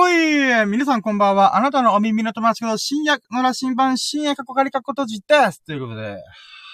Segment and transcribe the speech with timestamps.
[0.00, 1.58] ほい皆さんこんばんは。
[1.58, 5.62] あなたのお耳の友達こと深夜の羅針盤深夜過去仮過去閉じです。
[5.62, 6.16] ということで、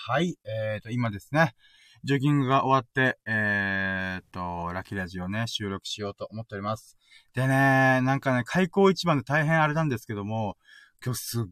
[0.07, 1.55] はい、えーと、今ですね、
[2.05, 6.97] ジョギングが終わって、えーと、ラッキーラジオね、収録しようと思っております。
[7.35, 10.55] でね、なんかね、開口一番で大変あれなんですけども、
[11.05, 11.45] 今日すっ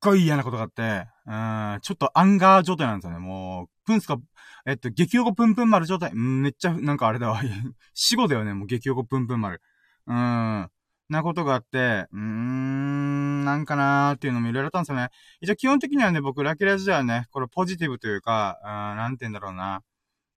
[0.00, 1.30] ごい嫌なことがあって、う
[1.78, 3.18] ん、ちょっとアンガー状態なんですよね。
[3.18, 4.16] もう、プンスか、
[4.64, 6.14] えっと、激横プンプン丸状態。
[6.14, 7.40] めっちゃ、なんかあれだわ。
[7.94, 9.60] 死後だよね、もう激横プンプン丸。
[10.06, 10.70] うん。
[11.08, 15.10] なことがあって、うーん、なんかなーっていうのもいろいろあったんですよね。
[15.40, 19.82] 一応基本的にはね、僕、ラキラジではね、これポジティブというか、あなんて言うんだろうな。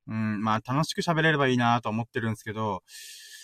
[0.08, 2.84] うん、まあ楽しく喋れればいいなーと思ってるんですけど、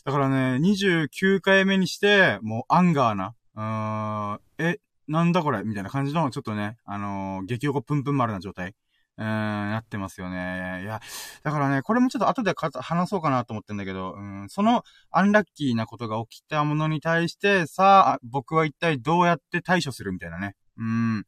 [0.04, 5.64] だからね、29回目にして、もうアンガーな、うーん、え、なんだこれ？
[5.64, 8.74] みたいな感じの、ちょっとね、あのー、激横プンプン丸な状態。
[9.18, 10.82] うん、なってますよね。
[10.84, 11.00] いや、
[11.44, 20.56] だからね、これもちょっと後で話そうかなと思ってんだけど、うん、そのアンラッキーなことが起きたものに対して、さあ、僕は一体どうやって対処するみたいなね。
[20.78, 21.20] うん。
[21.20, 21.24] っ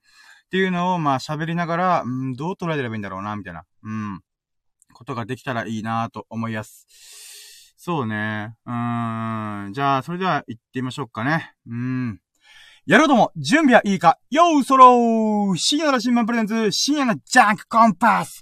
[0.50, 3.64] ていうのを、まあ喋りながら、うん、どう捉えればいいんだろうな、みたいな。
[3.84, 4.22] うん。
[4.94, 7.74] ことができたらいいなと思います。
[7.78, 8.56] そうね。
[8.66, 9.74] うーん。
[9.74, 11.54] じゃあ、それでは行ってみましょうかね。
[11.68, 12.20] うん。
[12.88, 18.42] やろうとも、準備はいいかよーそろー深夜の新聞プレゼンツ、深夜のジャンクコンパス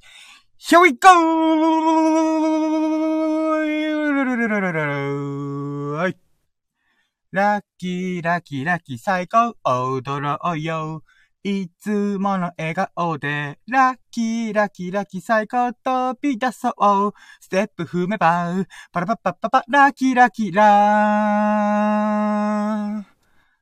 [0.60, 1.10] !Here we go!
[5.98, 6.18] はい。
[7.32, 11.02] ラッキー、ラッキー、ラッキー、最高、踊ろうよ。
[11.44, 16.74] いつもの笑顔で、ラッキー、ラッキー、ラッキー、最高、飛び出そう。
[17.40, 18.54] ステップ踏めば、
[18.92, 23.15] パラパッパッパパ、ラッキー、ラッキー、ラー。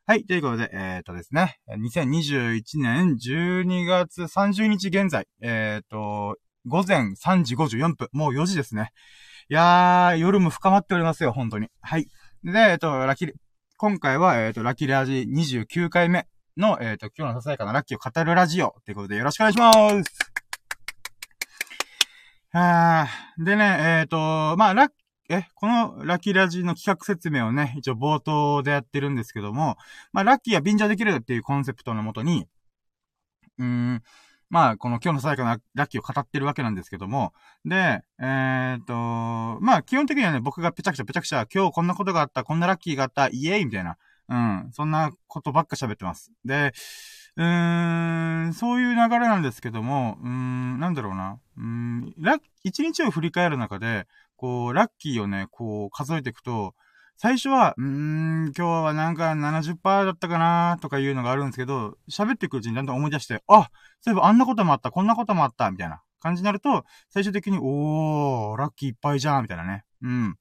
[0.05, 0.25] はい。
[0.25, 8.89] ということで、えっ、とですね、2021年12月30日現在、えっ、と、午前3時54分、もう4時ですね。
[9.49, 11.69] いやー、夜も深まっておりますよ、本当に。
[11.79, 12.07] はい。
[12.43, 13.31] で、えっ、と、ラッキー、
[13.77, 19.79] 今回は、えっ、と、ラッキーラジ29回目の、えっ、と、今日のささやかなラッキーを語るラジオということでよろしくお願いします。
[22.51, 24.17] あーでね、えっ、と、
[24.57, 24.91] まあ、ラッ
[25.33, 29.77] え、このラッキーラジの企画説明をね、一応冒頭でやってるんですけども、
[30.11, 32.47] まあ、ラッキーは便乗できるっていうコンセプトのもとに、
[33.57, 34.03] うーん、
[34.49, 37.33] まあ、この今日のさやかなラッキーを語ってるわけなんですけども、
[37.65, 38.93] で、えー、っと、
[39.61, 43.97] まあ、基本的にはね、僕がぺちゃくちゃぺちゃくちゃ、今日こんなことがあった、こんなラッキーがあった、イエーイみたいな、
[44.29, 46.31] うん、そんなことばっか喋ってます。
[46.45, 46.73] で、
[47.35, 51.39] うーん、そういう流れなんですけども、うーん、なんだろうな。
[51.57, 54.07] うーん、ラ一日を振り返る中で、
[54.43, 56.75] こう、ラッキーをね、こう、数えていくと、
[57.15, 63.69] 最初は、うーん、今日はなんか70%だったかなとかいうのがあるんですけど、喋っていくうちにだんだん思い出して、あ
[64.01, 69.85] そういえばあんなこともあった、こんなこともあった、みたいな感じになると、最終的に、おー、ラッキーいっぱいじゃん、みたいなね。
[70.01, 70.35] うん。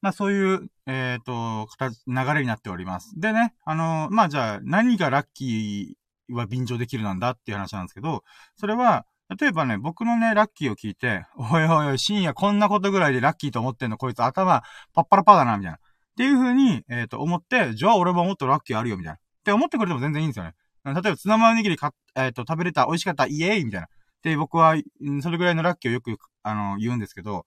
[0.00, 3.20] まあそういう、えっ、ー、と、形、流れになっております。
[3.20, 8.24] でね、あの、まあじゃあ、何がラッキーは便乗できるなんだっていう話なんですけど、
[8.56, 9.04] それは、
[9.40, 14.62] 例えばね、僕のね、ラッキーを聞いて、おいおいおい、深夜こんなことぐらいでラッキーと思ってんの、こいつ頭
[14.92, 15.78] パッパラパーだな、みたいな。
[15.78, 15.80] っ
[16.16, 19.16] ていう風に、えっ、ー、と、思って、じゃあ俺ももっとラッキーあるよ、みたいな。
[19.16, 20.54] って思ってくれても全然いいんですよね。
[20.84, 23.88] 例えば、ツナマおにぎりか、えっ、ー、と、食べれた、美味しかった、イエーイみたいな。
[24.22, 24.76] で、僕は、
[25.22, 27.46] それぐらいのラッキーをよく、あの、言うんですけど、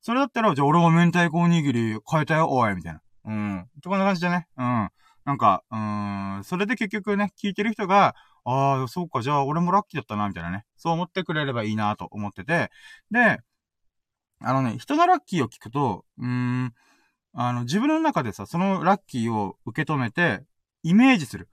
[0.00, 3.00] それだったら、じゃあ俺も明太子おにぎり変えたよ、おい、みたいな。
[3.24, 3.66] うん。
[3.82, 4.48] とこんな感じでね。
[4.56, 4.88] うん。
[5.24, 10.64] なんか、うん、それで結局ね、聞いてる人が、ああ、そうか、じゃあ俺もラッキーだったな、みたいなね。
[10.76, 12.70] そう思ってくれればいいなと思ってて。
[13.10, 13.38] で、
[14.40, 16.74] あのね、人のラッキーを聞くと、うーん、
[17.34, 20.44] あの、自分の中でさ、そのラッキーを受け止めて、
[20.82, 21.48] イメージする。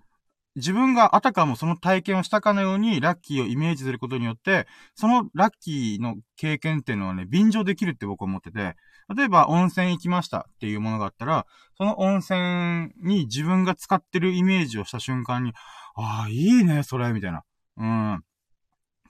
[0.56, 8.76] 自分があたかもその体験をしたかのようにラッキーをイメージすることによって、そのラッキーの経験っていうのはね、便乗できるって僕は思ってて、
[9.16, 11.46] 例えば温泉行きましたっていうものがあったら、
[11.78, 15.54] その温泉に自分が使ってるイメージをした瞬間に、
[16.02, 17.44] ああ、いいね、それ、みたいな。
[17.78, 18.14] うん。
[18.16, 18.20] っ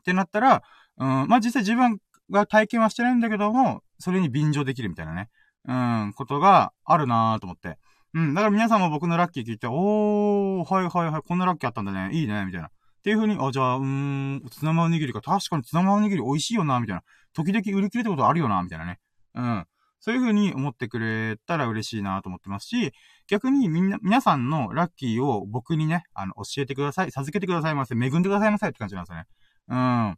[0.03, 0.63] てなったら、
[0.97, 1.99] うん、まあ、実際自分
[2.31, 5.29] が体験はしてないんだけども、それに便乗できるみたいなね。
[5.65, 7.77] うん、ことがあるなぁと思って。
[8.13, 8.33] うん。
[8.33, 12.09] だから皆さんも僕のラッキー聞いて、おー、はいはいはい、こんなラッキーあったんだね。
[12.13, 12.67] いいね、みたいな。
[12.67, 12.71] っ
[13.03, 15.21] ていう風に、あ、じゃあ、うーん、ツナマおにぎりか。
[15.21, 17.03] 確かにツナマおにぎり美味しいよな、みたいな。
[17.33, 18.99] 時々売り切れってことあるよな、みたいなね。
[19.35, 19.65] うん。
[19.99, 22.93] そういう風に思ってくれたら嬉しいなと思ってますし、
[23.29, 27.11] 逆にみんな、皆さんのラッキーを僕にね、あの、教えてください。
[27.11, 27.93] 授けてくださいませ。
[27.93, 29.25] 恵んでくださいませって感じなんですよね。
[29.69, 30.17] うん。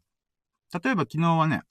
[0.82, 1.62] 例えば昨日はね、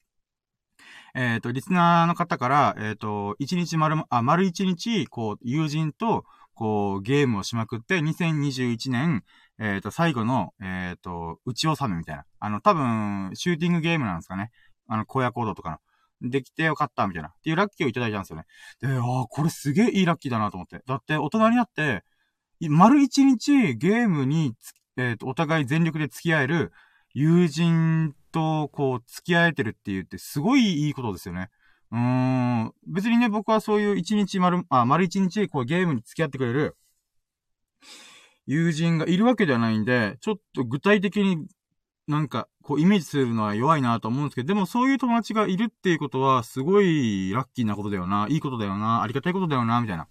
[1.16, 9.24] えっ、ー、と、リスナーの方から、えっ、ー、と、一日丸、あ、丸一日、こう、友人と、こう、ゲームをしまくって、2021年、
[9.58, 12.26] えっ、ー、と、最後の、えっ、と、打ち納めみたいな。
[12.40, 14.52] あの、多分、シューティングゲームなんですかね。
[14.88, 15.78] あの、荒野行動とかの。
[16.22, 17.30] できてよかった、みたいな。
[17.30, 18.46] っていうラッキーをいただいたんですよね。
[18.82, 20.82] で、ああ、これすげえいいラッキーだなと思って。
[20.86, 22.04] だって、大人になって、
[22.70, 24.54] 丸一日ゲームに、
[24.98, 26.72] えっ、ー、と、お互い全力で付き合える
[27.14, 31.50] 友人と、こう、付き合えてるって言って、すごいいいことですよね。
[31.92, 32.74] うーん。
[32.88, 36.78] 別にね、僕はそういう一日丸、あ、丸一日、こう、ゲームに付き合ってくれる、
[38.46, 41.48] 友人がいるわけではないんで、ちょっと具体的に
[42.08, 50.04] なんか、こう、イメージするのは弱いなと思うんですけど、でもそういう友達がいるっていうことは、すごいラッキーなことだよな、いいことだよな、ありがたいことだよな、みたいな。
[50.04, 50.08] っ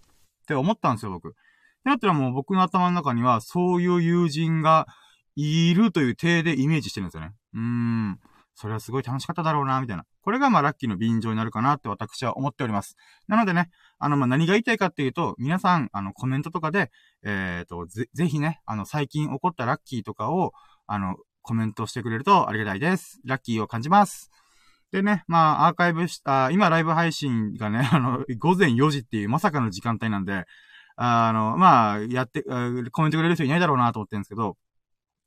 [0.47, 1.35] て思ったんですよ、僕。
[1.83, 4.87] だったらもう僕の頭の中には、そういう友人が
[5.35, 7.33] いるという体でイメージしてるんですよね。
[7.53, 8.19] うーん。
[8.55, 10.05] それはすごい楽しかっただろうな、みたいな。
[10.21, 12.95] これがまあラッキーの便乗になるかなって私は思っております。
[13.27, 16.91] なのでね、あのまあ何が言いたいかっていうと、皆さん、あのコメントとかで、
[17.23, 20.53] えっ、ー、と、ぜ、ぜひね、あの最近起こったラッキーとかを、
[20.85, 23.19] あの、コメントしてくれるとありがたいです。
[23.25, 24.31] ラッキーを感じます。
[24.91, 30.45] でね、まあ、アーカイブした、今ライブ配信がね、 あの、午前4時っていうまさかの時間帯なんで、
[30.97, 32.43] あの、まあ、やって、
[32.91, 34.57] コメントくれる人いないだろうなと思ってるんですけど、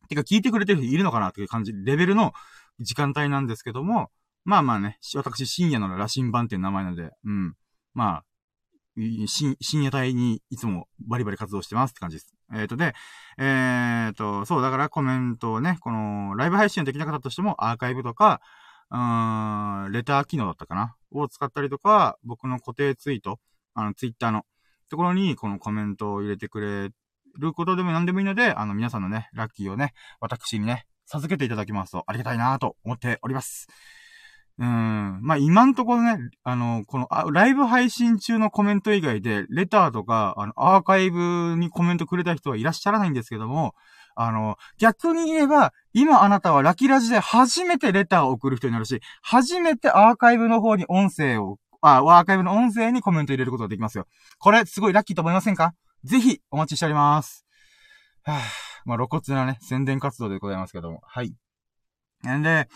[0.09, 2.33] てか聞いてくれてる人いるのかなっていう感じ、レベルの
[2.79, 4.11] 時間帯なんですけども、
[4.45, 7.55] まあまあね、私深夜の羅針盤っていう名前なので、うん。
[7.95, 8.25] まあ、
[8.97, 12.35] 深夜帯にいつもバリバリ活動してますって感じです。
[12.55, 12.95] えっ、ー、とで、
[13.39, 18.41] えっ、ー、と、そう、だからコメントをね、この、ライブ配信できなかったとしても、アーカイブとか、
[18.91, 23.39] うーん、レター機能だったかなを使ったりとか、僕の固定ツイート、
[23.75, 24.45] あの、ツイッターの
[24.89, 26.91] ところに、このコメントを入れてくれ
[27.39, 33.69] ることでも何でもいいので、あの、皆さんのね、ラッキーをね、私にね、授けていただきますと、ありがたいなと思っております。
[34.57, 35.19] うん。
[35.23, 43.75] まあ、今んところね、あの、このあ、ライブ配信中のコメント以外で、レターとか、あの、アーカイブにコメントくれた人はいらっしゃらないんですけども、
[44.15, 54.07] あの、逆に言えば、今あなたはラキラジで初めてレターを送る人になるし、初めてアーカイブの方に音声を、あ、アーカイブの音声にコメント入れることができますよ。
[54.39, 55.75] これ、すごいラッキーと思いませんか？
[56.05, 57.45] ぜひ、お待ちしております。
[58.23, 58.37] はぁ、
[58.85, 61.01] まあ、露骨なね、宣伝活動でございますけども。
[61.05, 61.35] はい。
[62.29, 62.69] んで、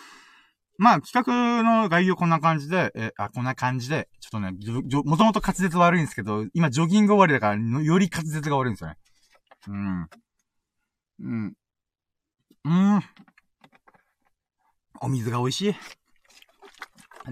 [0.79, 4.53] まあ、企画の概要こんな感じで、え、あ、こんな感じで、ちょっとね、
[5.05, 8.97] もともと滑舌悪いんですけど、今ジョギング終わりだから、より滑舌が悪いんですよね。
[9.67, 10.09] うん。
[11.21, 11.55] うん。
[12.65, 13.03] うん。
[15.01, 15.75] お水が美味しい。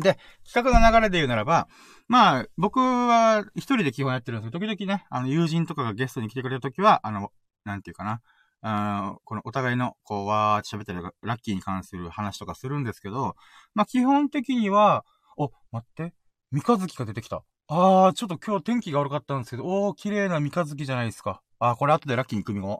[0.00, 1.68] で、企画の流れで言うならば、
[2.08, 7.30] まあ、僕は一人で基本やってるんですけど、時々ね、あの、友人とかがゲストに来てくれた時は、あの、
[7.64, 8.20] なんていうかな。
[8.62, 13.36] あこのお互いの、こう、わーって喋ったりラッキーに関する話とかするんですけど、
[13.74, 15.04] まあ、基本的には、
[15.36, 16.14] お、待って、
[16.50, 17.42] 三日月が出てきた。
[17.68, 21.42] あー、ちょっと今日天気が悪かったんですけど、おー、綺麗な三日月じゃないですか。
[21.58, 22.78] あー、これ後でラッキーに組み込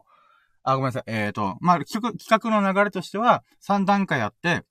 [0.63, 1.03] あ、ごめんなさい。
[1.07, 4.63] えっ、ー、と、まあ、企画、の流れとしては、3段階あって、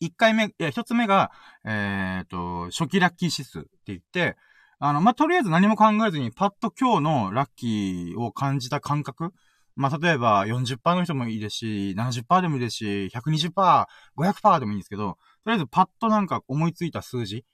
[0.00, 1.30] 1回目、いや、1つ目が、
[1.64, 4.36] えっ、ー、と、初期ラッキー指数って言って、
[4.78, 9.32] あの、まあ、とりあえず何も考えずに、パッと今日のラッキーを感じた感覚
[9.76, 13.86] まあ、例えば40%の人もいいですし、70%でもいいですし、120%、
[14.16, 17.44] 500%でもいいんですけど、とりあえずパッとなんか思いついた数字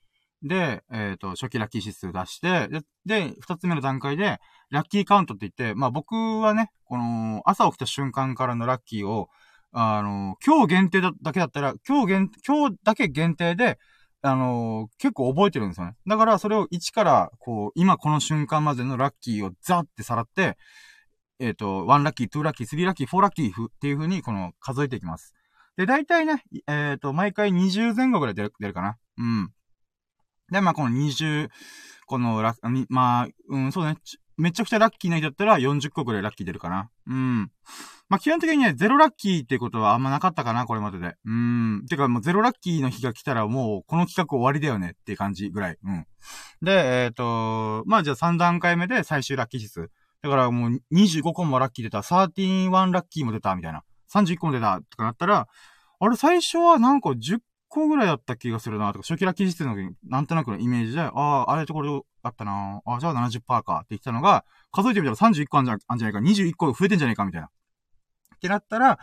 [0.43, 2.69] で、えっ、ー、と、初期ラッキー指数出して、
[3.05, 4.39] で、二つ目の段階で、
[4.71, 9.29] ラッキーカウントって言って、まあ僕はね、この、朝起きた瞬間からのラッキーを、
[9.73, 13.79] あの、今日限定だけだったら、今日限、今日だけ限定で、
[14.21, 15.95] あの結構覚えてるんですよね。
[16.07, 20.57] だからそれを1から、こう、今この瞬間までのラッキーをザってさらって、
[21.39, 25.35] えっ、ー、と、1ラッキー、2ラッキー、3ラッキー、4ラッキーっていう風に、この、数えていきます。
[25.77, 28.99] で、大体ね、えっ、ー、と、毎回20前後ぐらい出る出るかな。
[29.17, 29.53] うん。
[30.51, 31.49] で、まあ、この20、
[32.07, 33.97] このラッ、まあ、うん、そうね、
[34.39, 36.91] めちゃくちゃラッキーな日だったら40個ぐらいラッキー出るかな。
[37.07, 37.51] うん。
[38.09, 41.15] まあ、基本的にね、ゼロラッキーってことはあんまなかったかな、これまでで。
[41.27, 41.87] うん。
[41.89, 45.77] てか、もうゼロラッキーの日が来たらもう、この企画終わりだよねっていう感じぐらい。
[45.85, 46.07] うん。
[46.63, 49.91] で、えっ、ー、と、まあ、じゃあ3段階目で最終ラッキー指数。
[50.23, 53.85] だからもう25個もラッキー出た、31ラッキーも出た、みたいな。
[54.13, 55.47] 31個も出た、とかなったら、
[56.01, 61.91] あれ最初はなんか10個ぐらいだった気がするな、とか、初期ラッキー指数の時なんとなくのイメージで、ああ、あれとこれ
[62.23, 67.47] あったな、ああ、じゃあ70%かって言ってたのが、数えてみたら31個あんじゃんじゃないか、21個増えてんじゃないか、みたいな。
[67.47, 68.99] ってなったら、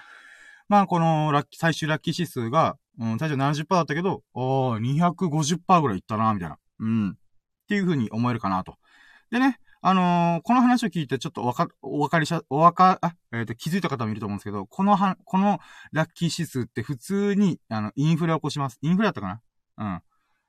[0.68, 6.58] まあ、このラッキー、最終ラッキー指数が、うん、最初70%だったけど、おー、250%ぐらいいったな、みたいな。
[6.80, 7.10] うん。
[7.12, 7.14] っ
[7.68, 8.78] ていう風に思えるかなと。
[9.32, 15.60] でね、あのー、この話を聞いてちょっとわか、お分かりしゃ、おわか、あ、えっ、ー、と、気づいた方もいると思うんですけど、このは、この
[15.92, 18.80] ラッキー指数って普通に、あの、インフレを起こします。
[18.82, 19.42] インフレだったか
[19.78, 20.02] な？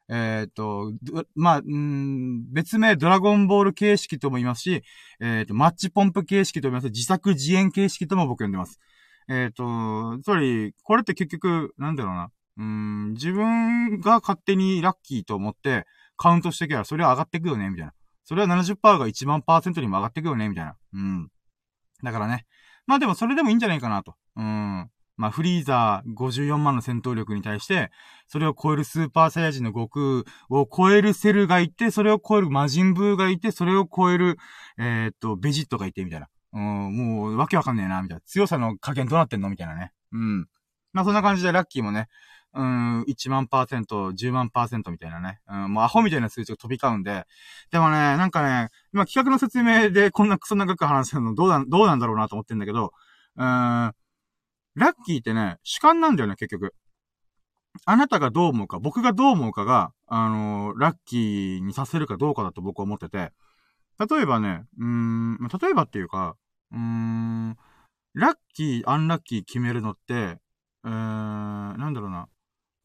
[0.08, 0.16] うん。
[0.16, 0.90] えっ、ー、と、
[1.34, 4.82] まあ、ん別名ドラゴンボール形式とも言いますし、
[5.20, 6.90] えっ、と、マッチポンプ形式とも言います。
[6.90, 8.80] 自作自演形式とも僕呼んでます。
[9.28, 12.30] えっ、と、つまり、これって結局、なんだろうな。
[12.56, 15.84] うん、自分が勝手にラッキーと思って
[16.16, 17.92] カウントしていけばそれは上がっていくよね、みたいな。
[18.26, 20.76] それは70%が1万パーセントにも上がっていくよね、みたいな。
[20.92, 21.28] うん。
[22.02, 22.44] だからね。
[22.86, 24.14] まあでもそれでもいいんじゃないかなと。
[24.36, 24.90] うん。
[25.16, 27.90] まあ、フリーザー54万の戦闘力に対して、
[28.26, 30.04] それを超えるスーパーサイヤ人の悟空
[30.50, 34.36] を超えるセルがいて、それを超える魔人ブーがいて、それを超える、
[34.78, 36.28] えー、っと、ベジットがいて、みたいな。
[36.52, 38.20] うん、もう、わけわかんねえな、みたいな。
[38.26, 39.48] 強さの加減どうなってんの？
[39.48, 39.92] みたいなね。
[40.12, 40.48] うん。
[40.92, 42.08] まあ、そんな感じでラッキーもね、
[42.56, 45.40] うん、1万パーセント、10万パーセントみたいなね。
[45.46, 47.26] うん、もうアホみたいな数値が飛び交うんで。
[47.70, 52.92] でもね、なんかね、今企画の説明でこんなクソ長く話すのどうなん、どうなんだろうなと思ってんだけど、
[53.36, 53.92] うん、ラ
[54.78, 56.74] ッキーってね、主観なんだよね、結局。
[57.84, 63.32] あなたがどう思うか、僕がどう思うかが、あのー、ラッキーにさせるかどうかだと僕は思ってて、
[63.98, 66.36] 例えばね、うーん、例えばっていうか、
[66.72, 67.56] うーん、
[68.14, 70.38] ラッキー、アンラッキー決めるのって、
[70.84, 72.28] えー、なんだろうな。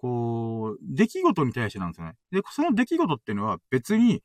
[0.01, 2.15] こう、出来事に対してなんですよね。
[2.31, 4.23] で、その出来事っていうのは別に、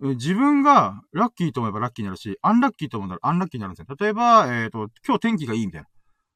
[0.00, 3.96] 自分がラッキーと思えばラッキーになるし、アンラッキーと思ったらアンラッキーになるんですよ。
[3.98, 5.88] 例えば、えっ、ー、と、今日天気がいいみたいな。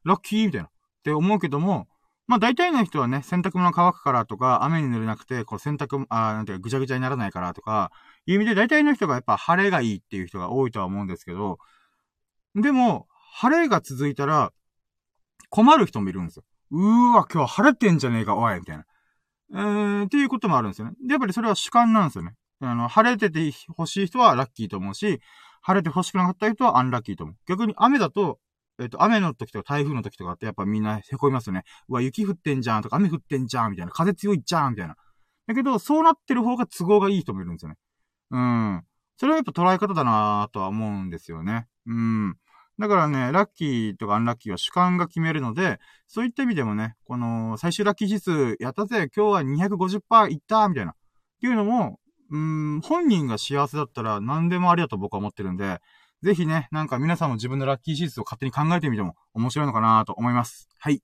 [0.05, 0.69] ラッキーみたいな。
[0.69, 0.71] っ
[1.05, 1.89] て思うけども、
[2.27, 7.91] まあ大体の人はね、洗濯物乾くからとか、雨に濡れなくて、こう洗濯、あなんていうかぐちゃぐちゃにならないからとか、
[8.25, 11.59] いう意味で大体の人がやっぱ晴れがいいっていう人が多いとは思うんですけど、
[12.55, 14.53] でも、晴れが続いたら、
[15.51, 16.45] 困る人もいるんですよ。
[16.71, 18.85] うーわ、今日晴れてんじゃねえか、おい、みたいな。
[19.53, 20.95] えー、っていうこともあるんですよね。
[21.05, 22.35] で、やっぱりそれは主観なんですよね。
[22.61, 25.21] あの、晴れてて欲しい人はラッキーと思うし、
[25.63, 27.37] 晴れて欲しくなかった人はアンラッキーと思う。
[27.47, 28.39] 逆に雨だと、
[28.79, 31.65] えっ、ー、と、雨の時とか台風の時とかってやっぱみんな凹みますよね。
[31.89, 33.93] うわ、雪降ってんじゃんとか雨降ってんじゃんみたいな。
[33.93, 34.97] 風強いじゃんみたいな。
[35.47, 37.77] だけど、そうなってる方が都合がいい人もいるんですよね。
[38.31, 38.83] うん。
[39.17, 41.67] それはやっぱ捉え方だなぁとは思うんですよね。
[41.87, 42.37] うん。
[42.81, 50.93] だからね、ラッキーとかアンラッキーは主観が決めるので、そういった意味でもね、この最終ラッキー指数やったぜ、今日は250%いったみたいな。
[50.93, 50.95] っ
[51.43, 55.81] ていうのも、うん、本人が幸せだったら何でもありだと僕は思ってるんで、
[56.23, 60.71] ぜひね、なんか皆さんも自分のラッキー指数を勝手に考えてみても面白いのかなと思います。
[60.79, 60.95] はい。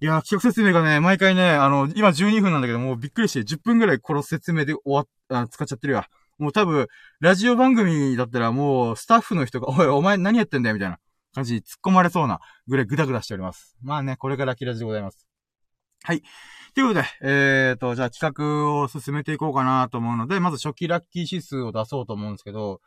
[0.00, 6.08] いや企画説明がね、毎回ね、あの、今12分なんだけど、もうびっくりして10分ぐらいこの説明で終わっ、あ使っちゃってるわ。
[6.38, 6.88] もう多分、
[7.20, 10.98] ラジオ番組だったらもう、スタッフの人が、おい、お前何やってんだよみたいな
[11.34, 13.76] 感じ突っ込まれそうなぐらいグダグダしております。
[13.82, 15.26] まあね、これがラッキラジでございます。
[16.04, 16.22] はい。
[16.74, 22.80] ということで、えーと、じゃあ企画を進めていこうかなと思うので、まず初期ラッキー指数を出そうと思うんですけど、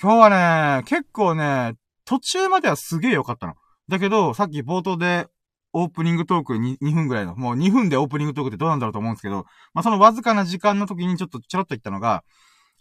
[0.00, 1.74] 今日はね、結構ね、
[2.04, 3.54] 途中まではすげえ良かったの。
[3.88, 5.26] だけど、さっき冒頭で
[5.72, 12.24] オープニングトーク 2, 2分ぐらいの、もう2分でオープニングトークってどうなんだろうと思うんですけど、まあ、そのわずかな時間の時にちょっとちょろっと言ったのが、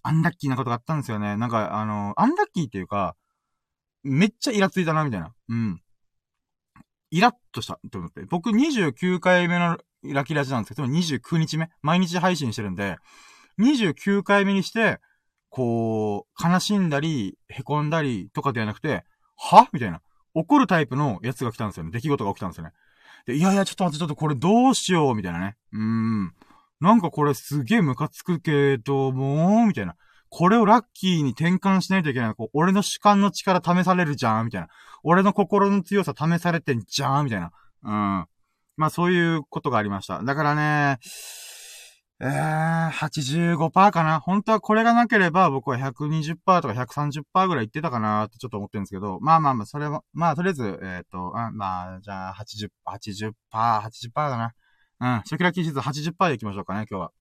[0.02, 1.36] アンラッキーなことがあったんですよね。
[1.36, 3.16] なんか、あの、アンラッキーっていうか、
[4.06, 5.34] めっちゃイラついたな、みたいな。
[5.50, 5.82] うん。
[7.10, 8.22] イラッとしたって思って。
[8.30, 12.98] 僕29回目のラキラジなんですけど、29日目毎日配信してるんで、
[13.60, 15.00] 29回目にして、
[15.50, 19.06] こう、悲しんだり、凹んだりとかではなくて、
[19.38, 19.68] は？
[19.74, 20.02] みたいな。
[20.34, 21.92] 怒るタイプのやつが来たんですよね。
[21.92, 22.72] 出来事が起きたんですよね。
[23.26, 25.56] で、いやいや、ちょっと待って、ちょっとこれどうしようみたいなね。
[25.72, 26.34] うーん。
[26.82, 29.96] なんかこれすげえムカつくけど、も、みたいな。
[30.38, 32.34] これをラッキーに転換しないといけない。
[32.36, 34.68] こう俺の主観の力試されるじゃんみたいな。
[35.02, 37.52] 俺の心の強さ試されてんじゃんみたいな。
[37.84, 37.92] うん。
[38.76, 40.22] まあそういうことがありました。
[40.22, 41.00] だからね、
[42.20, 44.20] えー、85%かな。
[44.20, 54.52] 本当はこれがなければ僕は120%とか130%ぐらい言ってたかなってちょっと思ってるんですけど、まあまあまあ、それは、まあとりあえず、えっ、ー、と、まあ、じゃあ80、80%、80%だな。
[55.00, 55.08] うん。
[55.20, 57.12] 初期ラッキーシーズ80%でいきましょうかね、今日は。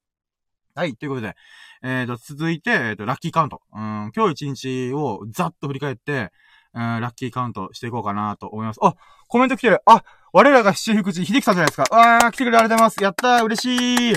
[0.76, 1.36] はい、ということで、
[1.84, 3.62] えっ、ー、と、続いて、えっ、ー、と、ラッキーカウント。
[3.72, 6.32] うん、今日一日をざっと振り返って、
[6.74, 8.80] うん、ラッキーカウントしていこうかなと思います。
[8.82, 8.96] あ、
[9.28, 9.80] コメント来てる。
[9.86, 10.02] あ、
[10.32, 11.96] 我らが七福寺秀樹さんじゃないですか。
[11.96, 13.02] わー、来てくれありがとうございます。
[13.04, 14.16] やったー、嬉しい。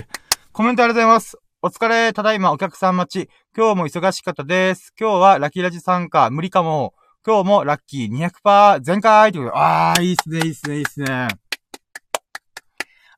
[0.51, 1.37] コメントありがとうございます。
[1.61, 3.29] お疲れ、ただいまお客さん待ち。
[3.55, 4.93] 今日も忙しかったです。
[4.99, 6.95] 今日はラッキーラジ参加、無理かも。
[7.23, 11.07] 今日もラッキー200%全開ということで、あー、いいっすね、いいっすね、いいっすね。
[11.11, 11.27] あり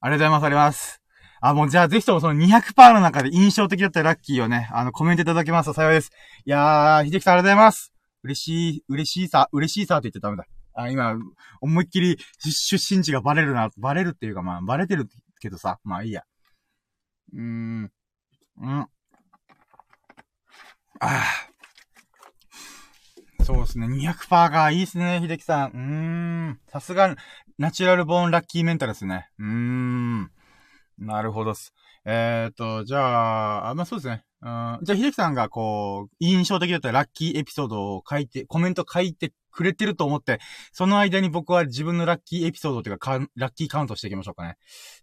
[0.02, 0.99] がとうございます、あります。
[1.42, 6.12] あ、もうじゃあぜひともその200%の中で印象的だったラッキーをね、あの、コメントいただけますと幸いです。
[6.46, 7.94] いやー、秀樹さんありがとうございます。
[8.24, 10.46] 嬉しい、嬉しいさ、嬉しいさって言ってダメだ。
[10.74, 11.16] あ、今、
[11.62, 15.08] 思いっきり出身地がバレるな、バレるっていうかまあ、バレてる
[15.40, 16.24] けどさ、まあいいや。
[17.34, 17.92] うーん。
[18.62, 18.70] うん。
[18.80, 18.88] あ
[21.02, 21.24] あ。
[23.44, 23.88] そうですね。
[23.88, 25.72] 200%がいいですね、秀樹さん。
[25.72, 26.60] うーん。
[26.68, 27.16] さすが、
[27.58, 29.30] ナチュラルボーンラッキーメンタルですね。
[29.40, 30.32] うーん。
[31.00, 31.74] なるほどっす。
[32.06, 34.26] えーと、じゃあ、あ、まあ、そうですね。
[34.42, 40.40] うん、じゃあ、秀樹さんがこう、印象的だったラッキーエピソードを書いて、コメント書いてくれてると思って、
[40.72, 44.58] その間に僕は自分のラッキーエピソードというか、ラッキーカウントしていきましょうかね。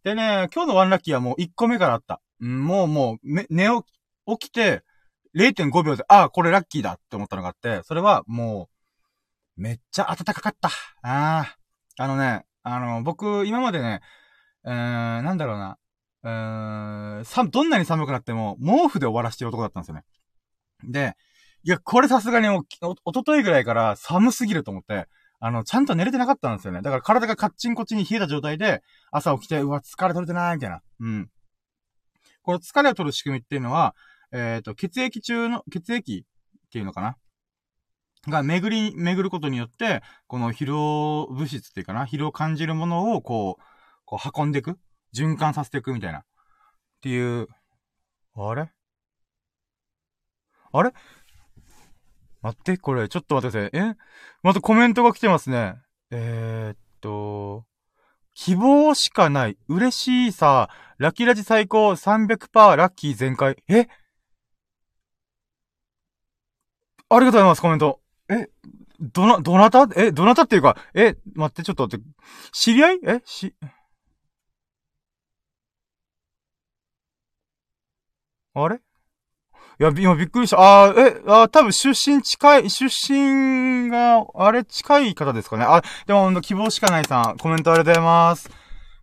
[0.04, 2.20] でね、今日のワンラッキーはもう1個目からあった。
[2.40, 3.68] もうもう、寝
[4.26, 4.82] 起き、て、
[5.34, 8.68] 0.5秒で、ああ、これラッキーだって思ったのがあって、それはも
[9.56, 10.68] う、めっちゃ暖かかった。
[11.02, 11.56] ああ。
[11.98, 14.00] あのね、あの、僕、今までね、
[14.64, 14.72] うー
[15.20, 15.78] ん、なんだろうな。
[16.26, 20.04] うーん、さ、どんなに寒くなっても、毛布で終わらしてる男だったんですよね。
[20.82, 21.16] で、
[21.62, 25.06] いや、これさすがにお、お、おとといぐらいから寒すぎると思って、
[25.38, 26.82] あの、ちゃんと寝れてなかったんですよね。
[26.82, 30.80] だから体がカッチンコチンに冷えた状態で、朝起きて、うわ、疲れ取れてないみたいな。
[30.98, 31.30] うん。
[32.42, 33.94] この疲れを取る仕組みっていうのは、
[34.32, 36.24] えっ、ー、と、血液中の、血液
[36.66, 37.16] っていうのかな？
[38.28, 42.04] が巡り、巡ることによって、この疲労物質っていうかな？
[42.04, 43.62] 疲労を感じるものを、こう、
[44.04, 44.78] こう運んでいく
[45.16, 46.18] 循環させていくみたいな。
[46.18, 46.22] っ
[47.00, 47.48] ていう、
[48.36, 48.70] あれ？
[50.72, 50.92] あれ？
[52.42, 53.90] 待って、これ、ちょっと待ってください。
[53.90, 53.96] え？
[54.42, 55.76] またコメントが来てますね。
[56.10, 57.64] えー、っと、
[58.34, 59.56] 希望しかない。
[59.68, 60.68] 嬉しいさ。
[60.98, 61.88] ラッキーラジ最高。
[61.90, 63.56] 300%ラッキー全開。
[63.68, 63.88] え？
[67.08, 68.00] ありがとうございます、コメント。
[68.28, 68.48] え、
[69.00, 69.88] どな、どなた？
[69.96, 72.06] え、どなたっていうか、え、待って、ちょっと待って。
[72.52, 72.98] 知り合い？
[73.06, 73.54] え、し、
[78.58, 78.76] あれ？
[79.78, 80.86] いや、今びっくりした。
[80.86, 85.64] あー、え、あ多分出身近い、出身が、あれ近い方ですかね。
[85.68, 88.48] あ、でもほんと希望しかないさん、コメントありがとうございます。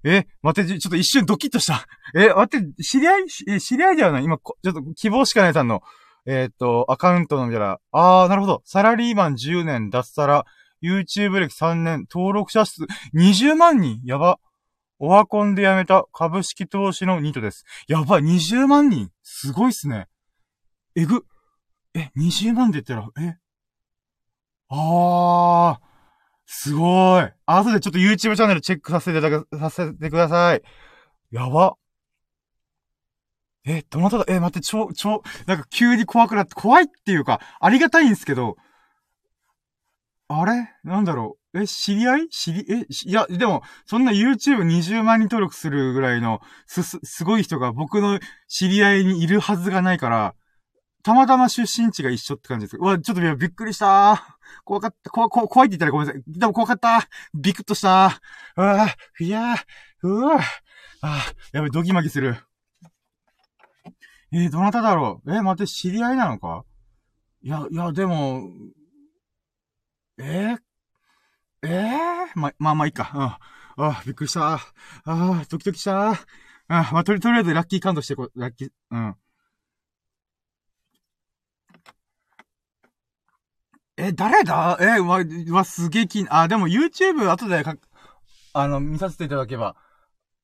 [0.04, 1.86] え、待って、ちょっと一瞬ドキッとした。
[2.16, 3.24] え、待って、知り合い？
[3.48, 4.20] え知り合いではな？
[4.20, 5.84] い今、ちょっと希望しかないさんの、
[6.26, 8.64] えっ、と、アカウントの見たら、あー、なるほど。
[8.66, 10.46] サラリーマン10年、脱サラ、
[10.82, 12.82] YouTube 歴3年、登録者数
[13.14, 14.02] 20万人？
[14.04, 14.40] やば。
[14.98, 17.64] オワコンで辞めた株式投資のニートです。
[17.88, 19.10] やばい、20万人？
[19.24, 20.08] すごいっすね。
[20.96, 21.26] えぐ。
[21.96, 23.38] え、20万で言ったら、え？
[24.70, 25.84] あー、
[26.46, 27.32] すごい。
[27.46, 30.62] 後でちょっと YouTube チャンネルチェックさせていただくさせてください。
[31.32, 31.76] やば。
[33.66, 38.58] え、どなただ、え、待って、超、超、なんか急に怖くなって、怖いっていうか、ありがたいんですけど、
[40.42, 40.70] あれ？
[40.84, 41.62] なんだろう？
[41.62, 42.30] え、知り合い？
[42.30, 50.36] 知り、え、いや、でも、そんな YouTube20 万人登録するぐらいの、す、す、すごい人が僕の知り合いにいるはずがないから、
[51.04, 52.78] たまたま出身地が一緒って感じです。
[52.78, 54.14] うわ、ちょっとびっくりした。
[54.14, 54.18] ー
[54.64, 56.24] 怖かった、怖、怖いって言ったらごめんなさい。
[56.26, 57.08] でも怖かった。
[57.34, 58.22] ビクッとした。
[58.58, 58.88] ーうわ
[59.20, 59.56] いや
[60.02, 60.40] うわ。
[61.02, 62.38] あやべ、ドギマギする。
[64.32, 65.32] えー、どなただろう？
[65.34, 66.64] えー、待って、知り合いなのか？
[67.42, 68.50] いや、いや、でも、
[70.26, 73.12] えー、ええー、ま、まあまあいいか。
[73.14, 73.22] うん。
[73.24, 73.40] あ
[73.76, 74.54] あ、びっくりした。
[74.54, 74.60] あ
[75.06, 76.12] あ、ドキドキした。
[76.12, 76.18] あ
[76.68, 79.16] あ、まあ、とり、とりあえずラッキーカウントしてこ、ラッキー、うん。
[83.98, 84.78] え、誰だ？
[84.80, 87.76] え、わ、わ、すげえ気あ、でも YouTube 後でか、
[88.54, 89.76] あの、見させていただけば、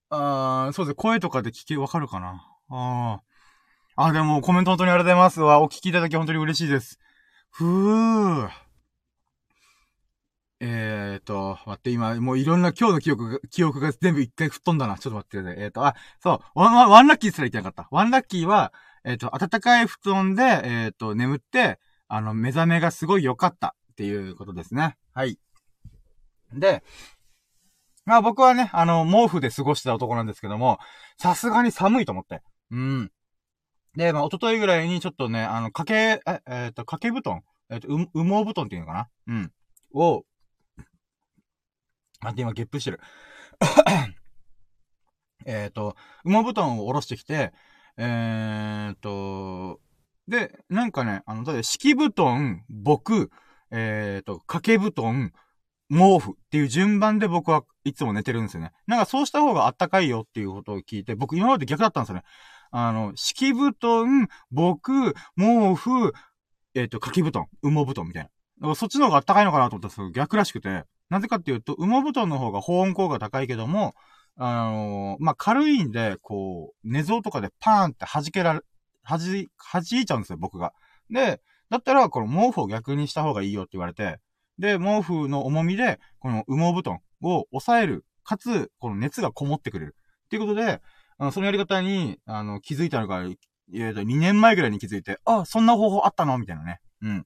[0.09, 2.43] あそうです、声とかで聞け、わかるかな？
[2.69, 3.21] あ
[3.95, 4.03] あ。
[4.07, 5.41] あ、でもコメント本当にありがとうございます。
[5.41, 6.99] わ、お聞きいただき本当に嬉しいです。
[7.51, 8.68] ふぅ。
[10.61, 14.97] えーと、待って、今、もういろんな今日の記憶が、記憶が全部一回吹っ飛んだな。
[14.97, 15.63] ちょっと待ってください。
[15.63, 17.87] えーと、あ、そう、 one、one lucky すら言ってなかった。
[17.91, 18.73] one lucky は、
[19.05, 24.97] えーと、暖かい布団で、えーと、眠って、あの、目覚めがすごい良かったっていうことですね。
[25.13, 25.39] はい。
[26.53, 26.83] で、
[28.05, 30.79] まあ僕はね、あの、毛布で過ごした男なんですけども、
[31.17, 32.41] さすがに寒いと思って。
[32.71, 33.11] うん。
[33.95, 37.41] で、まあ、一昨日ぐらいにちょっとね、あの、掛け、え、えっ、ー、と、掛け布団？
[37.69, 39.09] えっ、と、羽毛布団っていうのかな？
[39.27, 39.51] うん。
[39.93, 40.23] を、
[42.21, 42.99] あ、で、今、ゲップしてる。
[45.45, 47.53] えっと、羽毛布団を下ろしてきて、
[47.97, 49.79] えー、っと、
[50.27, 53.31] で、なんかね、あの、だって敷布団、僕、
[53.71, 55.33] えー、っと、掛け布団、
[55.89, 58.71] 毛布っていう順番で僕はいつも寝てるんですよね。
[58.85, 62.23] なんかそうした方があったかいよっていうことを聞いて、僕今まで逆だったんですよね。
[62.71, 66.13] あの、敷布団、僕、毛布、
[66.75, 68.29] えっ、と、掛け布団、羽毛布団みたいな。
[68.29, 68.31] だ
[68.63, 73.95] からそっちの方があったかいのかなと思ったら逆らしくて、なぜかっていうと、羽毛布団の方が保温効果高いけども、
[74.37, 78.61] あのー、まあ、軽いんで、こう、寝相とかでパーンって弾けられ、
[79.03, 80.71] 弾、弾いちゃうんですよ、僕が。
[81.09, 84.19] で、だったら、この毛布を逆にした方がいいよって言われて、
[84.59, 88.05] で、毛布の重みで、この羽毛布団を抑える。
[88.23, 89.95] かつ、この熱がこもってくれる。
[90.25, 90.81] っていうことで、
[91.17, 93.23] あの、そのやり方に、あの、気づいたのが、
[93.73, 96.37] えっと、2年前ぐらいに気づいて、あ、そんな方法あったの？
[96.37, 96.79] みたいなね。
[97.01, 97.25] うん。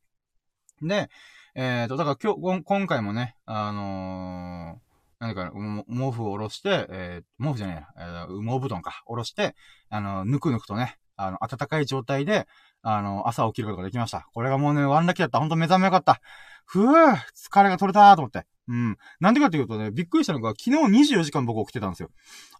[0.82, 1.10] で、
[1.56, 5.52] えっ、ー、と、だから今日、今回もね、あのー、何か、
[5.88, 9.56] 毛布を下ろして、えー、毛布じゃねえや、えー、毛布団か、下ろして、
[9.90, 12.48] あの、ぬくぬくとね、あの、暖かい状態で、
[12.82, 14.28] あの、朝起きることができました。
[14.34, 15.40] これがもうね、ワンラッキーだった。
[15.40, 16.22] ほんと目覚めよかった。
[16.66, 18.46] ふぅ、疲れが取れたーと思って。
[18.68, 18.98] うん。
[19.20, 20.72] なんでかっていうとね、びっくりしたのが、昨日
[21.14, 22.10] 24時間僕起きてたんですよ。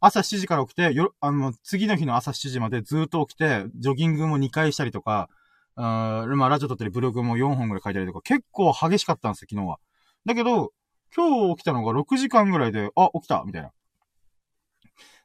[0.02, 5.30] 朝7時から起きて、よ、あの、次の日の朝7時までずっと起きて、ジョギングも2回したりとか、
[5.76, 9.80] あまあ、ラジオ撮ったりブログも4本ぐらい書いたりとか、結構激しかったんですよ、昨日は。
[10.26, 10.72] だけど、
[11.16, 13.72] 今日起きたのが6時間ぐらいで、あ、起きたみたいな。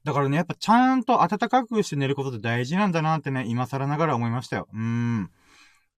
[0.05, 4.69] だからね、やっぱちゃんと暖かくして寝ることって大事なんだなってね、今更ながら思いましたよ。
[4.73, 5.31] うーん。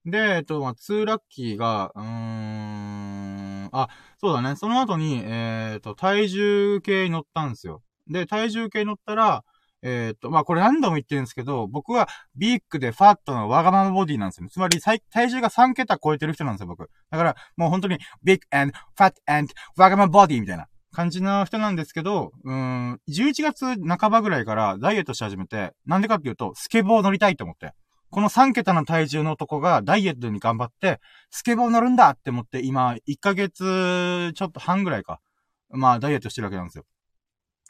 [0.05, 3.87] で、えっと、まあ、2ラッキーが、うーん、あ、
[4.17, 4.55] そうだね。
[4.55, 7.83] その後に、えっ、と、体重計に乗ったんですよ。
[8.07, 9.43] で、体重計に乗ったら、
[9.83, 16.89] えっ、と、まあ、これ何度も言ってるんですけど、僕はビッグでファットのわがままボディなんですよ、つまり、体重が3桁超えてる人なんですよ、僕。
[17.09, 27.73] だから、もう本当に、ビッグ and fat and わがままボディみたいな感じの人なんですけど、うん、11月半ばぐらいからダイエットし始めて、なんでかっていうと、スケボー乗りたいと思って。
[28.11, 35.21] この3桁の体重の男がダイエットに頑張って、スケボー乗るんだって思って、今、1ヶ月ちょっと半ぐらいか。
[35.69, 36.85] まあ、ダイエットしてるわけなんですよ。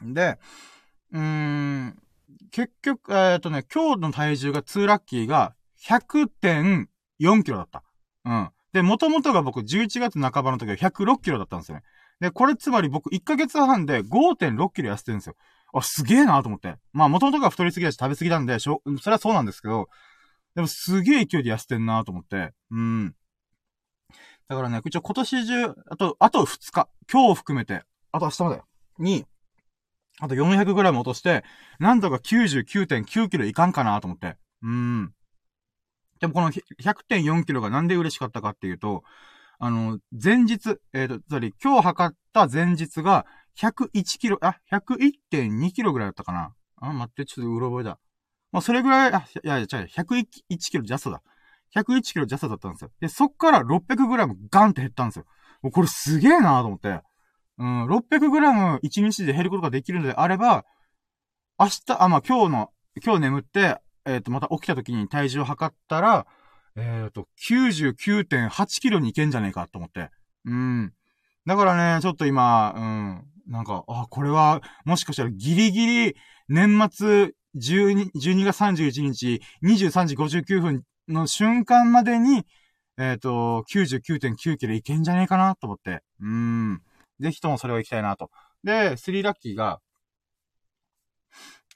[0.02, 0.38] で、
[1.12, 2.02] うーん、
[2.50, 5.54] 結局、えっ、ー、とね、今日の体重が2ラッキーが
[5.86, 6.86] 100.4
[7.42, 7.82] キロだった。
[8.24, 8.50] うん。
[8.72, 11.82] で、元々が僕11月半ばの時は106キロだったんですよね。
[12.20, 15.36] で、これつまり僕1ヶ月半で5.6キロ痩せてるんですよ。
[15.74, 16.76] あ、すげえなと思って。
[16.92, 19.88] まあ元々が太りすぎだし食べすぎなんで、しょ、それはそうなんですけど、
[20.54, 22.52] でもすげえ勢いで痩せてんなと思って。
[22.70, 23.14] うん。
[24.48, 28.62] だからね、一応今年中、あと、あと2日、今日を含めて、あと明日まで
[28.98, 29.26] に、
[30.20, 31.44] あと 400g 落として、
[31.78, 34.36] なんとか99.9キロいかんかなと思って。
[34.62, 35.12] うーん。
[36.20, 39.02] でもこの100.4キロがなんで嬉しかったかっていうと、
[39.58, 46.54] あの、前日、えっ、ー、と、つまり今日測った前日が101キロ、あ、101.2キロぐらいだったかな。
[46.76, 47.98] あ、待って、ちょっとうろ覚えだ。
[48.50, 50.24] まあ、それぐらい、あ、いやいや、違う、101
[50.58, 51.22] キロジャストだ。
[51.74, 52.90] 101キロジャストだったんですよ。
[53.00, 55.24] で、そっから600グラムガンって減ったんですよ。
[55.62, 57.00] もうこれすげえなと思って。
[57.62, 60.64] うん、600グラム1日で減ることができるのであれば、
[61.60, 62.70] 明日、あ、まあ、今日の、
[63.04, 66.26] 今日眠って、えっ、ー、と、また起きた時に体重を測ったら、
[66.74, 70.10] えっ、ー、と、99.8キロにいけんじゃねえかと思って。
[70.44, 70.92] うん。
[71.46, 76.16] だからね、ちょっと今、うん、なんか、あ、これは、もしかしたらギリギリ、
[76.48, 82.44] 年末12、12月31日、23時59分の瞬間までに、
[82.98, 86.02] えっ、ー、と、99.9キロいけんじゃねえかなと思って。
[86.20, 86.82] うん。
[87.22, 88.30] ぜひともそれを行きたいなと。
[88.64, 89.80] で、3ラッキーが、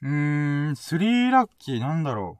[0.01, 2.39] うーん、3ラッキーなんだろ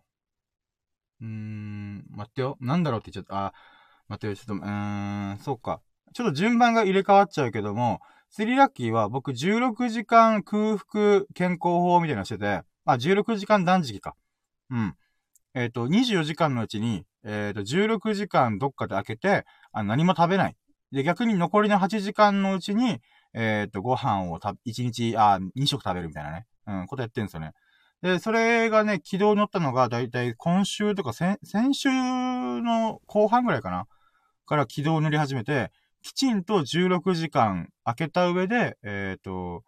[1.21, 1.25] う。
[1.25, 2.57] うーん、待ってよ。
[2.59, 3.45] なんだろうって言っちゃった。
[3.47, 3.53] あ、
[4.07, 4.35] 待ってよ。
[4.35, 5.81] ちょっと、うーん、そうか。
[6.13, 14.15] ちょっと順番が入れ替わっちゃうけども、3ラッキーは僕16時間空腹健康法みたいなのしてて、あ、16時間断食か。
[14.69, 14.95] うん。
[15.53, 20.55] えっ、ー、と、24時間のうちに、えっ、ー、と、16時間どっかで開けて、あ何も食べない。
[20.91, 23.01] で、逆に残りの8時間のうちに、
[23.33, 26.45] えっ、と、ご飯をた、1日、あ、2食食べるみたいなね。
[26.67, 27.53] うん、ことやってるんですよね。
[28.01, 33.85] で、それがね、軌道に乗ったのが、だいたい今週とか先、先週の後半ぐらいかな。
[34.45, 35.71] から軌道を乗り始めて、
[36.01, 39.63] きちんと16時間開けた上で、えっ、と、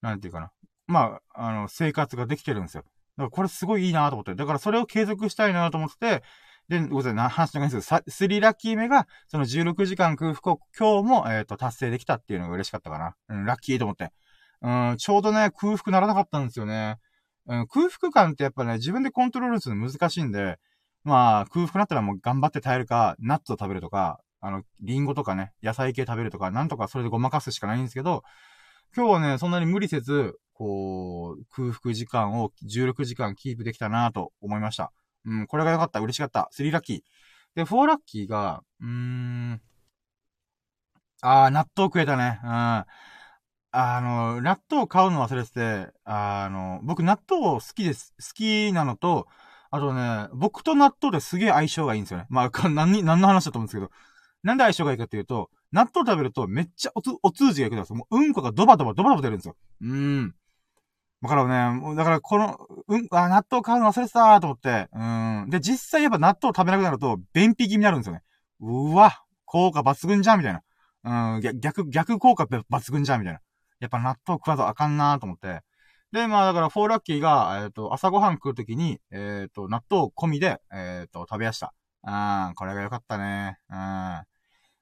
[0.00, 0.50] なんていうかな。
[0.86, 2.84] まあ、あの、生活ができてるんですよ。
[3.16, 4.34] だからこれすごいいいなと思って。
[4.34, 6.22] だからそれを継続したいなと思ってて、
[6.68, 13.16] で、ごめんなさい、な、話長いんですけど、スリラッキー目が、その16時間空腹を今日も、えっ、ー、と、達成できたっていうのが嬉しかったかな。
[13.28, 14.12] うん、ラッキーと思って。
[14.62, 16.96] うん、ちょうどね、空腹ならなかったんですよね。
[17.46, 20.58] うん、空腹感ってやっぱね、自分でコントロールするの難しいんで、
[21.04, 28.22] まあ、空腹なったらもう頑張って耐えるか、ナッツを食べるとか、あの、リンゴとかね、野菜系食べるとか、なんとかそれでごまかすしかないんですけど、
[28.96, 34.92] 今日はね、そんなに無理せず、こう、空腹時間を16時間キープできたなと思いました。
[35.24, 36.00] うん、これが良かった。
[36.00, 36.48] 嬉しかった。
[36.50, 37.02] 3ラッキー。
[37.54, 39.60] で、4ラッキーが、うーん、
[41.22, 42.40] あー、納豆食えたね。
[42.44, 42.50] うん。
[43.76, 48.14] あの、納豆買うの忘れてて、あの、僕納豆好きです。
[48.20, 49.26] 好きなのと、
[49.70, 52.26] あとね、僕と納豆ですげえ相性がいいんですよね。
[52.28, 53.90] まあ、何、何の話だと思うんですけど。
[54.42, 57.96] なんで相性がいいかっていうと、納豆食べるとめっちゃおつ、お通じが良くなるんですよ。
[57.96, 59.56] もううんこがドバドバドバドバ出るんですよ。
[59.80, 60.34] うーん。
[61.24, 65.46] だからね、だからこの、うん、あ、納豆買うの忘れてたと思って、うん。
[65.48, 68.22] で、実際やっぱ納豆食べなくなると、便秘気味になるんですよね。
[68.60, 70.52] うわ、効果抜群じゃんみたい
[71.02, 71.36] な。
[71.36, 73.40] うん、逆、逆効果抜群じゃんみたいな。
[73.80, 75.62] やっぱ納豆食わずあかんなと思って。
[76.12, 81.72] で、まあだから、フォーラッキーが、えっ、ー、と、朝ごはん食うときに、えっ、ー、と、納豆込みで、えっ、ー、と、食べやした。
[82.02, 83.56] うん、これが良かったね。
[83.70, 84.22] うん。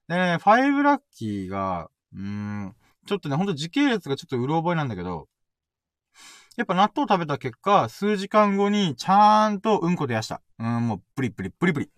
[0.08, 2.74] でね、ファイブラッキーが、うーん、
[3.06, 5.28] ちょっとね、ほんと時系列がちょっとうろ覚えなんだけど、
[6.56, 10.42] やっぱ納豆食べた結果、数時間後にちゃんとうんこ出やした。
[10.58, 11.90] うん、もうプリプリ、プリプリ。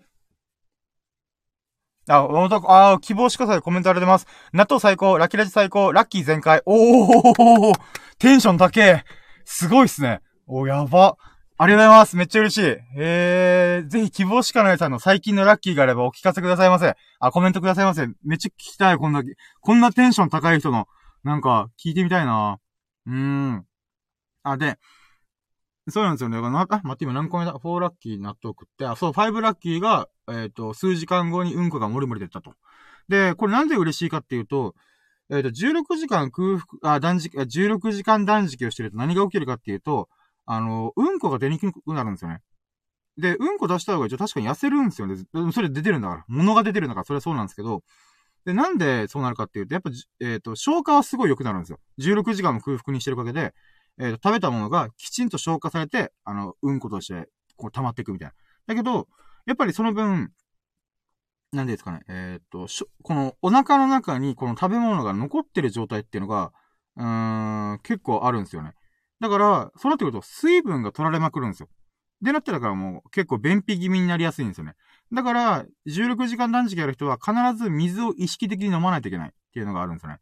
[2.09, 4.51] あ、ほんと、あ、希望しかさでコメントありがとうございます。
[4.53, 6.63] 納豆最高、ラッキーラジ最高、ラッキー全開。
[6.67, 7.75] おー
[8.19, 9.05] テンション高え。
[9.45, 10.21] すごいっすね。
[10.47, 11.17] お、やば。
[11.57, 12.17] ありがとうございます。
[12.17, 12.77] めっちゃ嬉しい。
[12.99, 16.95] えー、ぜひ希望しかないさんの最近のラッキーがあればお聞かせくださいませ。
[17.21, 18.07] あ、コメントくださいませ。
[18.25, 19.23] めっちゃ聞きたい、こんな、
[19.61, 20.89] こんなテンション高い人の、
[21.23, 22.59] なんか、聞いてみたいな。
[23.07, 23.67] うーん。
[24.45, 24.79] あ、で、
[25.89, 26.39] そうなんですよね。
[26.39, 32.55] あ、待って、今何個目だ ?4 ラッキー納豆食って、あ、そう、5ラッキーが、えっ、ー、と、数時間後にうんこがもりもり出たと。
[33.09, 34.75] で、これなんで嬉しいかっていうと、
[35.31, 40.09] えっ、ー、と、16時間空腹、あ、断食、16時間断食をしてると何が起きるかっていうと、
[40.47, 42.41] あの、うんこが出にくくなるんですよね。
[43.19, 45.17] で、うんこ出した方が一応確かに痩せるんですよね。
[45.53, 46.25] それ出てるんだから。
[46.29, 47.83] 物が出てるんだから、それはそうなんですけど、
[48.45, 51.79] で、なんでそうなるかっていうと、やっぱ、えっ、ー、と、消化はすごい良くなるんですよ。
[51.99, 53.55] 16時間も空腹にしてるおかげで、
[53.99, 58.35] えっ、ー、と、食べたものがきちんと消化されて、あの、うんことして、こう溜まっていくみたいな。
[58.67, 59.09] だけど、
[59.47, 60.33] やっぱりその分、
[61.53, 62.67] なんですかね、えっ、ー、と、
[63.03, 66.53] このお腹の中にこの食べ物が残ってる状態っていうのが、
[66.97, 68.73] うーん、結構あるんですよね。
[69.21, 71.69] だから、そうなってくると水分が取られまくるんですよ。
[72.23, 74.75] でなったらからもう結構便秘気味になりやすいんですよね。
[75.13, 80.19] だから、16時間断食やる人は必ず水を意識的に飲まないといけないっていうのがあるんですよね。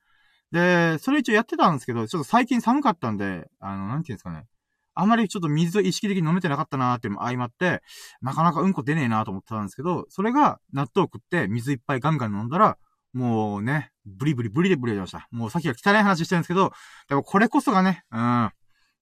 [0.53, 4.45] で、それ一応やってたんですけど、ちょっと最近寒かったんで、あの、なんていうんですかね。
[4.95, 7.83] あまりちょっと水を意識的に飲めてなかったなーっていうのも相まって、
[8.21, 12.77] なかなかうんこ出ねえなーと思ってたんですけど、それが納豆食って水いっぱいガンガン飲んだら、
[13.15, 15.27] もうね、ブリブリブリでブリでました。
[15.31, 16.73] もうさっきは汚い話してるんですけど、
[17.09, 18.53] でもこれこそがね、うん、あ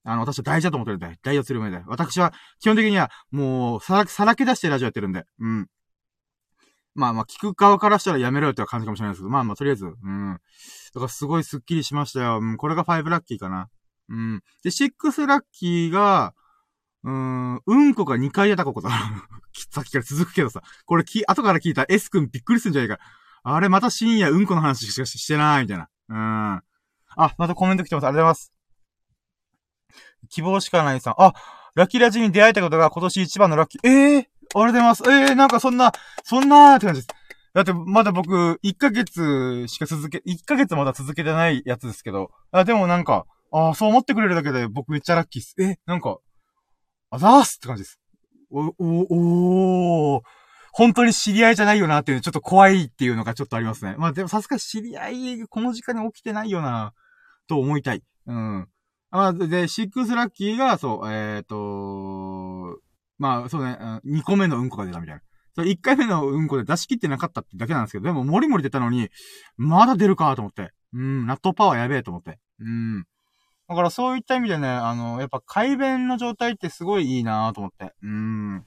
[0.05, 1.83] の、私は大事だと思ってるんで、大事をする上で。
[1.87, 5.69] 私は、基本的には、もう、さら、さらけ出してラジオやってるんで、うん。
[6.95, 10.33] まあまあ、聞く側からしたらやめろよって感じかもしれないですけど、まあまあ、とりあえず、うん。
[10.33, 10.39] だ
[10.95, 12.39] からすごいスッキリしましたよ。
[12.41, 13.69] うん、これが5ラッキーかな。
[14.09, 14.43] うん。
[14.65, 16.35] で、6ラッキーが、
[17.03, 18.91] うん、うんこが2回出たことだ。
[19.71, 20.63] さっきから続くけどさ。
[20.85, 23.03] これき、後から聞いた S 君びっくりするんじゃないか。
[23.43, 25.89] あれ、また深夜うんこの話しかしてない、みたいな。
[26.09, 26.63] うん。
[27.17, 28.07] あ、またコメント来てます。
[28.07, 28.53] ありがとうございます。
[30.29, 31.15] 希望しかないさん。
[31.19, 31.33] あ、
[31.75, 33.89] ラッキーラジに出会えたことが今年一番のラッキー。
[33.89, 35.03] ええー、ありがとうございます。
[35.07, 35.93] ええー、なんかそんな、
[36.25, 37.09] そんなーって感じです。
[37.53, 42.31] だってまだ僕、1ヶ月しか続け、1ヶ月まだ続けてないやつですけど。
[42.53, 45.55] あ、でもなんか、ああそう思ってくれるだけで僕めっちゃラッキーっす。
[45.61, 46.19] え、なんか、
[47.11, 48.01] あざーすって感じです。
[48.51, 50.23] お、お、おー。
[50.73, 53.97] 本当に知り合いじゃないよなっていう、ちょっと怖いっていうのがちょっとありますね。
[53.99, 56.93] まあでもさすが知り合い、この時間に起きてないよな、
[57.49, 58.03] と思いたい。
[58.27, 58.69] うん。
[59.11, 62.79] あ、で、シックスラッキーが、そう、えっ、ー、と
[63.21, 65.23] まあ、そうね、2個目のうんこが出たみたいな。
[65.55, 69.11] それ1回目のうんこで出し切ってなかったってだけなんですけど、でも、もりもり出たのに、
[69.59, 70.73] まだ出るかと思って。
[70.95, 72.39] うん、納豆パワーやべえと思って。
[72.61, 73.05] うん。
[73.69, 77.93] だからそういった意味でね、あの、やっぱ改便の状態ってすごいいいなと思って。
[78.03, 78.65] うん。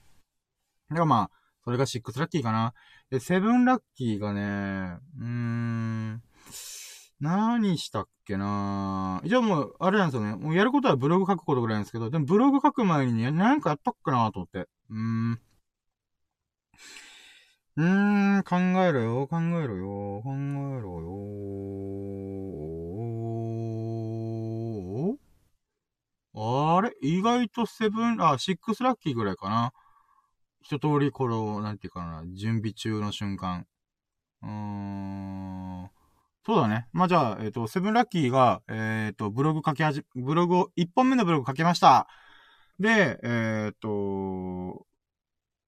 [0.94, 1.30] でもまあ、
[1.64, 2.74] それが6ラッキーかな。
[3.10, 6.22] で、7ラッキーがね、うーん。
[7.20, 10.36] 何したっけなじゃあもう、あれなんですよね。
[10.36, 14.68] もうやることはブログ書くことぐらいなんですけど、でもブログ書く前にね、何かやったっかなと思って。
[14.90, 15.40] うーん。
[17.76, 21.14] うーん、考えろよ、考えろよ、考えろよ。
[26.36, 26.96] あれ？
[27.02, 29.72] 意外とセブン、あ、シックスラッキーぐらいかな。
[30.62, 33.66] 一通りこの、なんていうかな、準備中の瞬間。
[34.44, 35.90] うーん。
[36.46, 36.88] そうだね。
[36.92, 42.08] まあ、じゃあ、えっ、ー、と、セブンラッキーが、えっ、ー、と、ブログ書きはじ、ブログを、一本目のブログ書けました。
[42.80, 44.86] で、えっ、ー、と、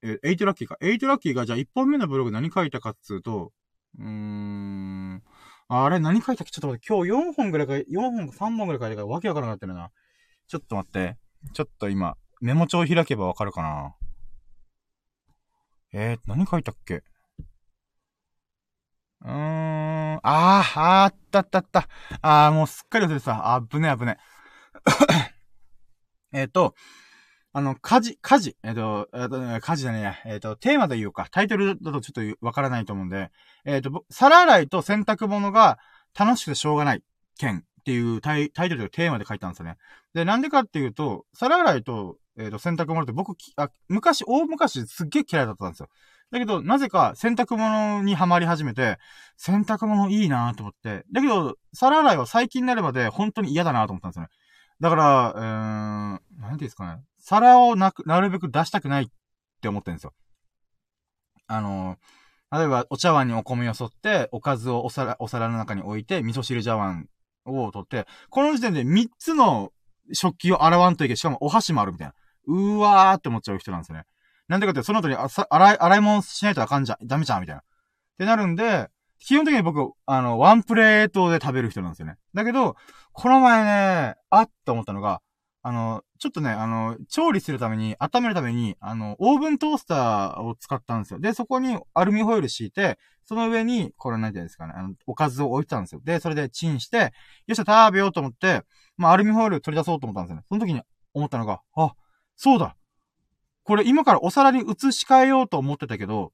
[0.01, 0.77] え eight lucky か。
[0.81, 3.53] eight lucky が、じゃあ一本目のブログ何書いたかっつうと、
[3.97, 5.23] うーん、
[5.69, 6.51] あれ何書いたっけ？
[6.51, 9.91] ちょっと待って、今日4本ぐらいか、4本か3本ぐらい書いたからわけわからなくなってるな。
[10.47, 11.17] ちょっと待って。
[11.53, 13.95] ちょっと今、メモ帳開けばわかるかな？
[15.93, 16.95] えー、何書いたっけ？
[16.95, 19.94] うーん。
[20.23, 21.87] あー、あったあったあった。
[22.21, 23.53] あー、もうすっかり忘れてた。
[23.53, 24.17] あぶねあぶね。
[26.33, 26.75] えっと、
[27.53, 30.33] あの、家事、家事、えっ、と、えっ、と、家事じゃねえ。
[30.33, 31.27] えっ、と、テーマで言うか。
[31.31, 33.31] タイトルだとちょっとわからないと思うんで、
[33.63, 35.79] えっ、と、皿洗いと洗濯物が
[36.19, 37.03] 楽しくてしょうがない
[37.37, 39.77] 件っていうタイトルでテーマで書いたんですよね。
[40.13, 45.87] で、なんでかっていうと、皿洗いと、えっ、と、洗濯物って僕、あ、昔、大昔すっげえ嫌いだったんですよ。
[46.35, 48.97] だけど、なぜか洗濯物にはまり始めて、
[49.37, 51.05] 洗濯物いいなと思って。
[51.13, 54.29] だけど、皿洗いは最近になるまで本当に嫌だなと思ったんですよね。
[54.81, 57.01] だから、うーん、なんていうんですかね。
[57.19, 59.07] 皿をなく、なるべく出したくないっ
[59.61, 60.13] て思ってるんですよ。
[61.47, 61.95] あの、
[62.51, 67.07] 例えば、お茶碗にお米を沿って、おかずをお皿、お皿の中に置いて、味噌汁茶碗
[67.45, 69.71] を取って、この時点で3つの
[70.11, 72.13] 食器を洗わんといけ、しかもお箸もあるみたいな。
[72.47, 74.03] うわーって思っちゃう人なんですよね。
[74.47, 77.61] なんでかって、その後にあさ洗い、洗い物しないとあかんじゃん、ダメじゃん、みたいな。
[77.61, 77.63] っ
[78.17, 82.15] てなるんで、基本的に僕、あの、ワンプレートで食べる人なんですよね。
[82.33, 82.75] だけど、
[83.11, 85.21] この前ね、あっと思ったのが、
[85.63, 91.19] あの、ちょっとね、あの、調理するために、温めるために、あの、オーブントースターを使ったんですよ。
[91.19, 96.01] で、そこにアルミホイル敷いて、その上に、これなんていうんですかね、あの、おかずを置いてたんですよ。
[96.03, 96.97] で、それでチンして、
[97.47, 98.61] よっしゃ、食べようと思って、
[98.95, 100.43] まあ、アルミホイル取り出そうと思ったんですよね。
[100.47, 100.83] その時に
[101.15, 101.93] 思ったのが、あ、
[102.35, 102.75] そうだ。
[103.65, 106.31] これ今からお皿に移し替えようと思ってたけど、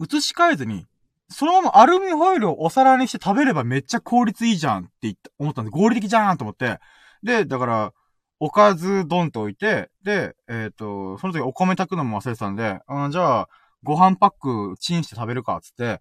[0.00, 0.86] 移し替えずに、
[1.28, 6.80] そのままアルミホイルをお皿にして食べればめっちゃ効率いいじゃんって言った、思ったんで、合理的じゃんと思って。
[7.22, 7.92] で、だから、
[8.40, 13.48] おかずドンと置いて、で、えっ、ー、と、その時お米炊くのも忘れてたんで、あじゃあ、
[13.84, 14.30] ご飯パッ
[14.72, 16.00] クチンして食べるか、つって、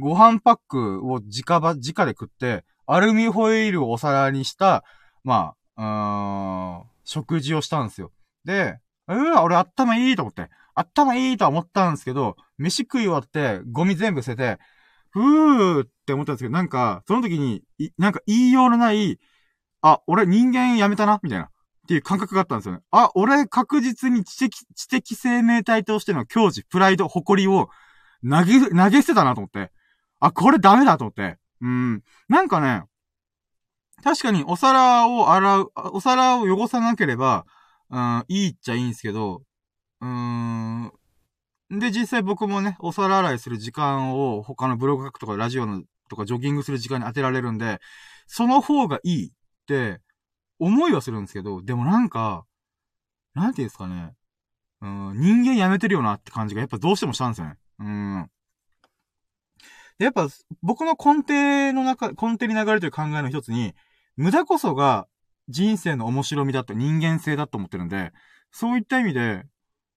[0.00, 4.82] ご飯パックを直場、直で食って、アルミホイールをお皿にした、
[5.22, 8.10] まあ、うーん、食事をしたんですよ。
[8.44, 10.48] で、うわ、俺頭いいと思って。
[10.74, 14.58] 頭いいと思ったんですけど、飯食い終わって、ゴミ全部捨てて、
[15.10, 17.62] ふーって思ったんですけど、なんか、その時に、
[17.98, 19.18] なんか言いようのない、
[19.82, 21.50] あ、俺人間やめたなみたいな。
[21.84, 22.80] っていう感覚があったんですよね。
[22.90, 27.68] あ、俺確実に知的、知的生命体としての矜持、プライド、誇りを
[28.28, 29.70] 投げ、投げ捨てたなと思って。
[30.18, 31.36] あ、これダメだと思って。
[31.60, 32.02] うん。
[32.28, 32.84] なんかね、
[34.02, 37.44] 確かにお皿を洗う、お皿を汚さなければ、
[37.94, 39.42] うん、いいっちゃいいんですけど、
[40.00, 40.92] うーん。
[41.70, 47.80] で、実際僕もね、お皿洗いする時間を他のブログ書くとかラジオのとかジョギングする時間に当てられるんで、
[48.26, 49.30] その方がいいっ
[49.66, 50.00] て
[50.58, 52.44] 思いはするんですけど、でもなんか、
[53.34, 54.14] なんていうんですかね。
[54.80, 57.56] うん、人間やめてるよなって感じがやっぱどうしてもしたんですよね。
[57.78, 58.30] うん。
[59.98, 60.28] やっぱ
[60.62, 63.74] 僕の根底の中、根底に流れてる考えの一つに、
[64.16, 65.06] 無駄こそが
[65.48, 68.12] 人生の面白みだと人間性だと思ってるんで、
[68.50, 69.44] そういった意味で、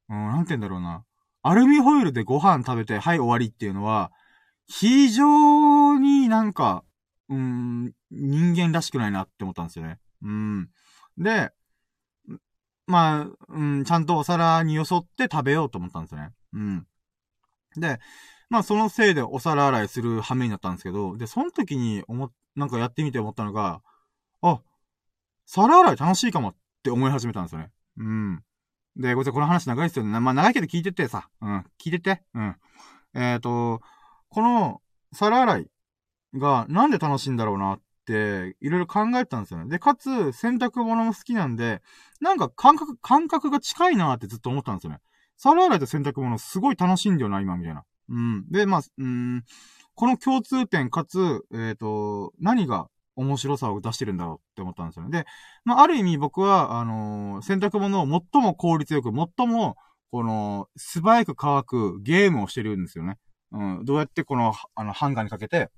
[0.09, 1.03] うん、なんて言うんだろうな。
[1.43, 4.11] アルミホイルでご飯食べて、はい終わりっていうのは、
[4.67, 6.83] 非常になんか、
[7.29, 9.99] うん、人間らしくないなって思ったんですよね。
[10.23, 10.69] うん。
[11.17, 11.51] で、
[12.85, 16.31] まあ、うん、ちゃんとお皿によそって食べようと思ったんですよね。
[16.53, 16.87] うん。
[17.75, 17.99] で、
[18.49, 23.81] まあそのせいでお皿洗いする羽目になったんですけど、で、その時に思、なんかやってみて思ったのが、
[24.41, 24.61] あ、
[25.47, 27.71] 皿洗い楽しいかもって思い始めたんですよね。
[27.97, 28.43] うん。
[28.97, 30.19] で、ごめんなさい、この話長いですよね。
[30.19, 31.29] まあ長いけど聞いててさ。
[31.41, 31.65] うん。
[31.81, 32.21] 聞いてて。
[32.35, 32.55] うん。
[33.15, 33.81] えっ、ー、と、
[34.29, 34.81] この
[35.13, 35.67] 皿洗い
[36.35, 39.69] がなんで楽しいんだろうなって、いろいろ考えたんですよね。
[39.69, 41.81] で、かつ、洗濯物も好きなんで、
[42.19, 44.99] なんか感覚、感覚が近いなってずっと思ったんですよね。
[45.37, 47.83] 皿洗いと洗濯物すごい楽しいんだよな、今、みたいな。
[48.09, 48.49] うん。
[48.49, 49.43] で、まあ、うん、
[49.95, 55.11] この共通点かつ、えっ、ー、と、何が面白さを出してるんだろうって思ったんですよね。
[55.11, 55.25] で、
[55.65, 59.75] まあ、ある意味僕は、あのー、洗濯物を最も効率よく、最も、
[60.11, 63.17] この、素早く乾くゲームをしてるんですよね。
[63.51, 63.85] うん。
[63.85, 65.69] どうやってこの、あの、ハンガーにかけて、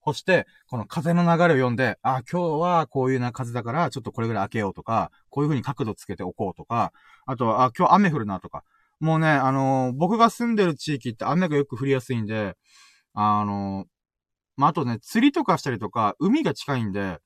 [0.00, 6.92] 干して、この風の流れを読んで、あ、今日はこういうな風だから、ちょっとこれぐらい開けようとか、こういう風に角度つけておこうとか、
[7.26, 8.64] あとは、あ、今日雨降るなとか。
[8.98, 12.56] もうね、あのー、僕が住んでる地域って雨がよく降りやすいんで、
[13.14, 13.86] あのー、
[14.60, 17.18] まあ、あとね、釣りとかしたりとか、海が近いんで、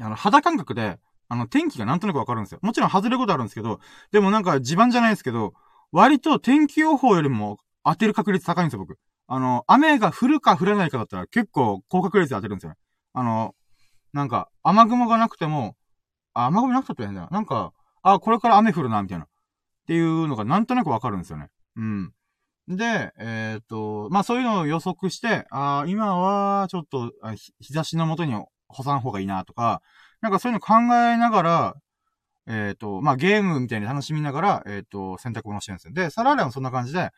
[0.00, 2.58] あの、肌感覚で、あの、天気がなんとなくわかるんですよ。
[2.62, 5.52] もちろん外れることあるんですけど、でもなんか地盤じゃないですけど、
[5.92, 8.98] 割と天気予報よりも当てる確率高いんですよ、僕。
[9.26, 12.76] あの、雨が降るか降らないかだったら結構高確率で当てるんですよね。
[13.12, 13.54] あの、
[14.14, 15.76] なんか、雨雲がなくても、
[16.32, 17.28] あ、雨雲なくたって変だよ。
[17.30, 19.26] なんか、あ、これから雨降るな、みたいな。
[19.26, 19.28] っ
[19.86, 21.48] ていうのがなんとなくわかるんですよね。
[21.76, 22.12] うん。
[22.76, 27.12] で、えっ、ー、と、まあそういうのを予測して、ああ今はちょっと
[27.58, 28.32] 日差しのもとに
[28.68, 29.82] 干さん方がいいなとか、
[30.20, 31.74] なんかそういうの考えながら、
[32.46, 35.92] えっ、ー、と、まあゲームみたいに楽しみながら、えっ、ー、と、選択物してるんですよ。
[35.92, 37.10] で、サラリアもそんな感じで、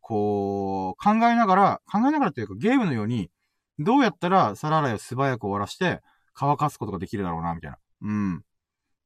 [0.00, 3.30] こう、考えながら、考えながらというかゲームのように、
[3.78, 6.00] どうやったら皿洗いを素早く終わらして、
[6.34, 7.78] 乾かすことができるだろうな、みたいな。
[8.02, 8.42] うん。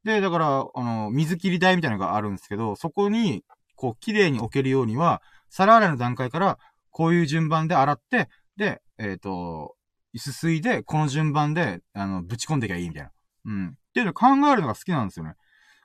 [0.05, 3.45] で、だから、あの、水切り台みたいなのがあるんですけど、そこに、
[3.77, 6.59] こう、綺麗に置けるようには、皿洗いの段階から、
[6.91, 9.77] こういう順番で洗って、で、えっ、ー、と、
[10.17, 13.11] すすいで、この順番で、あの、ぶち込んでいけばいいみたいな。
[13.47, 13.69] うん。
[13.69, 15.35] っていうの考えるのが好きなんですよね。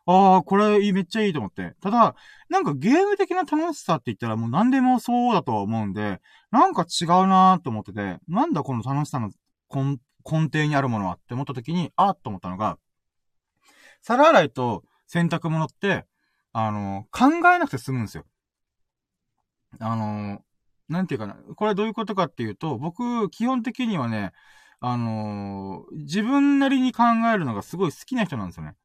[0.06, 1.76] ああ、これめっちゃいいと思って。
[1.82, 2.16] ただ、
[2.50, 6.20] なんかゲーム的な楽しさって言ったらもう何でもそうだとは思うんで、
[6.52, 9.30] なんか違うなーと思ってて、なんだこの楽しさの
[9.72, 12.80] 根底にあるものはって思った時に、あーと思ったのが、
[14.02, 16.06] 皿洗いと洗濯物って、
[16.54, 18.26] あの、考えなくて済むんですよ。
[19.80, 20.42] あの、
[20.88, 21.36] なんていうかな。
[21.56, 24.32] これはどういうことかっていうと、僕、基本的にはね、
[24.82, 27.04] あの自分なりに考
[27.34, 28.76] えるのがすごい好きな人なんですよね。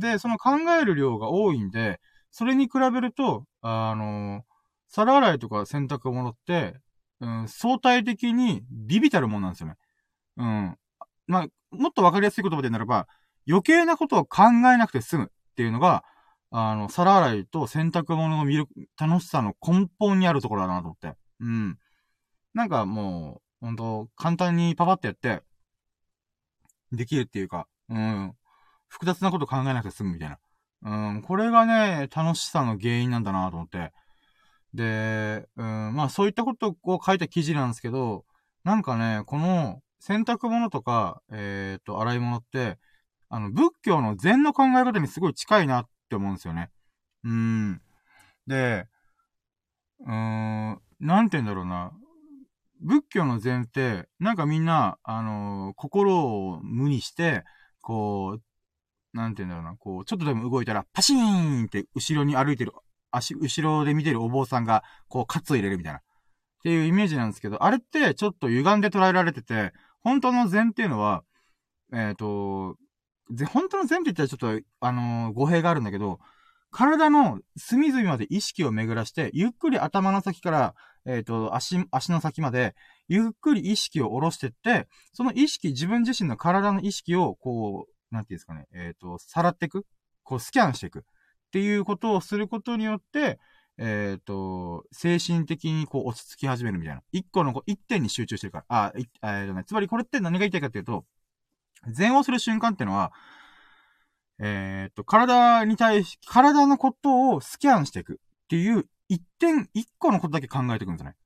[0.00, 2.00] で、その考える量が多いんで、
[2.30, 4.44] それに比べると、あの、
[4.88, 6.74] 皿洗いとか洗濯物って、
[7.20, 9.76] うん、相対的にビビたるもんなんですよね。
[10.36, 10.76] うん。
[11.26, 13.06] まあ、もっとわかりやすい言葉でならば、
[13.48, 16.04] 余計なことを考えなくて済むっていうのが、
[16.50, 21.16] あの、皿洗いと洗濯物の魅力、楽しさの根本にあるところだなと思って。
[21.40, 21.78] うん。
[22.54, 25.42] なんかもう、ほんと、簡単にパパってやって、
[26.92, 28.34] できるっていうか、うん。
[28.88, 30.38] 複雑なこと考えなくて済むみたいな。
[30.82, 33.92] うん、これがね、楽しさの原因なんだなと思って。
[34.74, 38.24] で、うん、まあそういったことを書いた記事なんですけど、
[38.64, 42.78] なんかね、この洗濯物とか、えっ、ー、と、洗い物って、
[43.28, 46.70] あの、仏教の禅の考え方にすごい近いなっって思うんですよね。
[47.22, 47.80] うん。
[48.48, 48.88] で、
[50.00, 51.92] うーん、なんて言うんだろうな。
[52.80, 57.44] 仏教の禅って、なんかみんな、あのー、心を無にして、
[57.80, 62.72] こう、なんて言うんだろうな、こう、ちょっとでも動いたら、パシーンって後ろに歩いてる、
[63.12, 65.98] 足、後ろで見てるお坊さんが、こう、カツを入れるみたいな。
[65.98, 66.02] っ
[66.62, 71.22] ていうイメージなんですけど、あれってちょっと歪んで捉えられてて、本当の禅っていうのは、
[71.92, 72.76] えっ、ー、と、
[73.52, 76.18] 本当の禅って言ったらちょっと、あのー、語弊があるんだけど、
[76.70, 80.74] 体の隅々まで意識を巡らして、ゆっくり頭の先から、
[81.06, 82.74] えっ、ー、と、足、足の先まで、
[83.08, 89.84] ゆっくり意識を下ろしてって、その意識、自分自身の体の意識を、こう、なんていうんですかね、えっ、ー、と、さらっていく
[90.22, 91.02] こう、スキャンしていくっ
[91.50, 93.40] ていうことをすることによって、
[93.78, 97.02] えっ、ー、と、精神的にこう落ち着き始めるみたいな。
[97.12, 98.64] 一個のこう一点に集中してるから。
[98.68, 101.04] あ、えっ、ー、とね、つまりこれって何が言いたいかっていうと、
[101.88, 103.12] 禅をする瞬間っていうのは、
[104.38, 108.16] えっ、と、体に対し、体のことをスキャンしていくっ
[108.48, 111.16] ていう一点、一個のことだけ考えていくんですね。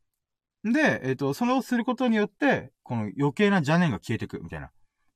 [0.72, 4.66] で、えっ、と、それをすることによって、この余計な邪念が消えていくみたいな。
[4.66, 4.70] っ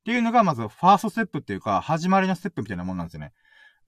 [0.05, 3.33] ていうのが、まず、ファーストステップっていうか、始まりのステップみたいなもんなんですよね。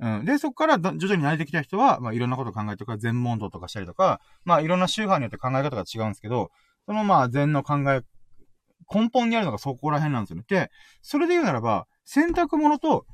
[0.01, 0.25] うん。
[0.25, 6.51] で、そこから徐々に慣れてきた人は、まあ、いろんなことを考えてとか、全問答とかしたりとか、まあ、いろんな宗派によって考え方が違うんですけど、
[6.87, 8.03] そのまあ、禅の考え、
[8.93, 10.45] 根本にあるのがそこら辺なんですよね。
[10.49, 10.71] で、
[11.03, 13.07] それで言うならば、洗濯物と、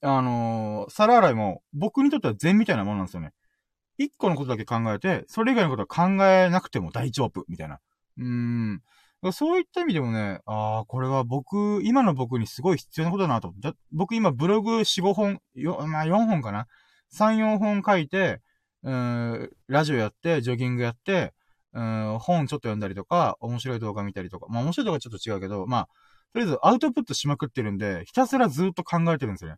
[0.00, 3.32] あのー、皿洗いも、僕にとっては禅みたいなものなんですよね。
[3.98, 7.80] 一個のことだけ考えて、それ以外のことは考えなくても大丈夫、みたいな。
[8.18, 8.82] うーん。
[9.32, 13.52] そういった意味でもね、ああ、これは僕、今の僕にすごい必要なことだなと。
[13.58, 16.66] だ僕今ブログ4、5本、よ、まあ4本かな
[17.12, 18.42] ?3、4本書いて、
[18.82, 21.32] うん、ラジオやって、ジョギングやって、
[21.76, 21.78] う
[22.14, 24.46] ん、本ちょっと読んだりとか、面白い動画見たりとか。
[24.48, 25.88] まあ面白い動画ちょっと違うけど、まあ、
[26.32, 29.56] とりあえずアウトプットしまくってるんで、ひたすらずっと考えてるんですよね。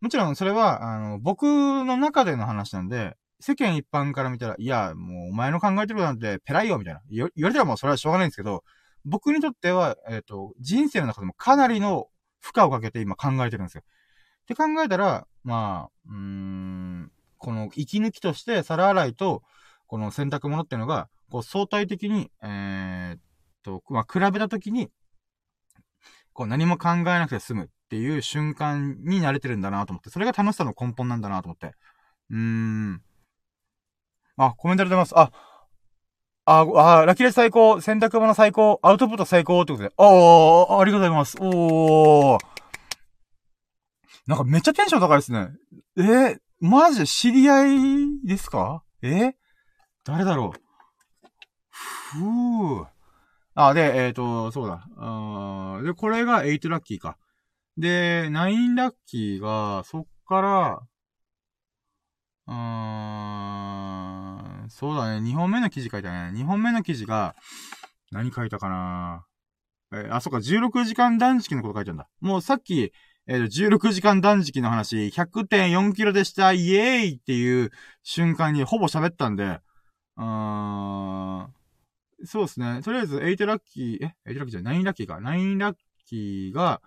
[0.00, 7.02] もちろんそれは、あの、僕の中での話なんで、世間一般から見たら、いや、もうお前の考えてることなんてペライよ、みたいな。
[7.10, 8.64] 言われたらもうそれはしょうがないんですけど、
[9.04, 12.08] 僕にとっては、えっ、ー、と、人生の中でもかなりの
[12.40, 13.82] 負荷をかけて今考えてるんですよ。
[13.84, 19.42] って考えたら、まあ、うーん、この息抜きとして皿洗いと、
[19.86, 23.20] この洗濯物っていうのが、こう相対的に、えー、っ
[23.62, 24.90] と、まあ、比べたときに、
[26.32, 31.74] こう何も考えなくて済むっていう瞬間に慣れてるんだなと思って、それが楽しさの根本なんだなと思って。
[32.30, 33.02] うーん。
[34.36, 35.18] あ、コメントでございます。
[35.18, 35.30] あ、
[36.46, 39.92] あ、あ、ラキレス最高、洗濯物最高、アウトプット最高ってことで。
[39.96, 41.36] ああ、ありがとうございます。
[41.40, 42.38] おー。
[44.26, 45.48] なんかめっちゃテンション高いですね。
[45.96, 48.84] えー、マジで知り合いですか？
[49.02, 49.34] え？
[50.04, 50.69] 誰だろう？
[52.12, 52.86] ふぅ。
[53.54, 54.86] あ、で、えっ、ー、と、そうだ。
[54.96, 57.16] あで、これが8ラッキーか。
[57.76, 60.80] で、9ラッキーが、そっから、
[62.46, 62.54] うー
[64.66, 65.20] ん、そうだね。
[65.20, 66.32] 2本目の記事書いたね。
[66.38, 67.36] 2本目の記事が、
[68.10, 69.24] 何書いたかな
[69.92, 72.08] えあ、そっか、16時間断食のこと書いてんだ。
[72.20, 72.92] もうさっき、
[73.26, 77.70] えっ、ー、と、16時間断食の話、100.4キロでした、イエーイっていう
[78.02, 79.60] 瞬間にほぼ喋ったんで、
[80.16, 81.54] うーん、
[82.24, 82.80] そうですね。
[82.82, 85.14] とりあえず、8ラッキー、え ?8 ラッキーじゃない、9ラッキーか。
[85.16, 86.82] 9ラッキーが、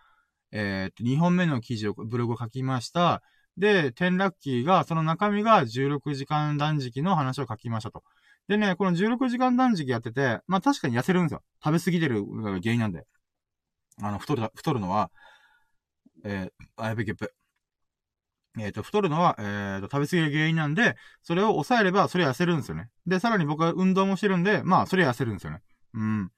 [0.52, 3.22] えっ、と、2本目の記事を、ブログを書きました。
[3.58, 8.04] で、10ラッキーが、その中身が16時間断食の話を書きましたと。
[8.48, 11.44] でね、この16時間断食やってて、まあ確かに痩せるんですよ。
[11.64, 13.06] 食べ過ぎてるのが原因なんで。
[14.02, 15.12] あの、太る、太るのは、
[16.26, 17.34] えー、あ、やべ、ゲップ。
[18.60, 22.90] えっ、ー、と、太るのは、えっ、ー、と、食べ過ぎが原因なんで、それを抑えれば、それ痩せるんですよね。
[23.08, 25.62] で、さらに僕は運動もしてるんで、まあ、それ痩せるんですよね。
[25.94, 26.32] うん。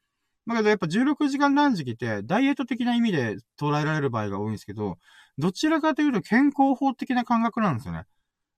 [0.47, 4.97] だけど、やっぱ16時間断食って、ダイエット的な意味で捉えられる場合が多いんですけど、
[5.38, 8.05] どちらかというと健康法的な感覚なんですよね。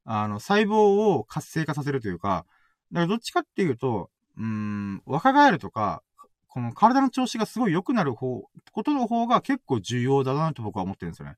[0.05, 2.45] あの、細胞を活性化させるというか、
[2.91, 6.03] だからどっちかっていうと、うん、若返るとか、
[6.47, 11.35] この体の調子がすごい良くなる方、ことの方が結構重要だなと僕は思ってるんですよね。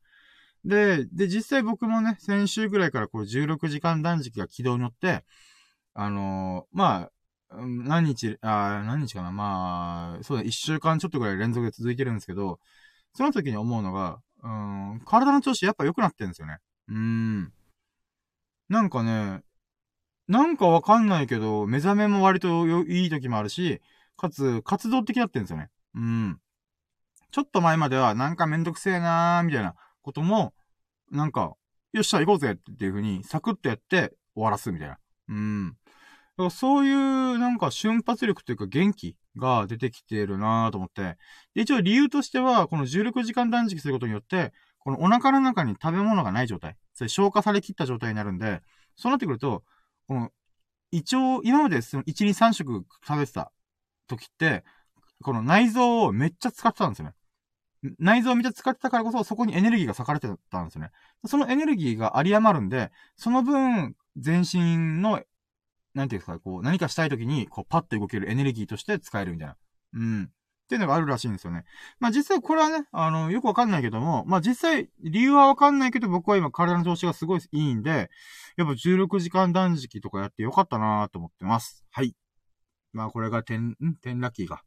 [0.66, 5.26] で、で、実際僕もね、先週ぐらいからこう16時間断食が起動によって、
[5.94, 7.12] あのー、まあ、
[7.52, 12.60] 何日、あ何日かなまあ、そうだ、一週間ちょっとぐらい連続で続いてるんですけど、
[13.14, 16.58] その時に思うのが、うん、体の調子やっぱ良くなってるんですよね。
[16.90, 17.52] うん。
[18.70, 19.42] なんかね、
[20.28, 23.82] なんかわかんないけど、目覚めも割といい時もあるし、
[24.16, 25.70] かつ、活動的だってんですよね。
[25.96, 26.40] うん。
[27.32, 30.54] ちょっと前までは、なんかめんどくせえなー、みたいなことも、
[31.12, 31.56] なんか、
[31.92, 34.98] よっしゃ、行こうぜっていう風に、サクッとやって終わらすみたいな。
[35.30, 35.78] うん。
[36.52, 41.18] そういう、なんか瞬発力というか元気が出てきてるなーと思って。
[41.54, 46.78] で、一応理由としては、この16時間断食することによって、このお腹の中に食べ物がない状態。
[46.94, 48.62] それ消化されきった状態になるんで、
[48.96, 49.64] そうなってくると、
[50.08, 50.32] この、
[50.92, 53.52] 一応、今までその1、2、3食食べてた
[54.08, 54.64] 時って、
[55.22, 57.14] この内臓をめっちゃ使ってたんですよね。
[58.00, 60.92] 内臓をめっちゃ使ってたからこそ、そこにエネルギーが割かれてたんですよね。
[61.26, 65.22] そのエネルギーが有り余るんで、その分、全身の、
[65.94, 69.58] なんていうんですか、こう、何かしたい時に、こう、パッと動けるエネルギーとして使えるみたいな。
[69.94, 70.24] うん。
[70.24, 71.66] っていうのがあるらしいんですよね。
[72.00, 78.12] まあ実際これはね、あの、よくわかんないけども、まあ実際理由はわかんないけど僕は今体の調子がすごいいいんで、
[78.56, 81.84] やっぱ16時間断食とかやってよかったなと思ってます。
[81.90, 82.14] はい。
[82.94, 84.62] まあこれが10、ん ?10 ラッキーが。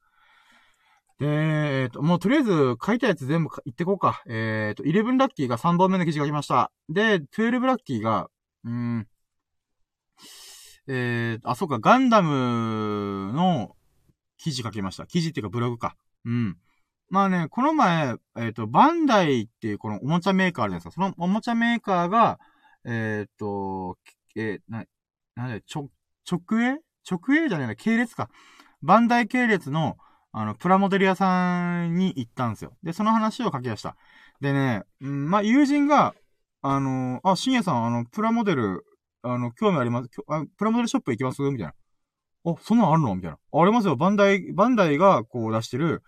[1.23, 4.25] で、えっ、と、もうとりあえず書いたやつ全部言ってこうか。
[4.27, 6.73] えっ、と、11ラッキーが3本目の記事が来ました。
[6.89, 8.29] で、12ラッキーが、
[8.65, 9.09] うーん、
[10.89, 13.77] えー、あ、そうか、ガンダムの
[14.37, 15.07] 記事書きました。
[15.07, 15.95] 記事っていうかブログか。
[16.25, 16.57] うん。
[17.09, 21.05] まあね、この前、えっ、と、バンダイっていうこのおもちゃメーカーあるじゃないですか。
[21.05, 22.41] そのおもちゃメーカーが、
[22.85, 23.97] えっ、と、
[24.35, 24.85] えー、な、
[25.37, 25.89] なんだよ、ちょ、
[26.29, 26.81] 直営？
[27.09, 28.29] 直営じゃないな、系列か。
[28.83, 29.97] バンダイ系列の、
[30.33, 32.73] あの、プラモデル屋さんに行ったんですよ。
[32.83, 33.97] で、その話を書き出した。
[34.41, 36.15] でね、うん、まあ、友人が、
[36.63, 38.85] あのあ、深夜さん、あの、プラモデル、
[39.23, 41.43] あの、興味あります、あプラモデルショップ行きます？
[41.43, 41.75] みたいな。
[42.53, 43.15] あ、そんなんあるの？
[43.15, 43.37] みたいな。
[43.53, 43.97] ありますよ。
[43.97, 46.03] バンダイ、バンダイがこう出してる、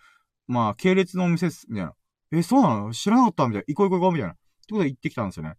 [0.47, 1.67] まあ、系列のお店っす。
[1.69, 1.93] みたいな。
[2.33, 2.93] え、そうなの？
[2.93, 3.47] 知らなかった？
[3.47, 3.65] みたいな。
[3.69, 4.33] 行こう行こう行こうみたいな。
[4.33, 5.55] ってことで行ってきたんですよね。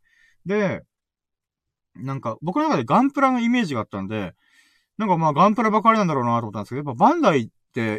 [0.45, 0.81] で、
[1.95, 4.33] なんか、僕の中でガンプラのイメージがあったんで、
[4.97, 7.51] なんかまあガンプラばかりなんだろうなと思ったんですけど、やっぱバンダイ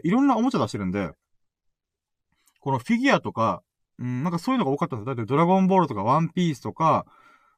[0.04, 1.10] いろんなおもちゃ出してるんで、
[2.60, 3.62] このフィギュアとか、
[3.98, 5.14] うん、なんかそういうのが多かったんですよ。
[5.14, 7.06] だってドラゴンボールとかワンピースとか、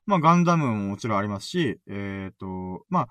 [0.06, 3.08] まあガンダムももちろんありますし、えっ、ー、と、まあ、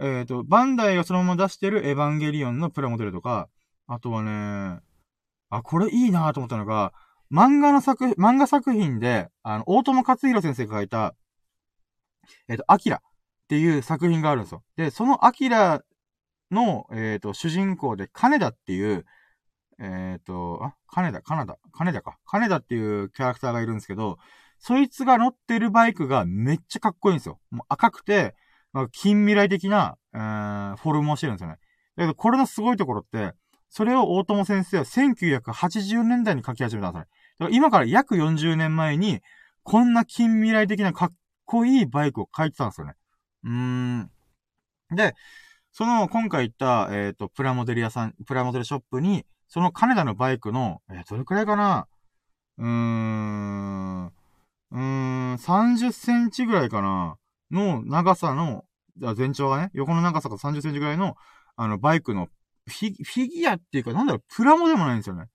[0.00, 3.48] えっ、ー、と、バンダイがそのまま出してるエヴァンゲリオンのプラモデルとか、
[3.86, 4.80] あとはね、
[5.50, 6.92] あ、これいいなと思ったのが、
[7.32, 11.14] 漫画の作、漫画作品で、あの、大友克弘先生が書いた、
[12.48, 13.00] えっ、ー、と、アキラっ
[13.48, 14.62] ていう作品があるんですよ。
[14.76, 15.82] で、そのアキラ
[16.54, 19.04] の、えっ、ー、と、主人公で、金田っていう、
[19.78, 22.18] えっ、ー、と、あ、金田、金田、金田か。
[22.24, 24.18] 金田っていうキャラクターがいるんですけど、
[24.58, 27.38] そいつが乗ってるバイクがめっちゃかっこいいんですよ。
[27.50, 28.34] もう赤くて、
[28.72, 31.58] ま、近未来的な、えー、フォルムをしてるんですよね。
[31.96, 33.34] だけど、これのすごいところって、
[33.68, 37.08] それを大友先生は1980年代に書き始めたんですよね。
[37.40, 39.20] だから今から約40年前に、
[39.64, 41.12] こんな近未来的なかっ
[41.44, 42.94] こいいバイクを書いてたんですよね。
[43.44, 44.10] うーん。
[44.94, 45.14] で、
[45.76, 51.88] その、今回行った、えっ、ー、と、プラモデル屋さん、プラモデルショップに、その金田のバイクの、えー、どれくらいかな？
[52.58, 57.16] うーん、うーん、30センチぐらいかな？
[57.50, 58.64] の長さの、
[59.16, 61.16] 全長がね、横の長さが30センチぐらいの、
[61.56, 62.28] あの、バイクの
[62.68, 65.26] フィ、フィギュアっていうか、なんだろう、プラモでもないんですよね。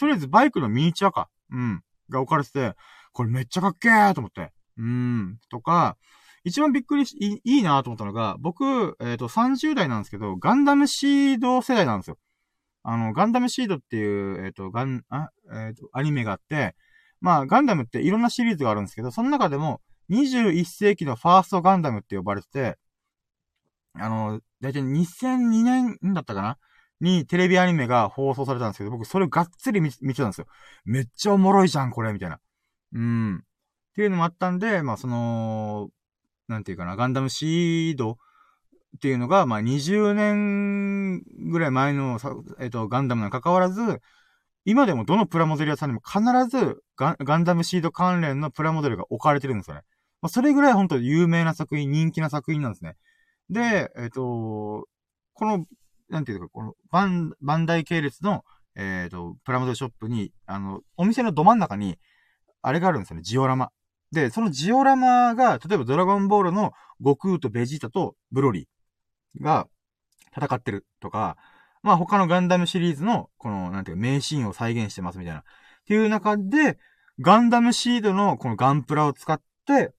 [0.00, 1.28] とりあえずバイクのミニチュアか。
[1.52, 1.80] うん。
[2.10, 2.74] が置かれてて、
[3.12, 4.50] これめっちゃかっけーと思って。
[4.78, 5.38] うーん。
[5.48, 5.96] とか、
[6.44, 12.18] 一番びっくりし、いいいなと思ったのが、僕、えっ、ー、と、30代なんですけど、ガンダムシード世代なんですよ。
[12.82, 16.76] あの、ガンダムシードっていう、えっ、ー、と、ガン、あ、えっ、ー、と、アニメがあって、
[17.20, 19.80] まあ、ガンダムっていろんなシリーズがあるんですけど、その中でも、
[20.10, 22.78] 21世紀のファーストガンダムって呼ばれてて、
[23.94, 26.58] あの、だいたい2002年だったかな？
[27.00, 30.46] にテレビアニメが放送されたんですけど、僕それをがっつり見見てたんですよ。
[30.84, 32.40] めっちゃおもろいじゃん、これ、みたいな。
[32.92, 33.36] うん。
[33.36, 33.40] っ
[33.94, 35.90] ていうのもあったんで、まあその、
[36.48, 38.16] なんていうかな、ガンダムシードっ
[39.00, 42.18] ていうのが、まあ20年ぐらい前の
[42.60, 44.00] えっ、と、ガンダムに関わらず、
[44.64, 49.82] 今でもどのプラモデル屋さんにも必ずガンダムシード関連のプラモデルが置かれてるんですよね。
[50.22, 52.96] まあ、それぐらい本当に有名な作品、人気な作品なんですね。
[53.50, 54.86] で、えっ、と、
[55.34, 55.66] この、
[56.08, 58.42] なんていうか、このバン、バンダイ系列の、
[58.74, 61.98] えっ、と、プラモデルショップに、あの、お店のど真ん中に、
[62.62, 63.70] あれがあるんですよね、ジオラマ。
[64.14, 69.66] で、そのジオラマが、例えばドラゴンボールの悟空とベジータとブロリーが
[70.34, 71.36] 戦ってるとか、
[71.82, 75.40] まあ他のガンダムシリーズの、この、なんていうか、名シーンを再現してますみたいな。
[75.40, 75.44] っ
[75.86, 76.78] ていう中で、
[77.20, 79.92] ガンダムシードのこのガンプラを使って、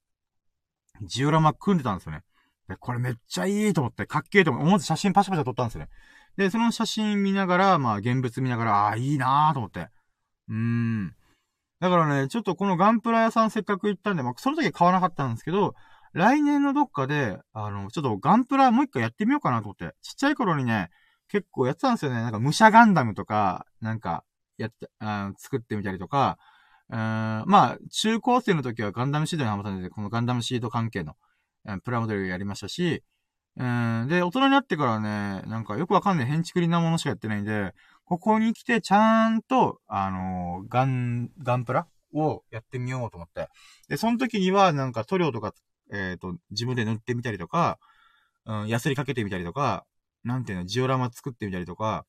[1.04, 2.24] ジオラマ組んでたんですよね。
[2.68, 5.90] で、これめっちゃいいと思って、かっけえと思って、思わず写真パシャパシャ撮ったんですよね。
[6.38, 9.90] で、その写真見ながら、まあ、現物見ながら、ああ、いいなーと思って。
[10.50, 11.16] うーん。
[11.80, 15.76] だからね、ちょっとこのガンプラ屋さんせっかく行ったんで、まあ、その時は買わなかったんですけど、
[16.14, 19.94] 来年のどっかで、あの、ちょっとガンプラもう一回やってみようかなと思って。
[20.02, 20.90] ちっちゃい頃にね、
[21.28, 22.22] 結構やってたんですよね。
[22.22, 24.24] なんか武者ガンダムとか、なんか、
[24.58, 26.38] やって、あ作ってみたりとか、
[26.90, 31.16] うん、まあ、中高生の時はガンダムシードにハマったんで、このガンダムシード関係の、
[31.84, 33.04] プラモデルやりましたし、
[33.58, 37.74] うん、で、大人になってからね、なんかよくわかんない変築りなものしかやってないんで、
[38.06, 43.50] ここに来てちゃんと、あのー、ガン、ガンプラをやってみようと思って。
[43.90, 45.54] で、その時にはなんか塗料とか、
[45.92, 47.80] えっ、ー、と、自分で塗ってみたりとか、
[48.46, 49.86] うん、ヤスリかけてみたりとか、
[50.24, 52.06] なんていうの、ジオラマ作ってみたりとか、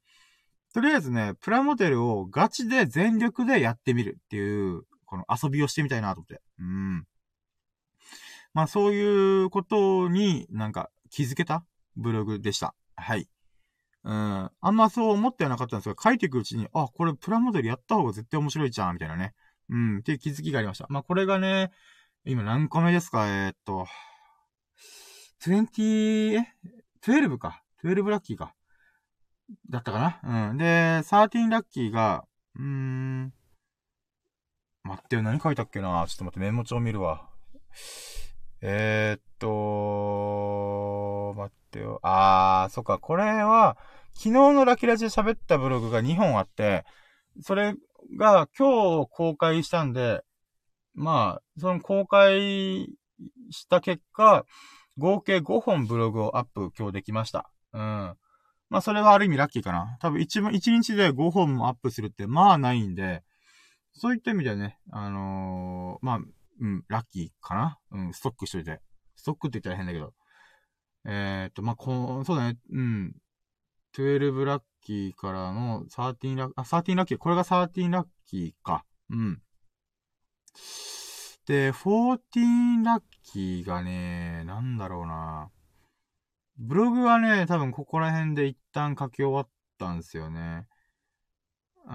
[0.75, 6.43] とりあえずね、プラモデルをガチで全力でやってみるっていう、この遊びをしてみたいなと思って。
[6.59, 7.07] うん。
[8.53, 11.65] まあそういうことになんか気づけた
[11.97, 12.75] ブログでした。
[12.95, 13.29] はい。
[14.07, 14.51] うん。
[14.61, 19.35] あんまそう思ってはなかったんですが、書いていくうちに、あ、これプラモデルやった方が絶対面白いじゃん、みたいなね。
[19.69, 20.87] うん、っていう気づきがありました。
[20.89, 21.73] まあこれがね、
[22.25, 23.27] 今何個目ですか？
[23.27, 23.89] えー、っと、
[25.43, 26.47] 20、え
[27.03, 27.65] ?12 か。
[27.83, 28.55] 12ラッキーか。
[29.69, 30.51] だったかな？
[30.51, 30.57] うん。
[30.57, 33.33] で、13ラッキーが、うーん。
[34.85, 36.07] 待ってよ、何書いたっけな？
[36.09, 37.29] ちょっと待って、メモ帳見るわ。
[38.61, 41.99] えー、っと、待ってよ。
[42.03, 43.77] あー、そっか、これは、
[44.17, 46.85] 昨日のラキラジで喋ったブログが2本あって、
[47.43, 47.75] それ
[48.19, 50.23] が今日公開したんで、
[50.95, 52.89] まあ、その公開
[53.51, 54.47] した結果、
[54.97, 57.51] 合計5本ブログをアップ今日できました。
[57.75, 57.81] うん。
[58.71, 59.99] まあ、それはある意味ラッキーかな。
[60.01, 63.23] 多分一番、一日で5本もアップするって、まあないんで、
[63.93, 66.19] そういった意味ではね、あのー、まあ、
[66.61, 67.79] うん、ラッキーかな。
[67.93, 68.81] うん、ストックしといて。
[69.14, 70.14] ストックって言ったら変だけど。
[71.05, 73.14] えー、っと、まあ、こう、そうだね、うん。
[73.97, 78.85] 12ラッキーからの13ラッキー、あ、13ラッキー、これが13ラッキーか。
[79.09, 79.41] うん。
[81.47, 85.51] で、14ラッキーがね、なんだろうな。
[86.59, 90.67] ブログはね、多分ここら辺で一旦書き終わったんですよね。
[91.87, 91.95] うー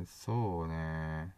[0.00, 1.34] ん、そうね。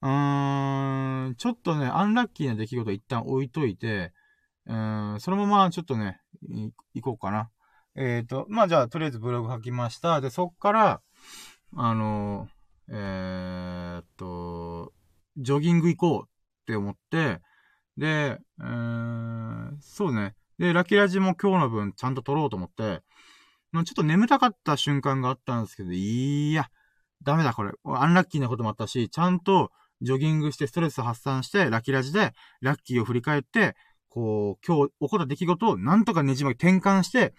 [0.00, 4.12] うーん、ちょっとね、アンラッキーな出来事一旦置いといて、
[4.66, 7.50] うーん、そのままちょっとね、い、行こうかな。
[7.96, 10.20] えっ、ー、と、まあ、じゃあ、とりあえずブログ書きました。
[10.20, 11.00] で、そっから、
[11.76, 12.48] あの、
[12.88, 14.92] えー、と、
[15.36, 16.28] ジョギング行こうっ
[16.66, 17.40] て思って、
[17.96, 20.34] で、えー、そうね。
[20.58, 23.02] で、ラキラジも今日の分ちゃんと撮ろうと思って、
[23.72, 26.68] まあ、ちょっと眠たかった瞬間があったんですけど、いや、
[27.22, 27.72] ダメだこれ。
[27.84, 29.70] アンラッキーなこともあったし、ちゃんと
[30.00, 33.74] ジョギングしてストレス発散して、ラキラジでラッキーを振り返って、
[34.08, 37.34] こう、今日起こった出来事をなんとかねじまき転換して、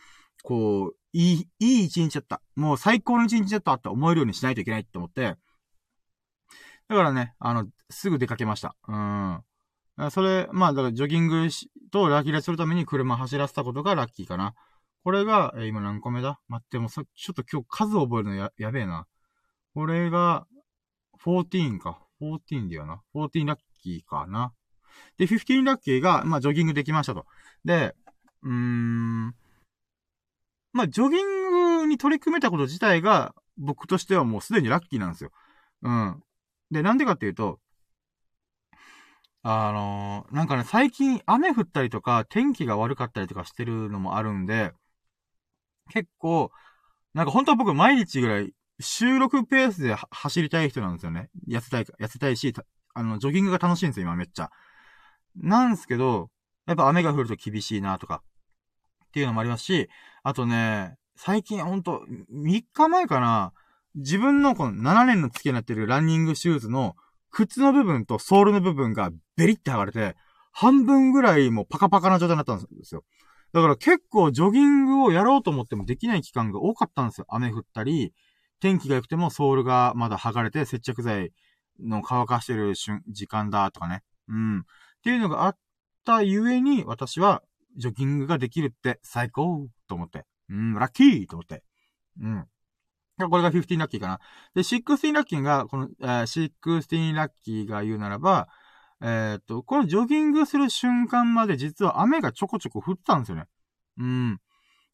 [0.46, 2.41] こう、いい、いい一日だった。
[2.56, 5.36] もう最高の一日だったって思えるようにしないといけないって思って、
[6.88, 8.76] だからね、あの、すぐ出かけました。
[8.88, 9.43] うん。
[10.12, 11.48] それ、まあ、だからジョギング
[11.91, 14.54] とラッキーラするために車走らせたことがラッキーかな。
[15.04, 16.39] これが、え、今何個目だ？
[16.48, 19.08] 待って、もうさ、ちょっと今日数覚えるのや、やべえな。
[19.74, 20.46] これが、
[21.24, 22.00] 14か。
[22.22, 23.02] 14だよな。
[23.16, 24.54] 14ラッキーかな。
[25.18, 27.26] で、15ラッキーが、まあ、ジョギングできましたと。
[27.64, 27.96] で、
[28.43, 29.36] うーん、
[30.76, 35.32] まあ、ジョギングに取り組めたこと自体が、僕としてはもうすでにラッキーなんですよ。
[35.84, 36.21] うん。
[36.69, 37.61] で、なんでかっていうと、
[39.41, 44.73] あのー、なんかね、最近雨降ったりとか、天気が悪かったりとかしてるのもあるんで、
[45.91, 46.51] 結構、
[47.13, 51.30] なんか本当は僕毎日ぐらい収録ペースで走りたい人なんですよね。
[51.47, 52.53] 痩せたい、痩せたいし、
[52.93, 54.49] あの、ジョギングが楽しいんですよ、今めっちゃ。
[55.38, 56.30] なんですけど、
[56.65, 58.23] やっぱ雨が降ると厳しいなとか、
[59.16, 59.89] っていうのもありますし、
[60.24, 62.03] あとね、最近ほんと、
[62.34, 63.53] 3日前かな、
[63.95, 66.97] 自分のこの7年の付き合いになってるランニングシューズの
[67.32, 70.18] 靴の部分とソールの部分がベリって剥がれて、
[70.51, 73.05] 半分ぐらいもうパカパカな状態になったんですよ。
[73.53, 77.26] だから結構ジョギングをやろうと思ってもできない期間が多かったんですよ。
[77.30, 78.13] 雨降ったり、
[78.59, 81.32] 天気が良くてもソールがまだ剥がれて接着剤
[81.80, 84.03] の乾かしてる瞬、時間だとかね。
[84.28, 84.59] うん。
[84.59, 84.63] っ
[85.05, 85.57] ていうのがあっ
[86.03, 87.43] たゆえに私は
[87.76, 90.26] ジョギングができるって最高と思って。
[90.49, 91.63] うん、ラッキーと思って。
[92.21, 92.45] うん。
[93.17, 94.19] これが15ラッキーかな。
[94.53, 98.49] で、16ラッキーが、この、えー、16ラッキーが言うならば、
[99.01, 103.45] えー、っと、このジョギングする瞬間まで実は雨がちょこちょこ降ったんですよね。
[103.97, 104.39] うん。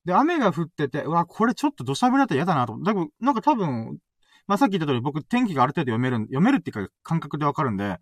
[0.05, 2.77] で、雨が降ってて、うわ、これちょっと土砂降りだったら嫌だなと。
[2.79, 3.97] だけど、なんか多分、
[4.47, 7.97] まあ、さっき言った通り僕天気がある程度読める、読めるっていうか感覚でわかるんで、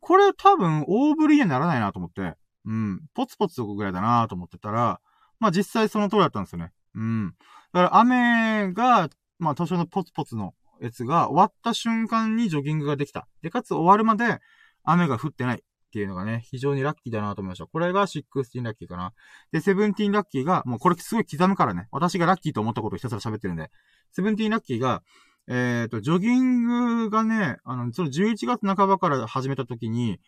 [0.00, 2.34] これ多分大降りにならないなと思って。
[2.64, 3.02] うん。
[3.14, 5.00] ポツポツぐらいだなと思ってたら、
[5.40, 6.72] まあ実際その通りだったんですよね。
[6.94, 7.34] うん。
[7.72, 9.08] だから雨が、
[9.38, 13.26] まあ多少のポツポツのやつが終わった瞬間にジョギングができた。
[13.42, 14.38] で、かつ終わるまで
[14.84, 15.60] 雨が降ってないっ
[15.92, 17.66] ていうのがね、非常にラッキーだなと思いました。
[17.66, 18.24] これが16
[18.62, 19.12] ラッキーかな。
[19.52, 21.88] で、17ラッキーが、もうこれすごい刻むからね。
[21.92, 23.70] 私がラッキーと思ったことをひたすら喋ってるんで。
[24.16, 25.02] 17ラッキーが、
[25.48, 30.18] えっ、ー、と、ジョギングがね、あの、その11月半ばから始めた時に、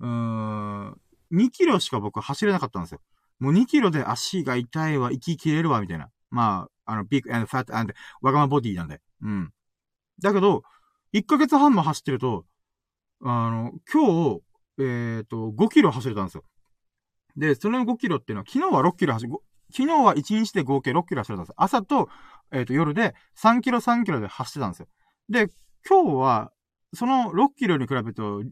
[0.00, 1.00] うーん、
[1.34, 3.00] 2キロしか僕走れなかったんですよ。
[3.40, 6.08] もう2キロで足が痛いわ、息切れるわ、みたいな。
[6.30, 9.00] まあ、あの、ビッグ and fat and わがまボディなんで。
[9.22, 9.52] うん。
[10.20, 10.62] だけど、
[11.12, 12.44] 1ヶ月半も走ってると、
[13.22, 14.42] あの、今日、
[14.78, 16.44] えっ、ー、と、5キロ走れたんですよ。
[17.36, 19.26] で、その5キロっていうのは、昨日は6キロ走、
[19.72, 21.54] 昨日は1日で合計6キロ走れたんですよ。
[21.56, 22.08] 朝と、
[22.52, 24.88] えっ、ー、と、夜で3キロ3キロで走ってたんですよ。
[25.28, 25.48] で、
[25.88, 26.52] 今日は、
[26.92, 28.42] その6キロに比べると、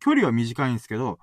[0.00, 1.18] 距離は短いんですけど、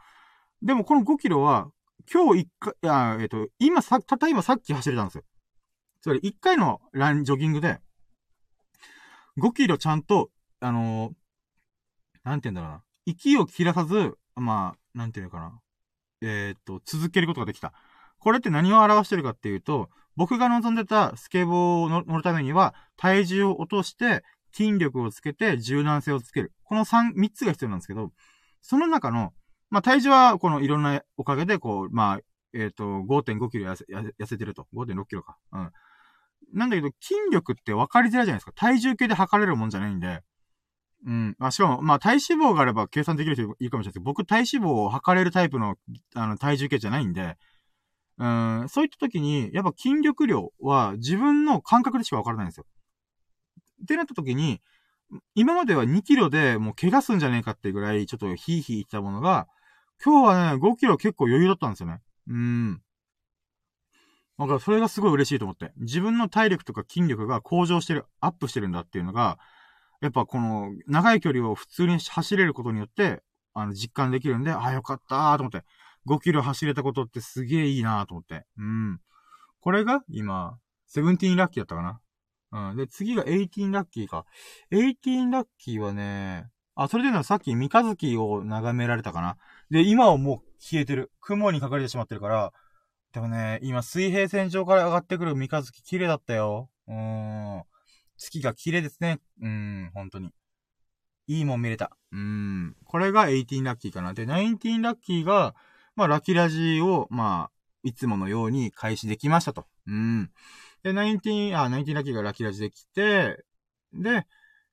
[0.63, 1.67] でもこの5キロは、
[2.11, 5.23] 今日1回、いや、えっ、ー、と、今さ、たった今さっき走れたんですよ。
[6.01, 7.79] つまり1回のラン、ジョギングで、
[9.37, 10.29] 5キロちゃんと、
[10.61, 11.13] あのー、
[12.23, 12.83] なんて言うんだろうな。
[13.05, 15.59] 息を切らさず、まあ、なんて言うのかな。
[16.21, 17.73] えっ、と、続けることができた。
[18.19, 26.53] これって何を表してるかっていうと、僕が望んでたスケボーを乗るためには、体重を落として、筋力をつけて、柔軟性をつける。
[26.63, 28.13] この3、3つが必要なんですけど、
[28.61, 29.33] その中の、
[29.73, 32.19] まあ、体重は、このいろんなおかげで、こう、まあ、
[32.53, 34.67] えっ、ー、と、5.5キロ痩せ、痩せてると。
[34.71, 35.39] 5.6キロか。
[35.51, 35.71] うん。
[36.53, 38.51] なんだけど、筋力って分かりづらいじゃないですか。
[38.53, 40.21] 体重計で測れるもんじゃないんで。
[41.07, 41.35] うん。
[41.39, 45.73] あ、しかも、まあ、体脂肪があれば計算できる人いいかもしれないですけど、僕体脂肪を測れるタイプの、
[46.13, 47.35] あの、体重計じゃないんで、
[48.19, 52.67] うん、そういった時に、やっぱ筋力量は自分の感覚でしか分からないんですよ。
[53.81, 54.61] ってなった時に、
[55.33, 59.47] 今までは2キロでもう怪我すんじゃねえかってぐらい、ちょっとヒーヒー言ったものが、
[60.03, 61.99] 今日はね、5キロ結構余裕だったんですよね。
[62.27, 62.81] うん。
[64.39, 65.71] だからそれがすごい嬉しいと思って。
[65.77, 69.37] 自分の体力とか筋力が向上してる、アップしてるんだっていうのが、
[70.01, 73.23] やっぱこの、長い距離を普通に走れることによって、
[73.53, 75.63] あの、実感できるんで、あ、よかったーと思って。
[76.05, 78.45] 5キロ走れたことってすげえいいなーと思って。
[78.57, 78.99] うん。
[79.61, 80.57] これが、今、
[80.93, 81.81] 17ラッキーだったか
[82.51, 82.69] な。
[82.71, 82.75] うん。
[82.75, 84.25] で、次が18ラッキーか。
[84.71, 89.37] 18ラッキーはね、あ、それでのさっき三日月を眺められたかな。
[89.69, 91.11] で、今はもう消えてる。
[91.21, 92.53] 雲に隠れてしまってるから、
[93.13, 96.69] でもね、今水平線上から上がってくる三日月綺麗だったよ。
[96.87, 97.63] うーん。
[98.17, 99.19] 月が綺麗ですね。
[99.41, 100.31] うーん、本当に。
[101.27, 101.91] いいもん見れた。
[102.11, 102.75] うーん。
[102.85, 104.13] これが18ラッキーかな。
[104.13, 105.55] で、19ラッキーが、
[105.95, 107.51] まあ、ラキラジを、まあ、
[107.83, 109.65] いつものように開始できましたと。
[109.87, 110.31] うん。
[110.83, 113.43] で、19、あ、19ラッキーがラキラジできて、
[113.93, 114.25] で、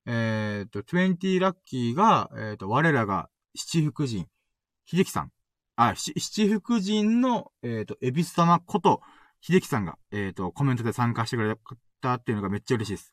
[0.07, 4.27] えっ、ー、と、20ラッキーが、えっ、と、我らが七福神、
[4.91, 5.33] 秀樹さん。
[5.77, 9.01] あ、七福神の、えっ、ー、と、エビス様こと、
[9.41, 11.55] 秀樹さんが、えっ、と、コメントで参加してくれ
[12.01, 13.13] たっていうのがめっちゃ嬉しいです。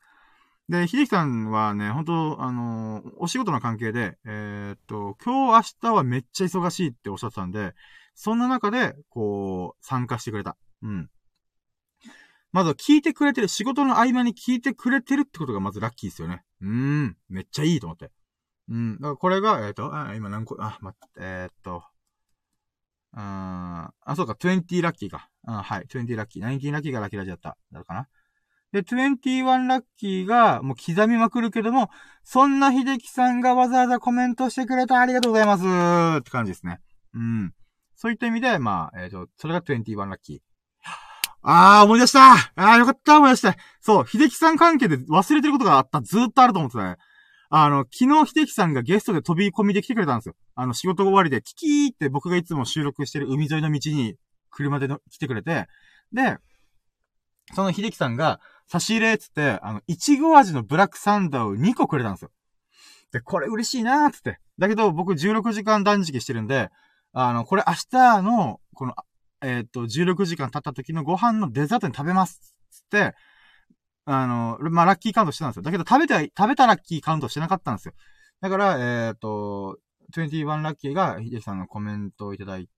[0.68, 7.74] で、秀樹さんはね、本当あのー、お仕事の関係で、えー、っと、今日明日はめっちゃ忙しいっておっしゃってたんで、
[8.16, 10.56] そんな中で、こう、参加してくれた。
[10.82, 11.08] うん。
[12.50, 16.42] まずは聞いてくれてる、仕事の合間に聞いてくれてるってことがまずラッキーですよね。
[16.60, 18.10] うーん、めっちゃいいと思って。
[18.68, 18.96] うん。
[18.96, 21.82] だからこれが、えっ、と、あ、今何個、あ、待って、えー、っと、
[23.14, 25.28] ああ、そうか、20ラッキーか。
[25.46, 26.44] あはい、20ラッキー。
[26.44, 27.56] 19ラッキーがラッキーラジだった。
[27.72, 28.08] だかな。
[28.72, 31.88] で、21ラッキーが、もう刻みまくるけども、
[32.22, 35.64] そんな秀樹さんがわざわざコメントしてくれたありがとうございます
[36.20, 36.80] って感じですね。
[37.14, 37.54] うん。
[37.96, 40.38] そういった意味で、まあ、えっ、ー、と、それが21ラッキー。
[41.42, 46.02] あー、思い出したあー、よかった思い出したそう、秀樹さん関係で忘れてることがあった。
[46.02, 46.96] ずーっとあると思ってたね。
[47.50, 50.34] あの、昨日秀樹さんがゲストで飛び込みで来てくれたんですよ。
[50.54, 54.16] あの、仕事終わりで、キキーって僕がいつも収録してる海沿いの道に
[54.50, 55.66] 車での来てくれて、
[56.12, 56.36] で、
[57.54, 58.40] その秀樹さんが、
[58.70, 62.30] 差し入れつって、あの、いちご味のブラックサンダーを2個くれたんですよ。
[63.12, 64.38] で、これ嬉しいなーつって。
[64.58, 66.68] だけど、僕16時間断食してるんで、
[67.14, 68.94] あの、これ明日の、この、
[69.40, 72.54] えっ、と、16時間経った時のご飯のデザートに食べます。
[72.70, 73.14] つって、
[74.10, 75.62] あの、まあ、ラッキーカウントしてたんですよ。
[75.62, 77.94] だけど、食べた、食べたラッキーカウントしてなかったんですよ。
[78.40, 79.78] だから、えっ、ー、と、
[80.14, 82.70] 21ラッキーが、秀樹さんのコメントをいただい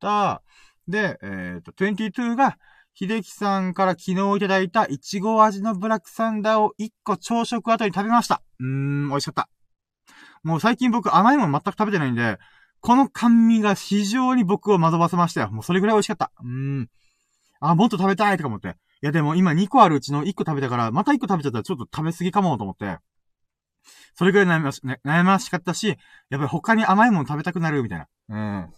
[0.00, 0.42] た。
[0.86, 2.56] で、えっ、ー、と、22が、
[2.94, 8.40] 秀樹さんから昨日いただいたいちご味のブラックサンダーを1個朝食あたり食べました。
[8.60, 9.48] うーん、美味しかった。
[10.44, 12.38] もう最近僕甘いもの全く食べてないんで、
[12.80, 15.50] この甘味が非常に僕を惑わせましたよ。
[15.50, 16.30] もうそれぐらい美味しかった。
[16.40, 16.88] うーん。
[17.60, 18.76] あ、もっと食べたいとか思って。
[19.06, 22.98] いやでも今2個あるうちの1個食べたから、また1個食べちゃったらちょっと食べ過ぎかもと思って。
[24.16, 25.96] それぐらい悩まし、ね、悩ましかったし、やっ
[26.30, 28.08] ぱり他に甘いもの食べたくなるみたいな。
[28.28, 28.64] うん。
[28.64, 28.70] っ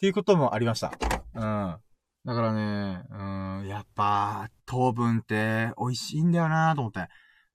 [0.00, 0.90] ていうこともありました。
[1.34, 1.40] うん。
[1.40, 1.80] だ
[2.34, 7.06] からね、うん、やっぱ、糖分って美味しいんだよなと思って。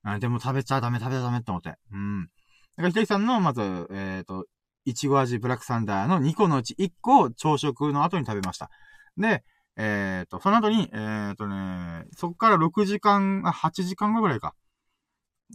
[0.03, 1.73] うん、でも食べちゃダメ、食べちゃダメって思って。
[1.91, 2.25] うん。
[2.25, 2.27] だ
[2.75, 4.45] から、ひできさんの、まず、えっ、ー、と、
[4.85, 8.69] いちご味ブラックサンダーの2個のうち1個を朝食の後に食べました。
[9.17, 9.43] で、
[9.75, 14.53] えっ、ー、と、その後に、えっ、ー、とね、そこから6時間、あ、8時間後ぐらいか。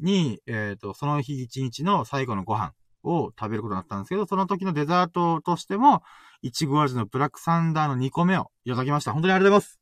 [0.00, 2.72] に、えっ、ー、と、その日1日の最後のご飯
[3.04, 6.02] を食べることになったんですけど、その時のデザートとしても、
[6.42, 9.12] いちご味のブラックサンダーの2個目をいただきました。
[9.12, 9.80] 本当にありがとうございます。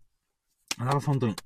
[0.78, 1.36] ありがとうございます、本当に。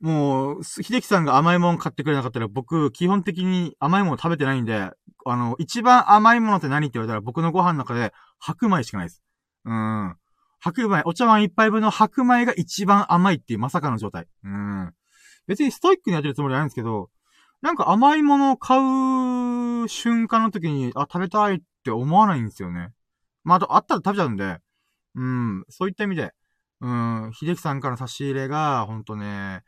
[0.00, 4.90] もう、秀樹さんが甘いもん買ってくれなかったら、僕、基本的に甘いもの食べてないんで、
[5.24, 9.22] あの、一番甘いものって何って言われたら、僕のご飯の中で白米しかないです。
[9.64, 10.16] うん。
[10.64, 14.26] 白米、お茶碗一杯分の白米が一番甘いっていうまさかの状態。
[14.44, 14.94] うん。
[15.46, 17.10] 別にストイックにやってるつもりはないんですけど、
[17.60, 22.92] なんか甘いものを買う瞬間の時に、あ、食べたいって思わないんですよね。
[23.42, 24.56] まあ、あと、あったら食べちゃうんで、
[25.16, 26.32] うん、そういった意味で、
[26.80, 29.60] うん、秀樹さんからの差し入れが、ほんとね、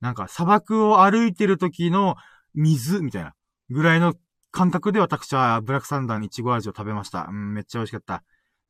[0.00, 2.16] なんか砂漠を歩いてる時の
[2.54, 3.34] 水みたいな
[3.70, 4.14] ぐらいの
[4.50, 7.28] 感覚で私はブラックサンダーにイチゴ味を食べました。
[7.30, 8.24] うん、めっちゃ美味しかった。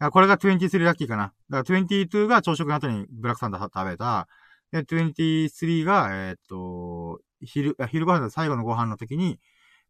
[0.09, 1.34] これが23ラッキーかな。
[1.51, 4.28] だから22が朝食の後にブラックサンダー食べた。
[4.72, 9.38] で、23が、えー、っと、昼、昼ご飯の最後のご飯の時に、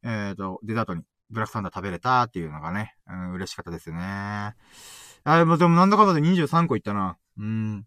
[0.03, 4.03] えー、っと、デザートにブラックサンダー食べれたっていうのがね、うん、嬉しかったですよね。
[4.03, 4.55] あ、
[5.39, 7.17] でも、でもなんだかんだで23個いったな。
[7.39, 7.87] うん。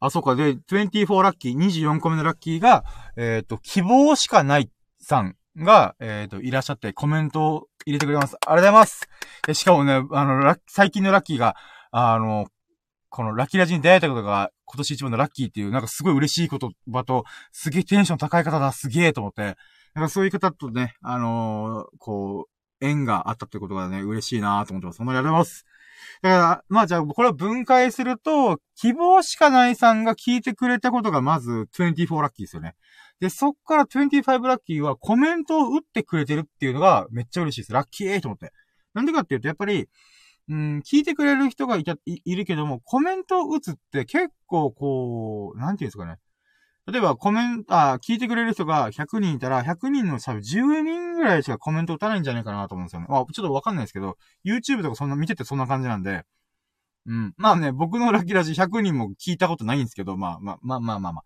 [0.00, 0.34] あ、そうか。
[0.34, 2.84] で、24ラッキー、24個目のラッキーが、
[3.16, 4.70] えっ、と、希望しかない
[5.00, 8.36] さんが、えっ、ー、と、いらっしゃってコメントを入れてくれます。
[8.36, 9.08] ありがとうございます。
[9.46, 11.56] でしかもね、あの、最近のラッキーが、
[11.90, 12.48] あの、
[13.10, 19.56] このラッキーラジに出会えたことが今年一番のラッキーっていう、なんかすごい嬉しい言葉と、すげえテンション高い方だ、すげえと思って、
[19.94, 24.98] なんかそういう方とね、あのー、こう、縁があったってことがね、嬉しいなと思ってます。
[24.98, 25.64] そんなにありがとうございます。
[26.22, 32.74] だから、まあじゃあ、これを分解すると、希望しかないさんが聞いてくれたことがまず24ラッキーですよね。
[33.20, 37.72] で、そっから25ラッキーはコメントを打ってくれてるっていうのがめっちゃ嬉しいです。
[37.72, 38.52] ラッキーと思って。
[38.94, 39.88] なんでかっていうと、やっぱり、
[40.48, 46.18] うん、聞いてくれる人がいた、いいるけども、コメントを打つって結構こう、なんていうんですかね。
[46.90, 53.06] 例えばコメント、あ、聞いてくれる人が100人いたら、100人の多分10人ぐらいしかコメント打たないんじゃないかなと思うんですよね。
[53.10, 56.24] まあ、ちょっとわかんないですけど、YouTube とかそんな見ててそんな感じなんで、
[57.06, 57.34] うん。
[57.36, 61.24] まあね、僕のラッキーラジ100人も聞いたことないんですけど、まあまあまあまあまあまあ。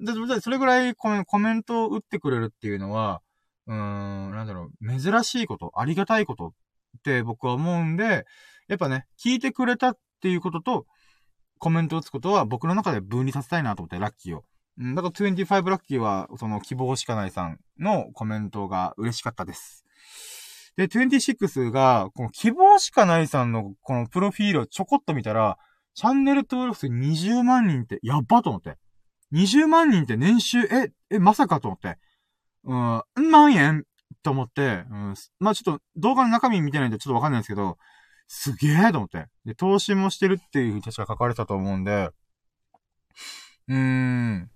[0.00, 3.20] で、それぐらいコメントを打ってくれるっていうのは、
[3.66, 6.54] うーん、なんだろう、珍しいこと、ありがたいこと
[6.98, 8.26] って僕は思うんで、
[8.68, 10.86] やっぱね、聞いてくれたっていうことと、
[11.58, 14.44] コメントを打つことは僕の中で分離させたいなと思って、ラッキーを。
[14.78, 19.84] うん、だから25ラッキーは、その希望しかないさんのコメントが嬉しかったです。
[20.76, 25.58] で、26が、この希望しかないさんのこのプロフィールをちょこっと見たら、
[25.94, 28.78] チャンネル登録数20万人ってやっばと思って。
[29.32, 31.98] 20万人って年収、え、え、まさかと思って。
[32.64, 33.84] うん、万円？
[34.22, 37.78] と思って、うん、まあちょっと動画の中身見てないんでちょっとわかんないんですけど、
[38.26, 39.26] すげえと思って。
[39.44, 42.10] で、投資もしてるっていうふうに確か書かれたと思うんで、
[43.68, 44.42] うーん。
[44.42, 44.46] だ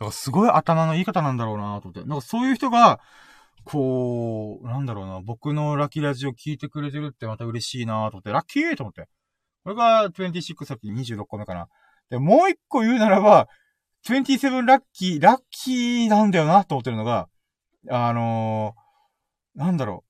[0.00, 2.00] からすごい頭のいい方なんだろうなと思って。
[2.00, 3.00] なんかそういう人が、
[3.64, 9.08] こう、なんだろうな、僕のラッキーラジオ聞いてくれてるってまた嬉しいなと思って、ラッキーと思って。
[9.62, 11.68] これが26さっき26個目かな。
[12.10, 13.48] で、もう一個言うならば、
[14.06, 17.28] 27ラッキー、ラッキーなんだよな、と思ってるのが、
[17.88, 20.04] あのー、なんだろ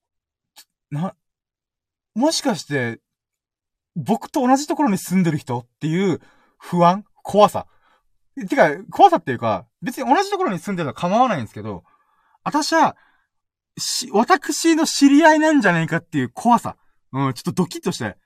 [0.91, 0.95] う。
[0.95, 1.15] な、
[2.15, 3.01] もしかして、
[3.97, 6.21] 僕と同じところに住んでる人っていう
[6.59, 7.67] 不安怖さ。
[8.49, 11.85] てか、怖さっていうか、別に同じところに住んでるのは構わないんですけど、
[12.43, 12.97] 私は、
[13.79, 16.77] し、私の知り合いなんじゃないかっていう怖さ。
[17.13, 18.17] うん、ちょっとドキッとして。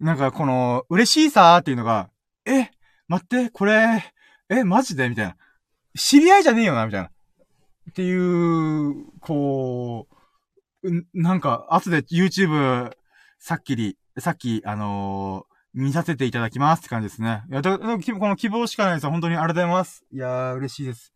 [0.00, 2.10] なんか、この、嬉しいさーっていうのが、
[2.44, 2.70] え、
[3.08, 4.11] 待って、これ、
[4.60, 5.08] え、マジで？
[5.08, 5.36] みたいな。
[5.96, 7.10] 知り合いじゃねえよなみたいな。
[7.90, 10.06] っていう、こ
[10.82, 12.92] う、なんか、後で YouTube、
[13.38, 17.42] さっきり、さっき、あのー、見させていただきますって感じですね。
[17.50, 19.10] いや、だこの希望しかないですよ。
[19.10, 20.04] 本当にありがとうございます。
[20.12, 21.12] いやー、嬉しいです。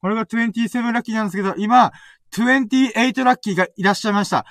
[0.00, 1.92] これが27ラッキーなんですけど、今、
[2.32, 4.46] 28ラッキーがいらっしゃいました。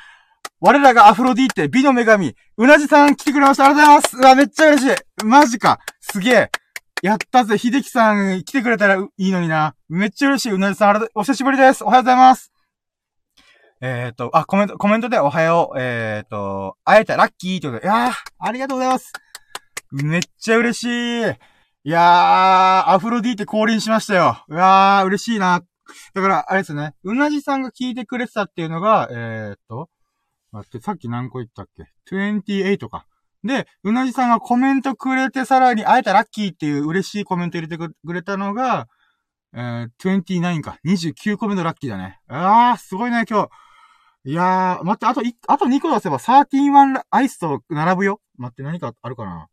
[0.60, 3.66] 我らがアフロディーテ、美の女神、うなじさん来てくれました。
[3.66, 4.18] ありがとうございます。
[4.18, 5.26] うわ、めっちゃ嬉しい。
[5.26, 5.80] マジか。
[6.02, 6.52] すげえ。
[7.04, 7.58] やったぜ。
[7.60, 9.76] 秀樹さん来てくれたらいいのにな。
[9.88, 10.52] めっちゃ嬉しい。
[10.52, 11.84] うなじさん、お久しぶりです。
[11.84, 12.52] おはようございます。
[13.82, 15.80] えっ、ー、と、あ、コメント、コメントでおはよう。
[15.80, 19.14] えっ、ー、と、会えたラッキーということで、いやー、ありがとうございます。
[19.92, 21.22] めっちゃ嬉しい。
[21.84, 24.44] いやー、アフロディーテ降臨しましたよ。
[24.48, 25.62] うわー、嬉しいな。
[26.16, 26.96] だから、あれですね。
[27.04, 29.90] うなじさんが聞いてくれてたっていうのが、えー、っと、
[30.52, 33.06] 待って、さっき何個言ったっけ ?28 か。
[33.44, 38.88] で、うなじさんがコメントくれて、さらに会えたラッキーっていう嬉しいコメント入れてくれたのが、
[39.54, 40.78] えー、29か。
[40.86, 42.20] 29個目のラッキーだね。
[42.28, 43.50] あー、すごいね、今日。
[44.30, 48.22] いやー、待って、あと1、あと2個出せば13アイスと並ぶよ。
[48.38, 49.48] 待って、何かあるかな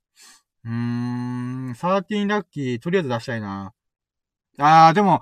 [0.65, 3.73] うーん、13ラッキー、とりあえず出したいな。
[4.59, 5.21] あー、でも、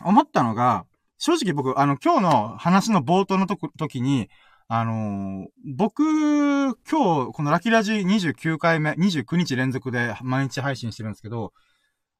[0.00, 0.86] 思ったのが、
[1.18, 4.28] 正直僕、あの、今日の話の冒頭のとこ時に、
[4.66, 5.46] あのー、
[5.76, 11.52] 僕、今日、このラキラジ29回目、29日連続で毎日配信してるんですけど、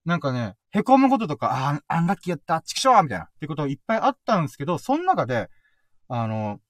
[0.05, 5.49] なんかね、凹むこととか、あ、アンラッキーやった、チクショーみたいな、ってこといっぱいあったんですけど、その中で、
[6.09, 6.61] あの、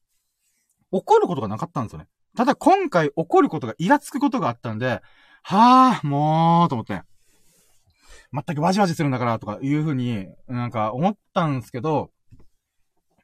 [0.93, 2.07] 怒ることがなかったんですよね。
[2.37, 5.03] ただ今回怒ることが、イラつくことがあったんで、
[5.43, 7.03] はぁ、もう、と思って。
[8.33, 12.11] 全くワジワジするんだから、とかいうふうに、なんか思ったんですけど、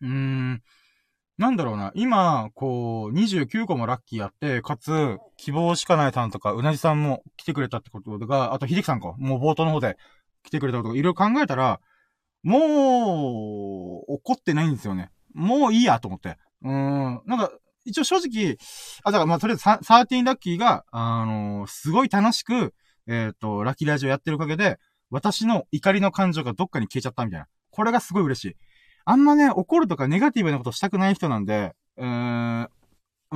[0.01, 0.63] うーん、
[1.41, 9.97] なんだろうな、今、こう、29個もラッキーやって、かつ、希望しかないさんとか、うなじさんも来てくれたってことが、あと、ひできさんか、もう冒頭の方で
[10.43, 11.81] 来てくれたことが、いろいろ考えたら、
[12.43, 15.09] もう、怒ってないんですよね。
[15.33, 16.37] もういいやと思って。
[16.61, 17.51] うーん、なんか、
[17.87, 18.59] 一応正直、
[19.05, 22.75] あ、だからまあ、とりあえず、サーティンラッキーが、あのー、すごい楽しく、
[23.07, 24.79] えっ、ー、と、ラッキーラジオやってるおかげで、
[25.09, 27.47] 私の怒りの感情がどっかに消えちゃったみたいな。
[27.71, 28.57] これがすごい嬉しい。
[29.11, 32.69] あんまね、怒るとかネガティブなことしたくない人なんで、うーん、ま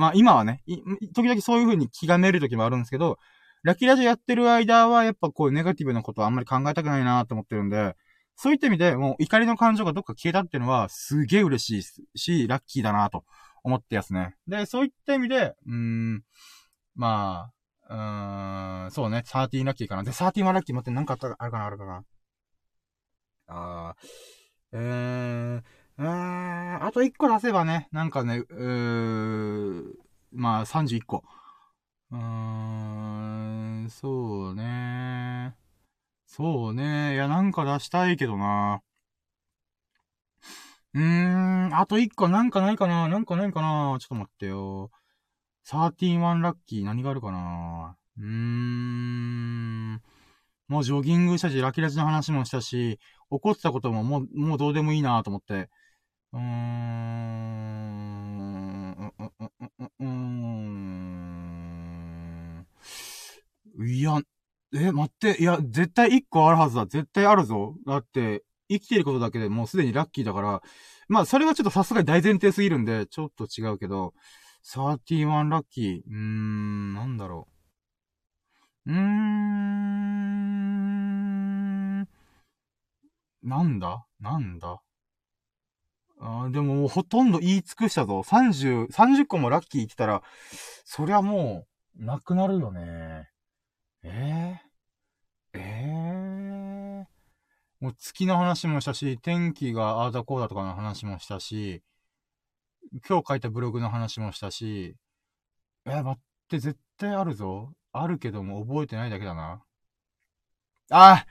[0.09, 0.61] あ今はね、
[1.13, 3.19] 時々そういう風に気がめる時もあるんですけど、
[3.63, 7.95] ラッキーラジオやってる間は、やっぱこうネガティブなことはあんまり考えたくないなと思ってるんで、
[8.37, 13.25] そういった意味で、もう怒りの感情がどっか消えたっていうのは、すげえ嬉しいし、ラッキーだなと
[13.63, 14.35] 思ってやすね。
[14.47, 16.23] で、そういった意味で、うーん、
[16.95, 17.51] ま
[17.89, 20.03] あ、うーん、そうね、13ラッキーかな。
[20.03, 22.03] で、13はラッキー待って、なんかあったあるかな、あるかな。
[23.47, 24.07] あー、
[24.73, 24.79] えー、
[26.95, 29.83] と1個出せばね、なんかね、うー、
[30.31, 31.25] まあ、31個。
[32.09, 35.57] うーん、そうね。
[36.25, 37.15] そうね。
[37.15, 38.81] いや、なんか出したいけどな。
[40.93, 44.89] うーん、あと1個なんかないかななんかないかなちょっと待ってよ。
[45.65, 50.01] 31ラッキー何があるかなうーん。
[50.69, 55.69] もうジョギングしたし、ラキラジの話もしたし、怒ってたことももう、もうどうでもいいなと思って。
[56.35, 56.43] うーん、
[59.19, 59.31] う、う、
[59.79, 60.05] う、う、
[63.77, 64.19] う、いや、
[64.73, 66.85] え、待って、いや、絶対1個あるはずだ。
[66.85, 67.75] 絶対あるぞ。
[67.85, 70.61] だって、生きてることだけでもうすでにラッキーだから、
[71.07, 74.13] まあ、それはちょっとさすがに大前提すぎるんで、ちょっと違うけど、
[74.63, 77.55] 31ラッキー、うーん、なんだろう。
[78.91, 78.99] うーん、
[83.43, 84.81] なんだなんだ
[86.19, 88.21] あでももほとんど言い尽くしたぞ。
[88.21, 90.23] 30、30個もラッキー言ったら、
[90.85, 91.67] そりゃも
[91.99, 93.29] う、なくなるよね。
[94.03, 101.83] えー、えー、もう月の話もしたし、天気がああだこうだとかの話もしたし、
[103.07, 104.95] 今日書いたブログの話もしたし、
[105.85, 107.73] え待って、絶対あるぞ。
[107.91, 109.61] あるけども覚えてないだけだな。
[110.91, 111.25] あ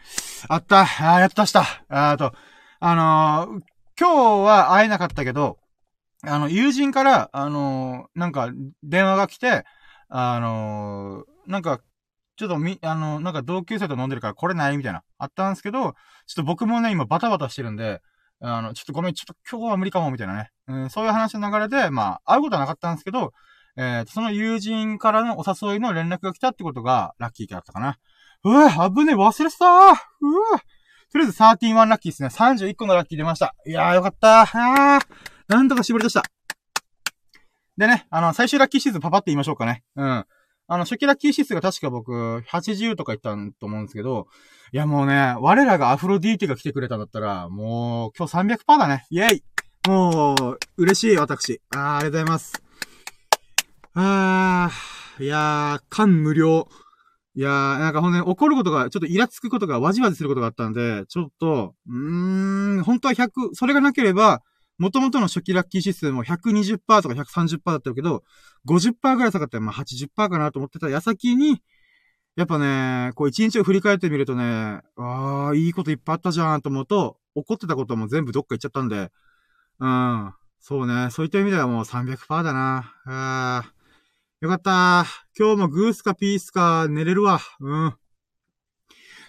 [0.48, 0.86] あ、あった。
[1.00, 1.64] あやったした。
[1.88, 2.32] あと、
[2.80, 3.62] あのー、
[3.98, 5.58] 今日は会えなかったけど、
[6.22, 8.50] あの、友人から、あのー、なんか、
[8.82, 9.64] 電話が来て、
[10.08, 11.80] あのー、なんか、
[12.36, 14.76] ちょっとみ、あの、なんか同級生と飲んでるからこれない？
[14.76, 15.94] みたいな、あったんですけど、ちょっ
[16.34, 18.00] と僕もね、今バタバタしてるんで、
[18.40, 20.50] あの、ちょっとごめん、ちょっと今日は無理かも、みたいなね。
[20.66, 23.32] うん、そういう話の流れで、まあ、会うことはなかったんですけど、
[23.76, 27.98] えー、その友人からのお誘いの連絡が来たってことが、ラッキーだったかな。
[28.44, 29.94] うわ、危ねえ、忘れてたうわ。
[31.14, 32.28] とりあえず13ラッキーですね。
[32.28, 33.54] 31個のラッキー出ました。
[33.64, 34.40] いやーよかった。
[34.42, 35.00] あー、
[35.46, 36.24] なんとか絞り出した。
[37.78, 39.84] でね、あの、最終ラッキーシーズンパパって言いましょうかね。
[39.94, 40.06] うん。
[40.06, 40.26] あ
[40.70, 44.26] の、初期ラッキー指数が確か僕、80とか言ったんと思うんですけど、
[44.72, 49.06] いやもうね、我らがアフロディーテが来てくれたんだったら、もう、今日300%だね。
[49.10, 49.44] イェイ
[49.86, 51.60] もう、嬉しい、私。
[51.76, 52.62] あー、ありがとうございます。
[53.94, 56.66] あー、いやー、感無量。
[57.36, 64.42] いやー、なんかほんとに怒ることが、ちょっとイラつくことが、わじわじすることがあったんで、ちょっと、うーん、本当は100、それがなければ、
[64.78, 68.22] 元々の初期ラッキー指数も120%とか130%だったけど、
[68.64, 71.60] 50%ぐらい下がって、まあ80%かなと思ってた矢先に、
[72.36, 79.10] やっぱね、こう一日を振り返ってみるとね、ああ、いいこといっぱいあったじゃんと思うと、怒ってたことも全部どっか行っちゃったんで、
[79.80, 80.34] うん。
[80.60, 81.10] そうね。
[81.10, 82.94] そういった意味ではもう300%だな。
[83.06, 83.73] あ
[84.44, 85.06] よかった。
[85.38, 87.40] 今日もグースかピースか寝れるわ。
[87.60, 87.94] うん。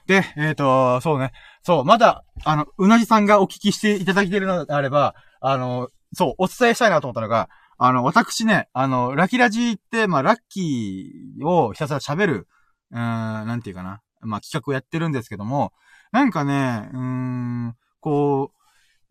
[0.07, 1.31] で、えっ、ー、と、そうね。
[1.63, 7.47] そう、まだ、あの、うなじさんがお聞きしていただけているのであれば、あの、そう、お伝えしたいなと思ったのが、
[7.77, 12.47] あの、私ね、あの、ラキラジって、まあ、ラッキーをひたすら喋る、
[12.91, 14.01] うーん、なんていうかな。
[14.19, 15.71] まあ、企画をやってるんですけども、
[16.11, 18.51] なんかね、うーん、こ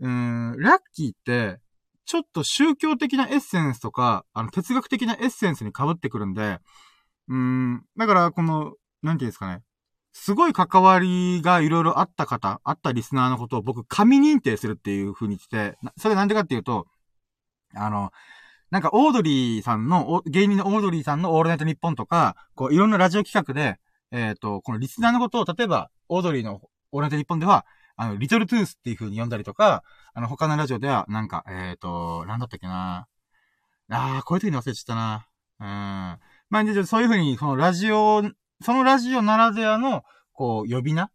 [0.00, 1.62] う、うーん、ラッキーって、
[2.06, 6.58] ちょっと宗教的なエッセンスとか、あの、哲学的なエッセンスに被ってくるんで、
[7.28, 9.62] うん、だから、この、なんていうんですかね。
[10.12, 16.86] すごい関わりがいろいろあった方、あったリスナーのことを僕、神認定するっていう風に言ってて、それなんでかっていうと、
[17.74, 18.12] あの、
[18.70, 23.78] なんか、オードリーさんの、芸人のオードリーさんのオールナイトニッポンとか、こう、いろんなラジオ企画で、
[24.10, 26.60] えっ、ー、と、このリスナーのことを、例えば、オードリーの
[26.92, 27.66] オールナイトニッポンでは、
[27.96, 29.82] あの、リトルトゥースっていう風に呼んだりとか、
[30.14, 33.06] あの、他のラジオでは、なんか、えっ、ー、と、なんだったっけな
[33.90, 35.26] あー、こういう時に忘れちゃったな。
[35.60, 35.66] うん。
[36.50, 38.22] まあ、そういう風に、このラジオ、
[38.62, 41.10] そのラジオならではの、こう、呼び名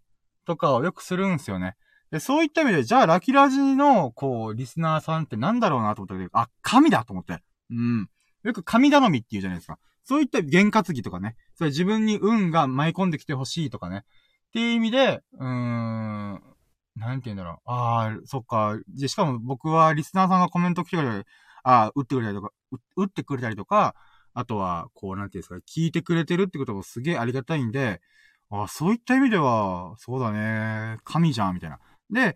[0.45, 1.75] とかをよくするんですよね。
[2.11, 7.39] で、そういった意味で、じゃあ、ラキラジの、こう、リスナーさんってなんだろうなと思ったけど、あ、神だと思って。
[7.69, 8.09] うん。
[8.43, 9.77] よく神頼みって言うじゃないですか。
[10.03, 11.35] そういった験担ぎとかね。
[11.55, 13.97] それ自分に運が舞い込んできてほしいとかね。
[13.99, 16.41] っていう意味で、うーん、
[16.99, 17.55] なんて言うんだろう。
[17.65, 18.77] ああ、そっか。
[18.87, 21.23] で、しかも僕はリスナーさんがコメント来てくれたり、
[21.63, 22.51] ああ、打ってくれたりとか、
[22.95, 23.95] 打ってくれたりとか、
[24.33, 28.01] あとは、こう、なんていうんですか、聞いてくれてるってこともすげえありがたいんで、
[28.51, 31.79] ああそういった意味では、そうだね、神じゃん、みたいな。
[32.09, 32.35] で、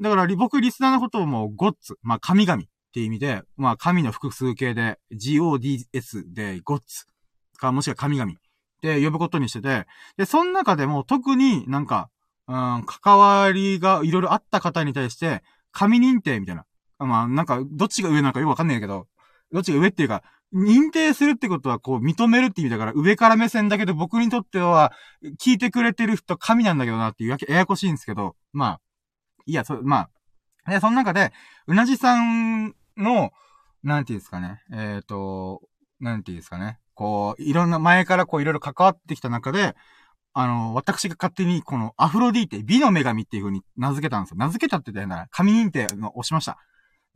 [0.00, 7.06] だから僕リスナーのことをもうゴッツ、まあ神々っていう意味で、まあ、神の複数形で、GODS で、ゴッツ
[7.58, 8.34] か、もしくは神々っ
[8.80, 9.86] て呼ぶことにしてて、
[10.16, 12.10] で、その中でも特になんか、
[12.48, 16.64] うん、関わりがいろいろあった方に対して、神認定みたいな。
[16.98, 19.06] まあ、なんか、どっちが上なのかよくわかんないけど、
[19.52, 20.22] どっちが上っていうか、
[20.52, 24.92] 認定するってことは、こう、認めるって意味だから、上から目線だけど、僕にとっては、
[25.38, 28.80] 聞いてくれてる人、神なんだけどなっていうわけ、ややこしいんですけど、まあ、
[29.46, 30.08] いや、そ、ま
[30.66, 31.32] あ、で、その中で、
[31.66, 33.30] うなじさんの、
[33.82, 35.62] なんていうんですかね、えっ、ー、と、
[36.00, 39.76] なんていうんですかね、こう、いろんな、前からこういろいろ関わってきた中で、
[40.40, 44.36] あの、私が勝手にこのアフロディーテ、美の女神っていう風に名付けたんですよ。
[44.36, 46.58] 名付けたって言ったら、神認定の押しました。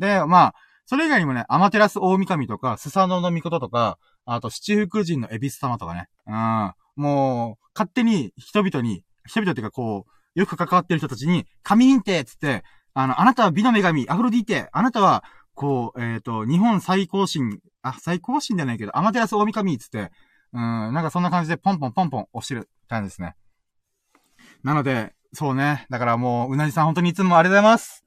[0.01, 0.55] で、まあ、
[0.87, 6.09] それ以外にもね、アマテラス大神とか、スサノの御事とか、あと七福神のエビス様とかね。
[6.27, 6.73] うん。
[6.97, 10.05] もう、勝手に人々に、人々っていうかこ
[10.35, 15.23] う、よく関わってる人たちに、神認定つって、あの、あなたは美の女神、アフロディーテ、あなたは、
[15.55, 20.11] こう、えっ、ー、と、日本最高神、あ、最高神じゃないけど、アマテラス大神つって、
[20.53, 23.37] うん、なんかそんな感じでポンポンポンポン押してる感じですね。
[24.63, 25.87] なので、そうね。
[25.91, 28.05] だからもう、うなじさん本当にいつもありがとうございます。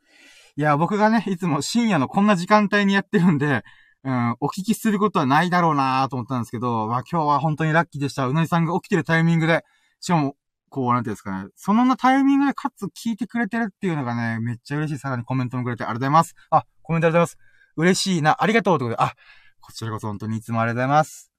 [0.58, 3.64] いや、僕がね、いつも深夜のこんな時間帯にやってるんで、
[4.04, 8.28] うん、お聞きすることはないだろうなと思ったんですけど、まあ今日は本当にラッキーでした。
[8.28, 9.66] うなじさんが起きてるタイミングで、
[10.00, 10.36] しかも、
[10.70, 15.00] こう、なんていうんですかね、そのなタイミングでかつ聞いてくれてるっていうのがね、めっちゃ嬉しい。
[15.00, 16.36] さらにコメントもくれてありがとうございます。
[16.52, 17.56] あ、コメントありがとうございます。
[17.78, 19.14] 嬉しいな、ありがとうってことで、あ、
[19.60, 21.35] こちらこそ本当にいつもありがとうございます。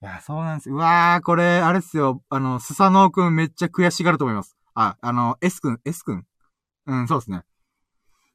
[0.00, 0.70] いや、そうなんです。
[0.70, 2.22] うわー、これ、あれっすよ。
[2.28, 4.56] あの、スサノーくんめっちゃ悔しがると思います。
[4.74, 6.24] あ、あの、S くん、S くん？
[6.86, 7.42] うん、そうですね。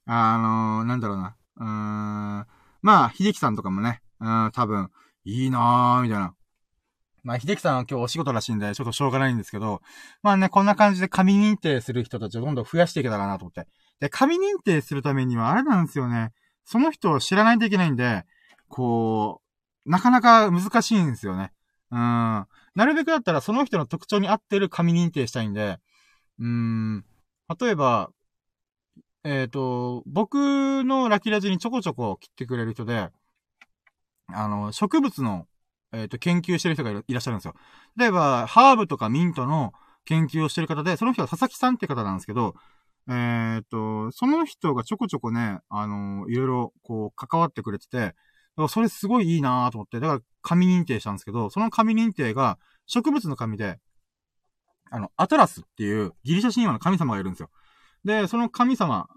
[0.05, 1.38] あのなんだろうな。
[1.55, 1.68] うーん、
[2.82, 4.89] まあ、秀樹さんとかもね、うん、多分、
[5.24, 6.36] いいなー、みたいな。
[7.24, 9.82] まあ、秀樹さんは今日お仕事らしいんで、ちょっとしょうがないんですけど、
[10.22, 13.66] まあね、こんな感じで紙認定する人たちをどんどん増やしていけたらなと思って。
[14.01, 16.34] で、紙認定するためには、あれなんですよね。
[16.66, 18.26] その人を知らないといけないんで、
[18.68, 19.43] こう、
[19.86, 21.52] なかなか難しいんですよね。
[21.92, 22.00] うん。
[22.00, 22.48] な
[22.86, 25.80] るべくだったらその人の特徴に合ってる紙認定したいんで、
[26.40, 27.06] うん。
[27.60, 28.12] 例えば、
[29.24, 33.10] えっ、ー、と、僕のラキラジにちょこちょこ切ってくれる人で、
[34.28, 35.47] あの、植物の、
[35.93, 37.55] えっ、ー、と、研究してる人がいらっしゃるんですよ。
[37.97, 39.74] 例えば、ハーブとかミントの
[40.05, 42.55] 研究をしてる方で、その人は佐々木さんって方なんですけど、
[43.10, 48.16] えっ、と、その人がちょこちょこね、あの、いろいろ、こう、関わってくれてて、
[48.70, 53.80] それすごいいいなと思って、だから紙認定したんですけど、その紙認定が植物の紙で、
[54.92, 57.50] あの、アトラスっていうギリシャ神話の神様がいるんですよ。
[58.05, 59.08] で、その神様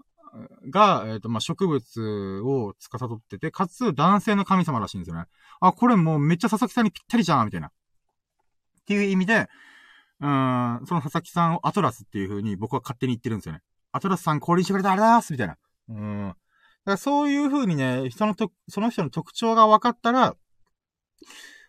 [0.71, 5.25] が、えっ、ー、と、まあ、植物を司ってて、かつ男性の神様らしいんですよね。
[5.59, 7.67] あ、これもうめっちゃ佐々木さんにぴったりじゃんみたいな。
[7.67, 7.71] っ
[8.87, 9.47] ていう意味で、
[10.19, 13.61] うん、その佐々木さんをアトラスっていう風に僕は勝手に言ってるんですよね。
[13.91, 15.57] アトラスさん降臨してくれてありがとうございますみたいな。
[15.89, 16.35] うん。
[16.91, 20.35] らそういう風にね、人のと、その人の特徴が分かったら、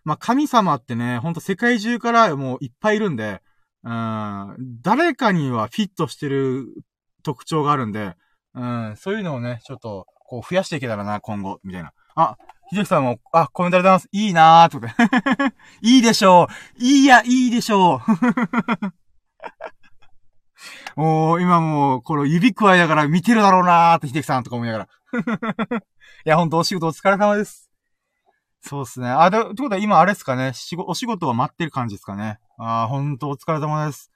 [0.04, 3.42] まあ、神様ってね、ほんと世界中からもういっぱいいるんで、
[3.84, 6.66] うん、誰かにはフィットしてる
[7.22, 8.14] 特徴があるんで、
[8.54, 11.92] うん、そういうのをね、ちょっと、こう増やしていけたらな、今後、みたいな。
[12.14, 12.36] あ、
[12.68, 14.08] ひじきさんも、あ、コメントありがとうございます。
[14.12, 14.94] いいなーとか。
[15.80, 16.82] いいでしょう。
[16.82, 18.00] いいや、いいでしょう。
[21.00, 24.88] もう、今もう、この指くわえながら見てるだろうなーって、ひできさんとか思いながら。
[26.26, 27.70] いや、ほんとお仕事お疲れ様です。
[28.60, 29.08] そうっすね。
[29.08, 30.52] あ、で、ってことは今あれっすかね。
[30.52, 32.38] 仕事、お仕事は待ってる感じですかね。
[32.58, 34.10] あー、ほんとお疲れ様です。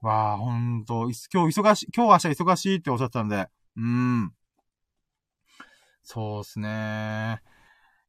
[0.00, 4.32] わー、ほんと、今日忙しい、今日明日忙しいっておっしゃったんで、うーん。
[6.02, 7.40] そうっすね。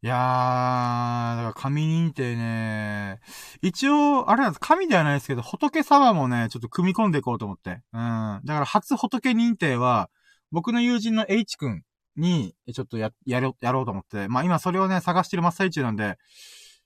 [0.04, 3.20] いやー、だから神認定ね、
[3.62, 7.82] 一応、あれなんです、神ではないですけど、仏様もね、ちょっと組み込んでいこうと思って。
[7.94, 8.42] うん。
[8.46, 10.10] だから初仏認定は、
[10.52, 11.84] 僕の友人の H 君
[12.18, 14.28] に、ちょっとや、やろ、やろうと思って。
[14.28, 16.18] まあ今それをね、探してる真っ最中なんで、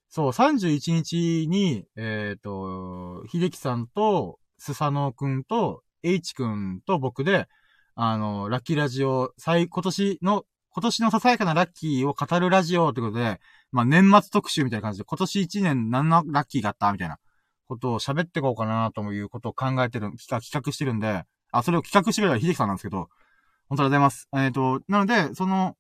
[0.10, 7.48] そう、31日に、えっ、ー、と、秀樹さんと、スサノオくんと、H 君と僕で、
[7.96, 13.42] あの、ラッキーラジオ、最、今年の今年のささやかなラッキーを語るラジオってことで、
[13.74, 17.18] まあ年末特集みたいな感じで、今年1年何のラッキーがあったみたいな
[17.68, 23.10] ことを喋ってこうかなということを考えてる、企画してるんで、あ、それを企画してくれた秀樹さんなんですけど、
[23.72, 24.28] 本当にございます。
[24.36, 25.78] えっ、ー、と、なので、その、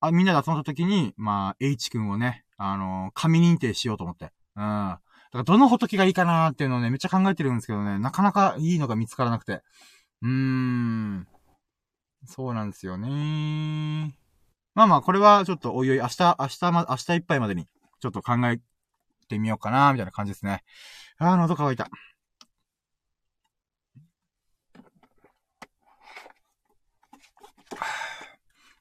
[0.00, 4.26] あ、みんなで集まった時に、まあ、H 君をね、あのー、神認定しようと思って。
[4.56, 4.60] うん。
[4.60, 5.00] だか
[5.32, 9.62] らどの仏がいいかなーっていうのをね、めっちゃ考えてるんですけどね、なかなかいいのが見つからなくて。
[10.20, 11.26] うーん。
[12.26, 14.18] そうなんですよね
[14.74, 17.66] まあまあ、これはちょっとおいおい、明日、明日ま、明日いっぱいまでに、
[18.00, 18.60] ちょっと考え
[19.30, 20.62] てみようかな、みたいな感じですね。
[21.16, 21.88] あー、喉乾いた。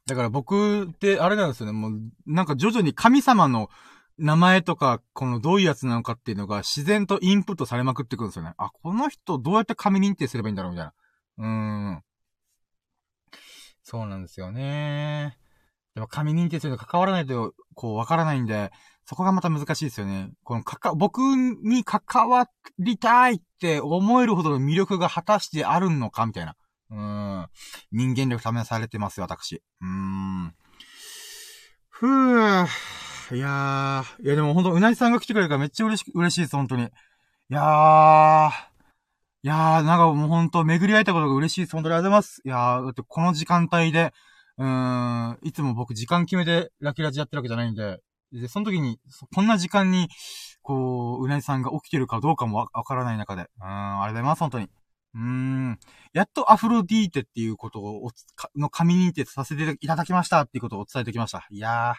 [0.05, 1.71] だから僕ってあれなんですよね。
[1.71, 3.69] もう、なんか徐々に神様の
[4.17, 8.53] 名前とか、このどういうやつなのかっていうのが自然とインプットされまくってくるんですよね。
[8.57, 10.93] あ、この人どうやって神認定すればいいんだろうみたいな。
[11.37, 12.03] うーん。
[13.83, 15.37] そうなんですよね。
[15.95, 18.71] でも紙認定すると関わらないと、こう、わからないんで、
[19.05, 20.31] そこがまた難しいですよね。
[20.43, 22.49] この、かか、僕に関わ
[22.79, 26.55] りたいって思えるほどの魅力が果たしてあるのか、みたいな。
[26.93, 27.47] うん。
[27.91, 29.61] 人間力試されてますよ、私。
[29.81, 30.53] うん。
[31.89, 32.67] ふぅ。
[33.35, 34.23] いやー。
[34.23, 36.83] いや、でもほんと、うなじさんが来てくれるからめっちゃ嬉し、嬉しいです、本当に。
[36.83, 36.87] い
[37.49, 38.51] やー。
[39.45, 41.73] いやー、なんかもうほんと、巡り会えたことが嬉しいです。
[41.73, 42.41] 本当にありがとうございます。
[42.45, 44.13] いやー、だってこの時間帯で、
[44.57, 47.99] うん、いつも僕時間決めてラキラジやってるわけじゃないんで、
[48.31, 48.99] で、その時に、
[49.33, 50.09] こんな時間に、
[50.61, 54.69] こう、うなぎさんが起きてるかどうかもわからない中で、うん、ありがとうございます、本当に。
[55.15, 55.79] うーん。
[56.13, 58.11] やっとアフロディーテっていうことを、
[58.55, 61.47] の紙認定させていただきましたっていうことをお伝えできました。
[61.49, 61.93] いや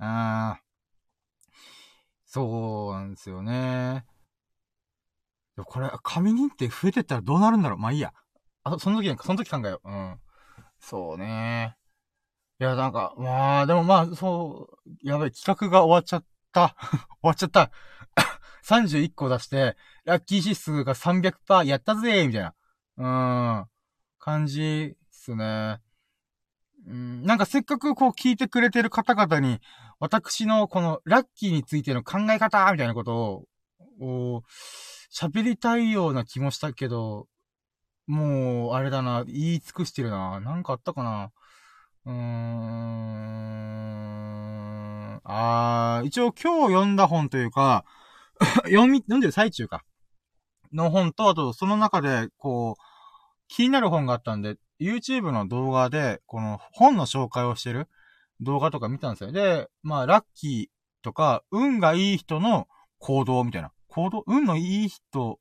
[0.00, 0.04] ー。
[0.04, 0.58] うーん。
[2.26, 4.04] そうなんですよね。
[5.64, 8.12] これ、紙認定増えてったらどうなるんだろうまあいいや。
[8.62, 9.90] あ、その時、その時考えよう。
[9.90, 10.20] うん。
[10.78, 11.76] そうね。
[12.60, 16.76] いや、なんか、まあ、でもまあ、そう、やばい、企画が終わっちゃった。
[16.80, 17.70] 終わっちゃった。
[18.62, 19.76] 31個出して、
[20.10, 22.54] ラッキー指数が300%やったぜみたいな。
[22.96, 23.66] うーん。
[24.18, 25.78] 感じっすね。
[26.88, 29.60] ん、なんかせっかくこう聞いてくれてる方々に、
[30.00, 33.46] 私のこのラッキーについての考え方みたいなこと
[34.00, 34.42] を、
[35.12, 37.28] 喋りたいような気もしたけど、
[38.08, 40.40] もう、あれだな、言い尽くしてるな。
[40.40, 41.30] なんかあったかな。
[42.06, 43.60] うーん。
[45.22, 47.84] あー、一応今日読んだ本というか、
[48.64, 49.84] 読み、読んでる最中か。
[50.72, 52.82] の本と、あと、その中で、こう、
[53.48, 57.88] 気になる本があったんで、YouTube の動画で、この本の紹介をしてる
[58.40, 59.32] 動画とか見たんですよ。
[59.32, 62.68] で、まあ、ラッキーとか、運がいい人の
[62.98, 63.72] 行動みたいな。
[63.88, 64.22] 行動？
[64.26, 65.40] 運のいい人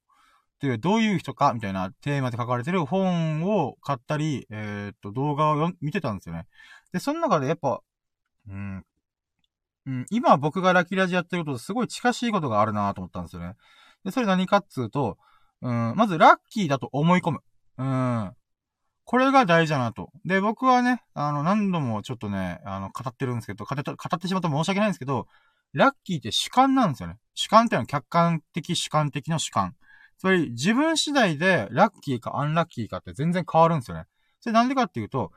[0.55, 6.47] っていう、どういう人かみたいなテーマで書かれてる本を買ったり、えー、っと、動画を見てたんですよね。
[6.91, 7.81] で、その中でやっぱ、
[8.49, 8.83] うん、
[9.85, 13.55] うん、今僕がラキラジやってることとすごい近しいことがあるなと思ったんですよね。
[14.03, 15.17] で、それ何かっつうと、
[15.61, 17.39] うん、まずラッキーだと思い込む。
[17.77, 18.33] うん。
[19.05, 20.11] これが大事だなと。
[20.25, 25.27] で、僕はね、あの、何度もちょっとね、あの、語ってるんですけど、語って、語ってしまった申し訳ないんですけど、
[25.73, 27.17] ラッキーって主観なんですよね。
[27.33, 29.75] 主観っていうのは客観的主観的の主観。
[30.17, 34.05] つまり、自分次第でラッキーかアンラッキーかって全然変わるんですよね。
[34.41, 35.31] それなんでかっていうと、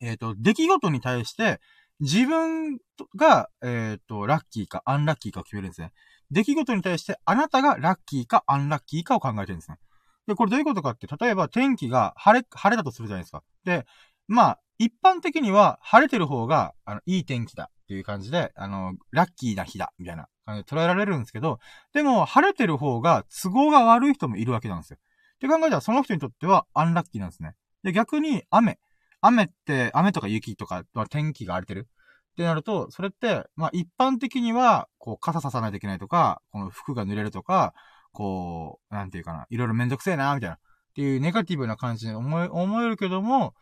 [0.00, 1.60] えっと、出来事に対して、
[2.00, 2.78] 自分
[3.16, 5.92] が、えっ、ー、と、ラッキーかアンラッキーかを決めるんですね。
[6.30, 9.78] 出来事に対して、あなたがラッキーかアンラッキーかを考えてるんですね。
[10.26, 13.42] で、これどういうことかって、例えば天気が晴れ、晴れだとするじゃないですか。
[13.64, 13.84] で、
[14.28, 21.58] まあ、一般的には晴れてる方が、あの、いい天気だっていう感じで、あの、ラッキーな日だ、みたいな感じで捉えられるんですけど、
[21.92, 24.98] でも、晴れてる方が都合が悪い人もいるわけなんですよ。
[25.34, 27.56] って考えたら、その人にとってはアンラッキーなんですね。
[27.82, 28.78] で、逆に雨。
[29.20, 31.88] 雨って、雨とか雪とか、天気が荒れてる。
[32.32, 37.74] ってなると、それって、まあ一般的には、こう、傘ささないといけないとか、この服が濡れるとか、
[38.12, 40.56] こう、なんていうかな、いろいろめんどくせえな、みたいな。
[40.56, 40.58] っ
[40.94, 43.54] ていうネガティブな感じに思え、思えるけども、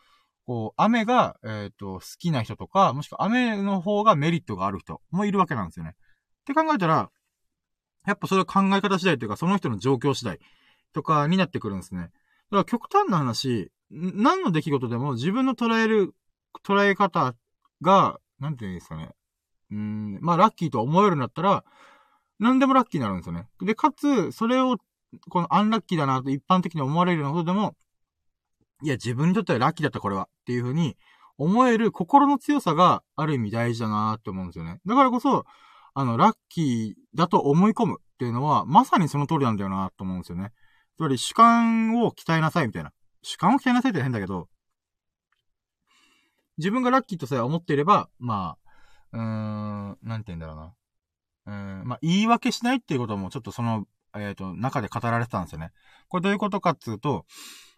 [0.47, 5.91] こう、雨が、えっ、ー、と、好きな人とか、もしくは雨の方がメリットがある人もいるわけなんですよね。
[5.91, 7.11] って考えたら、
[8.07, 10.39] やっぱそれは考え方次第というか、その人の状況次第
[10.95, 12.01] とかになってくるんですね。
[12.01, 12.11] だか
[12.51, 16.15] ら極端な話、何の出来事でも自分の捉える、
[16.65, 17.35] 捉え方
[17.83, 19.11] が、なんていうんですかね。
[19.71, 21.65] うん、まあラッキーと思えるんだったら、
[22.39, 23.49] 何でもラッキーになるんですよね。
[23.61, 24.77] で、かつ、それを、
[25.31, 27.75] このアンラッキーだなと一般的に思われるようなことでも、
[28.83, 30.97] いや、自分にとってはラッキーだったこれはっていうふうに
[31.37, 34.79] 思える心の強さがある意味大事だなって思うんですよね。
[34.87, 35.45] だからこそ、
[35.95, 40.53] あの、ラッキーだと思い込むっていうのは、まさにその通りなんだよなと思うんですよね。
[40.97, 42.93] つまり主観を鍛えなさいみたいな。
[43.23, 44.49] 主観を鍛えなさいって変だけど、
[46.59, 48.57] 自分がラッキーとさえ思っていれば、ま
[49.13, 50.75] あ、うーん、なんて言うんだろうな。
[51.47, 55.71] うん、まあ、言い訳しないっていうこともちょっとその、えっ、ー、と、中で語られてたんですよね。
[56.09, 57.25] これどういうことかっていうと、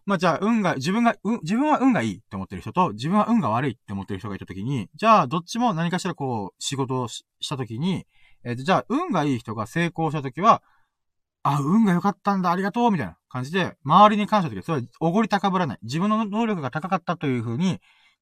[0.07, 8.07] まあ、じゃあ、運が、自分が、うん、自分は運がいいって思ってる人と、自分は運が悪いって思ってる人がいたときに、じゃあ、どっちも何かしらこう、仕事をしたときに、
[8.43, 10.63] えっ、ー、と、じゃあ、運がいい人が成功したときは、
[11.43, 15.79] あ、運が良かったんだ、ありがとう、みたいな感じで、周りに感謝ときは、それはおごり高ぶらない。
[15.83, 17.81] 自分の能力が高かったというふうに、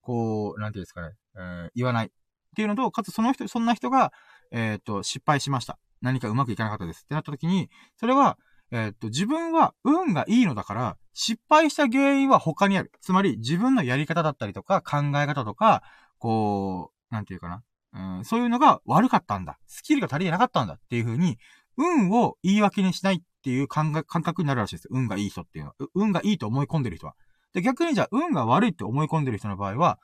[0.09, 2.07] こう、なんていうんですかね、えー、言わない。
[2.07, 2.11] っ
[2.57, 4.11] ていうのと、かつその人、そんな人が、
[4.51, 5.79] えっ、と、失敗しました。
[6.01, 7.03] 何かうまくいかなかったです。
[7.05, 7.69] ってなったときに、
[7.99, 8.39] それは、
[8.71, 12.91] えっ、と、自分は運がいいのだから、失敗した原因は他にある。
[13.03, 15.83] つまり、自分のやり方だったりとか、考え方とか、
[16.17, 17.63] こう、なんていうかな。
[17.93, 19.59] うん、そういうのが悪かったんだ。
[19.67, 21.37] スキルが足りてなかったんだっていう風に、
[21.77, 24.89] 運を言い訳にしないっていう感覚になるらしいです。
[24.91, 25.89] 運がいい人っていうのは。
[25.95, 27.15] 運がいいと思い込んでる人は。
[27.59, 29.99] で、逆にじゃあ、運が悪いって思い込んでる人の場合は、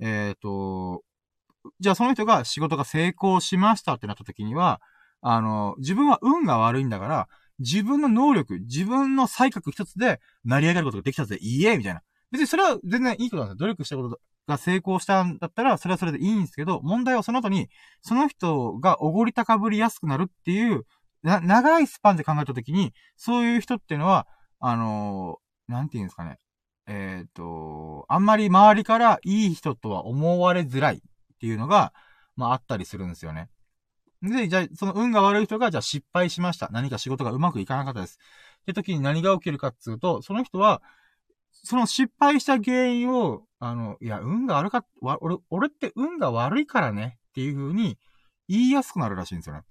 [0.00, 1.02] えっ、ー、と、
[1.78, 4.80] じゃあその人が仕事が成功しましたってなった時には、
[5.22, 7.28] あの、自分は運が悪いんだから、
[7.58, 12.02] 自分の能力、自分の才覚一つで成り上がることができたぜ、いえ、みたいな。
[12.30, 13.66] 別にそれは全然いいことなんですよ。
[13.66, 17.68] 努力したことが成功したんだったら、それはそれでいいんですけど、問題はその後に、
[18.00, 20.84] その人がおごり高ぶりやすくなるっていう、
[21.22, 24.26] な、長いスパンで考えたときに、そういう人っていうのは、
[24.58, 26.38] あのー、なんて言うんですかね。
[26.92, 31.00] えっ、ー、と、あんまり周りからいい人とは思われづらいっ
[31.38, 31.92] ていうのが、
[32.34, 33.48] まああったりするんですよね。
[34.22, 36.68] で、じゃあ、その運が悪い人が、じゃあ失敗しました。
[36.72, 38.18] 何か仕事がうまくいかなかったです。
[38.62, 40.82] って時に何が起きるかっつうと、その人は、
[41.52, 47.98] その失敗した原因を、あの、いや、運が悪かった、俺、俺って運が悪いからねっていう風に
[48.48, 49.62] 言いやすくなるらしいんですよね。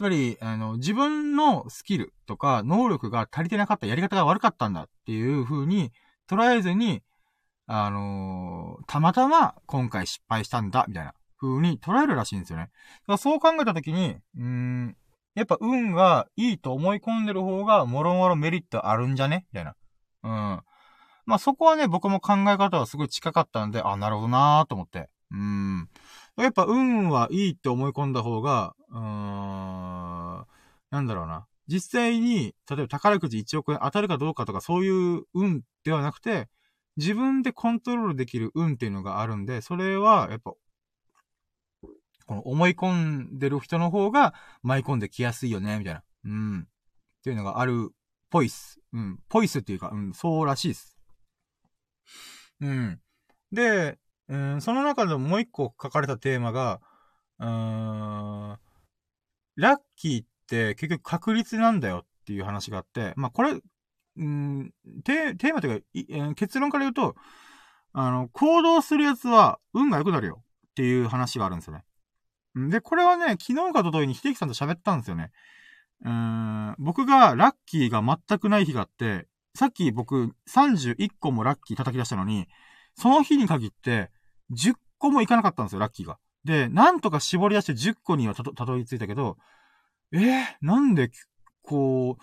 [0.00, 5.92] つまり、あの、自分のスキルとか能力が足りてなかった、やり方が悪かったんだっていう風に
[6.26, 7.02] 捉えずに、
[7.66, 12.62] あのー、たまたま今回失敗したんだ、みたいな風に捉えるらしいんですよね。
[12.62, 12.72] だか
[13.08, 14.96] らそう考えたときに、うん、
[15.34, 19.74] やっぱ運がいいと思い込んでる方が、もろもろメリットあるんじゃねみたいな。
[20.22, 20.30] うん。
[21.26, 25.10] まあそこはね、僕も考え方はすごい近かったんで、あ、なるほどなーと思って。
[25.30, 25.90] うん。
[26.36, 30.46] やっぱ運はいいって思い込んだ方が、うーん、
[30.90, 31.46] なんだろうな。
[31.66, 36.48] 実際に、例えば宝くじ1億円当たるかどうかとかそういう運ではなくて、
[36.96, 40.52] 自分でコントロールできる運っていうのがあるんで、それは、やっぱ、
[42.26, 46.02] この思い込んでる人の方が舞い込んできやすいよね、みたいな。
[46.24, 46.60] うん。
[46.60, 47.90] っていうのがある
[48.30, 48.80] ぽいっす。
[48.92, 49.18] うん。
[49.28, 50.96] ぽいっすっていうか、うん、そうらしいっす。
[52.60, 53.00] うん。
[53.52, 53.98] で、
[54.30, 56.80] うん、その中でもう一個書かれたテーマが、
[57.40, 57.48] うー
[58.54, 58.58] ん、
[59.56, 63.60] ラッキーって結局確率なんだよっていう話があって、まあこれ、
[64.16, 64.72] うん、
[65.04, 67.16] テーマというか、結論から言うと、
[67.92, 71.84] あの、行動するやつは運が良くなるよっていう話があるんですよね。
[72.70, 75.32] で、これはね、昨日かとといに秀樹さんと喋ったんですよね。
[76.04, 79.26] うん、僕がラッキーが全くない日があって、
[79.56, 82.46] さっき僕31個もラッキー叩き出したのに、
[82.94, 84.10] その日に限って
[84.52, 86.18] 10個もいかなかったんですよ、ラッキーが。
[86.44, 89.36] で、なんとか絞り出して10個にはたどたどり着いたけど、
[90.12, 91.10] えー、なんで、
[91.62, 92.22] こう、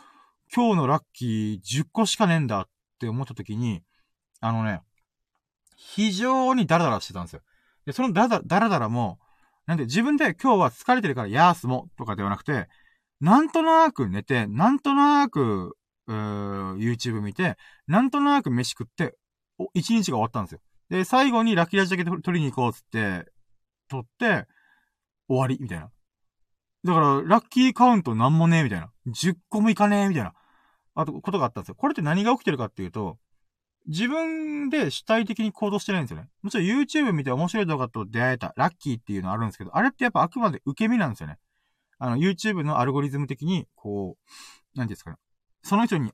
[0.53, 2.65] 今日のラッキー10個しかねえんだっ
[2.99, 3.83] て思った時に、
[4.39, 4.81] あのね、
[5.75, 7.41] 非常にダラダラしてたんですよ。
[7.85, 9.19] で、そのダラダラダラも、
[9.65, 12.67] なんで自分で今日は疲れてるからやーすもとかではなくて、
[13.19, 15.75] なんとなく寝て、なんとなく、
[16.07, 19.15] うー YouTube 見て、なんとなく飯食って、
[19.57, 20.59] お一日が終わったんですよ。
[20.89, 23.29] で、最後にラッキーラジだけ取りに行こうっつって、
[23.89, 24.47] 取って、
[25.27, 25.91] 終わりみたいな。
[26.85, 28.91] だから、ラッキーカウントなんもねえみたいな。
[29.07, 30.33] 10個もいかねえみたいな。
[30.95, 31.75] あと、ことがあったんですよ。
[31.75, 33.17] これって何が起きてるかっていうと、
[33.87, 36.29] 自分で主体的に行動してないんですよね。
[36.41, 41.37] もちろん YouTube 見て面白い動画と出会えた、ラッキーっていうのあるんですけど、あれってやっぱあくまで受け身なんですよね。
[41.99, 44.17] あの、YouTube のアルゴリズム的に、こ
[44.75, 45.17] う、なんていうんですかね。
[45.63, 46.11] その人に、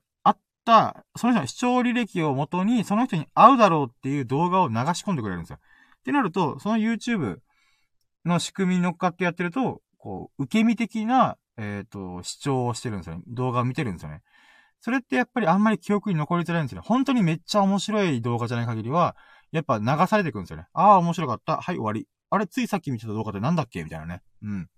[1.16, 5.58] その人の視聴履歴をもとに、その人に合うだろうっていう動画を流し込んでくれるんですよ。
[5.58, 7.38] ってなると、その YouTube
[8.24, 13.22] の仕組みに乗っかってやってると、こう、受け身的な、えっ、ー、と、視聴をしてるんですよね。
[13.26, 14.22] 動画を見てるんですよね。
[14.80, 16.86] それってやっぱりあんまり記憶に残りづらいんですよね。
[16.86, 19.16] 本当にめっちゃ面白い動画じゃない限りは、
[19.50, 20.66] やっぱ流されていくんですよね。
[20.72, 21.58] ああ、面白かった。
[21.58, 22.06] はい、終わり。
[22.30, 23.82] あれ、ついさっき見てた動画ってなんだっけ？
[23.84, 24.22] みたいなね。
[24.42, 24.68] うん。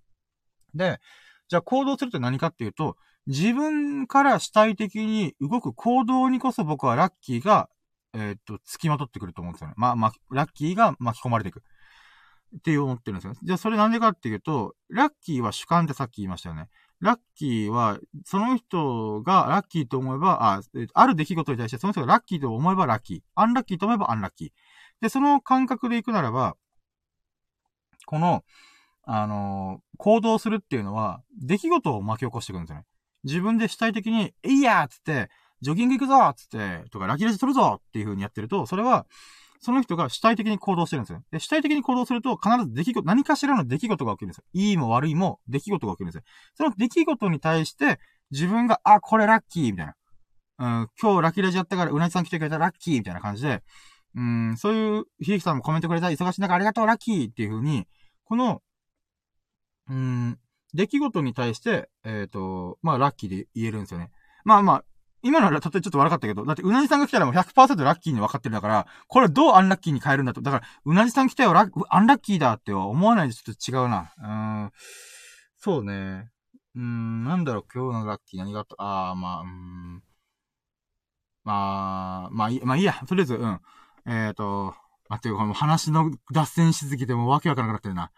[0.74, 1.00] で、
[1.48, 2.96] じゃあ行動するって何かっていうと、
[3.26, 7.68] 自分から主体的に動く行動にこそ僕はラッキーが、
[8.14, 9.74] えー、っと、付きまとってくると思うんですよね。
[9.76, 11.62] まあ、まあ、ラッキーが巻き込まれていく。
[12.56, 13.34] って思ってるんですよ。
[13.42, 16.68] じゃあそれなんでかっていうと、ラッキーは主観ってさっき言いましたよね。
[17.00, 20.60] ラッキーは、その人がラッキーと思えば、あ、
[20.94, 23.20] ある出来事に対してその人がラッキーと思えばラッキー。
[23.34, 24.50] アンラッキーと思えばアンラッキー。
[25.02, 26.56] で、その感覚でいくならば、
[28.06, 28.44] この、
[29.02, 32.84] あのー、行動するっていうのは、出来事を巻き起こしていくんですよね。
[33.26, 35.28] 自分で主体的に、えいやーつって、
[35.60, 39.06] ジョギング行くぞつって、とか、ラッキーレジ取るぞっていう風にやってると、それは、
[39.60, 41.22] その人が主体的に行動してるんですよ。
[41.32, 44.44] で、主体的に行動すると、必ず出来事、何かしらの出来事が起きるんですよ。
[44.52, 46.22] いいも悪いも出来事が起きるんですよ。
[46.54, 47.98] その出来事に対して、
[48.30, 49.94] 自分が、あ、これラッキーみたいな。
[50.58, 53.62] うん、今日ラッキーレジやったから、うなじさん来てくれたラッキーみたいな感じで、
[54.14, 57.86] うん、そういう、ひゆきさんもコメントくれた忙しい中ありがとうラッキーっていう風に、
[58.24, 58.62] この、
[59.88, 60.38] うん、
[60.74, 64.10] 出来事に対して、えっ、ー、と、まあ、ラッキーで言えるんですよね。
[64.44, 64.84] まあまあ、
[65.22, 70.40] 今のは例えちょっと悪かったけど、だってうなじさんが来たらもう100%ラッキーに分かってるんだから、これどうアンラッキーに変えるんだと。
[70.40, 74.12] だから、うなじさん来たよ、ラアンラッキーだっては思わないでちょっと違うな。
[74.22, 74.26] う
[74.66, 74.70] ん。
[75.56, 76.30] そうね。
[76.76, 80.02] うん、なんだろう、今日のラッキー何があった、あー、まあ、うん。
[81.42, 82.94] まあ、まあいい、まあいいや。
[83.08, 83.60] とりあえず、うん。
[84.06, 84.74] えっ、ー、と、
[85.08, 88.10] 待ってよ、この話の脱線しすぎてもわけわからなくなってるな。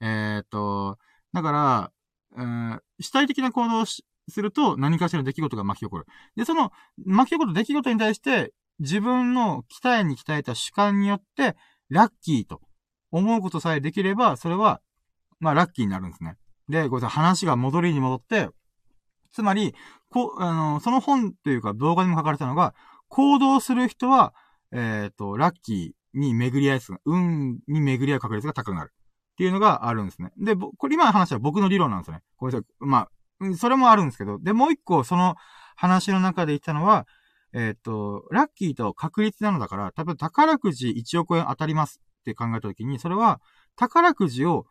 [0.00, 0.98] えっ、ー、と、
[1.32, 1.92] だから、
[2.36, 4.02] うん、主体的な行動をす
[4.42, 6.06] ると何かしらの出来事が巻き起こる。
[6.36, 6.70] で、その
[7.04, 11.56] 巻き起こる出来事に対して自分の鍛えに鍛えた主観によって
[11.88, 12.60] ラッキーと
[13.10, 14.80] 思うことさえできれば、それは、
[15.40, 16.36] まあラッキーになるんですね。
[16.68, 18.48] で、これ話が戻りに戻って、
[19.32, 19.74] つまり、
[20.10, 22.74] こ、あの、その本というか動画にも書かれたのが、
[23.08, 24.34] 行動する人は、
[24.72, 28.92] えっ、ー、と、ラッキーに巡り合いす、運に巡り合う確率が高くなる。
[29.36, 30.32] っていうのがあるんですね。
[30.38, 32.22] で、これ今の話は僕の理論なんですよね。
[32.38, 33.08] これま
[33.42, 35.36] あ、それもあるんですけど、で、もう一個その
[35.76, 37.06] 話の中で言ったのは、
[37.52, 43.42] えっ、と、ラッキーと確率なのだから、多分宝くじ1億円当たりますって考えたときに、それは
[43.76, 44.64] 宝くじを、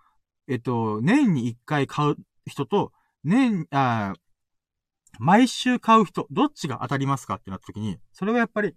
[0.47, 2.15] えっ、と、年に1回買う
[2.47, 2.91] 人と、
[3.23, 4.13] 年、あ
[5.19, 8.73] 毎週買う人、どっちが当たりますかってなったときに、それはやっぱり、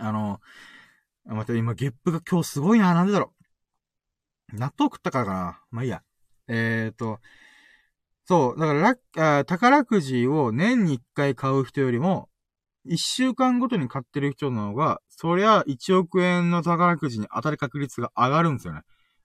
[0.00, 0.40] あの、
[1.24, 3.37] また今、ゲップが今日すごいな、なんでだろう。
[4.52, 5.60] 納豆食ったからかな。
[5.70, 6.02] まあいいや。
[6.48, 7.20] えっ、ー、と、
[8.24, 12.28] そう、だからラッ、宝くじを年に1回買う人よりも、
[12.86, 18.82] 1週間ごとに買ってる人の方が、そりゃ1億円の宝くじに当たる確率が上がるんですよね。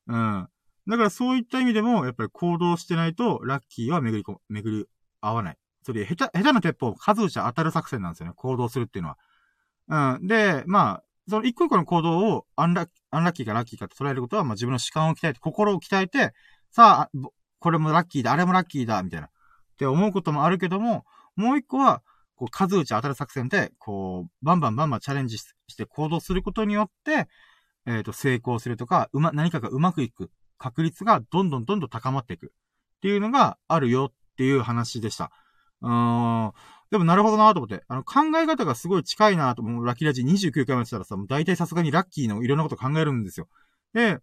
[0.08, 0.48] うん。
[0.88, 4.86] だからそういった意味でも、やっぱり行動してないと、ラッキーは巡りこ、巡り
[5.22, 5.58] 合わない。
[5.84, 8.34] それ、下手、下手な鉄砲を、数打ち当たる作戦なんですよね。
[8.36, 9.16] 行動するっていうの
[9.90, 10.16] は。
[10.16, 10.28] うん。
[10.28, 16.34] で、まあ、その一個一個の行動をアンラッ、アンラッキーかラッキーかって捉えることは、まあ自分の主観を鍛えて、心を鍛えて、
[16.72, 17.30] さあ、
[17.60, 19.28] これもラッキーだ、あれもラッキーだ、みたいな。
[19.28, 19.30] っ
[19.78, 21.06] て思うこともあるけども、
[21.36, 22.02] もう一個は、
[22.36, 25.46] こう、数打ち当たる作戦で、こう、バンバンバンバンチャレンジし
[25.78, 27.28] て行動することによって、
[27.86, 32.50] えっ、ー、と、成功するとか、うま、何かがうまくいく確率がどんどんどんどん高まっていくっ
[33.02, 35.32] ていうのがあるよっていう話でした。
[35.82, 36.54] うーん。
[36.94, 37.84] でもなるほどなと思って。
[37.88, 39.84] あの、考え方がすごい近いなと思う。
[39.84, 43.48] ラッキーラジ29回もやってたらさ、もう大体さすがにラッキーのいろんなこと考えるんですよ。
[43.96, 44.20] で、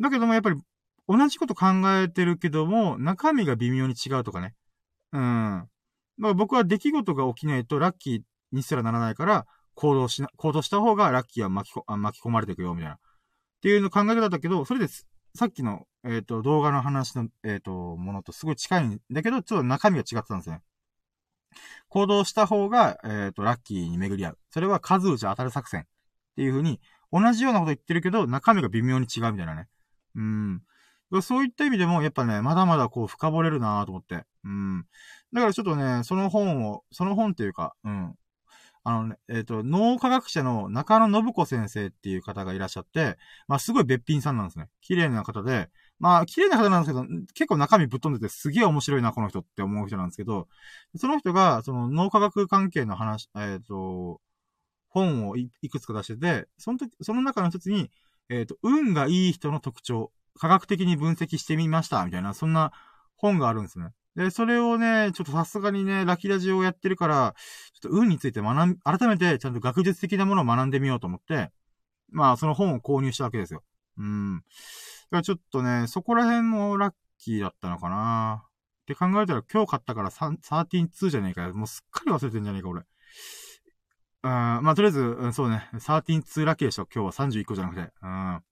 [0.00, 0.56] だけどもやっぱり、
[1.06, 1.66] 同じこと考
[2.00, 4.54] えてるけども、中身が微妙に違うとかね。
[5.12, 5.20] うん。
[6.16, 8.20] まあ僕は出来事が起きないとラッキー
[8.52, 12.94] にすらならないから、行動しな、行動した方がラッキーは巻きこ、巻き込まれていくよ、みたいな。
[12.94, 12.98] っ
[13.60, 15.06] ていうの考え方だけど、それです。
[15.34, 20.62] さっきの、えっ、ー、と、動画の話の、えっ、ー、と、ものとすごい近いんだけど、ちょっと中身が違ってたんですね。
[21.88, 24.38] 行動した方が、えっ、ー、と、ラッキーに巡り合う。
[24.50, 25.82] それは数打ち当たる作戦。
[25.82, 25.84] っ
[26.36, 26.80] ていう風に、
[27.12, 29.68] 同じようなこと言ってるけど、中身が微妙に違うみたいなね。
[30.14, 30.62] うん。
[31.22, 34.24] そういった意味でも、やっぱね、まだまだこう、深掘れるなと思って。
[34.44, 34.86] うん。
[35.32, 38.14] だからちょっとね、その本を、その本っていうか、うん。
[38.84, 43.16] あのね、えっ、ー、と、脳科学者の中野信子先生っていう方がいらっしゃって、
[43.48, 44.68] まあ、すごい別品さんなんですね。
[44.80, 50.48] 綺麗な方で、まあ、綺麗な方なんですけど、結構中身ぶっ飛んでてすげえ面白いな、この人って思う人なんですけど、
[50.96, 54.20] その人が、その脳科学関係の話、えっ、ー、と、
[54.88, 57.90] 本をいくつか出してて、その時、その中の一つに、
[58.28, 62.72] えっ、ー、と、運がいい人の特徴、科学的に分析してみました、みたいな、そんな
[63.16, 63.90] 本があるんですね。
[64.16, 67.34] で、それをね、ちょっとさすがにね、ラキラジオをやってるから、
[67.74, 71.50] ちょっと運について学ん、改めてちゃんと学術的なものを学んでみようと思って、
[72.10, 73.62] まあ、その本を購入したわけですよ。
[73.98, 74.42] うん。
[75.10, 78.48] だからちょっとね、そこら辺もラッキーだったのかなっ
[78.86, 81.54] て考えたら今日買ったから13-2じゃねえかよ。
[81.54, 82.82] もうすっかり忘れてんじゃねえか、俺。
[84.22, 86.88] うん、まあ、とりあえず、うん、そうね、13-2ラッキーでしょ。
[86.92, 87.92] 今日は31個じゃなくて。
[88.02, 88.42] うん。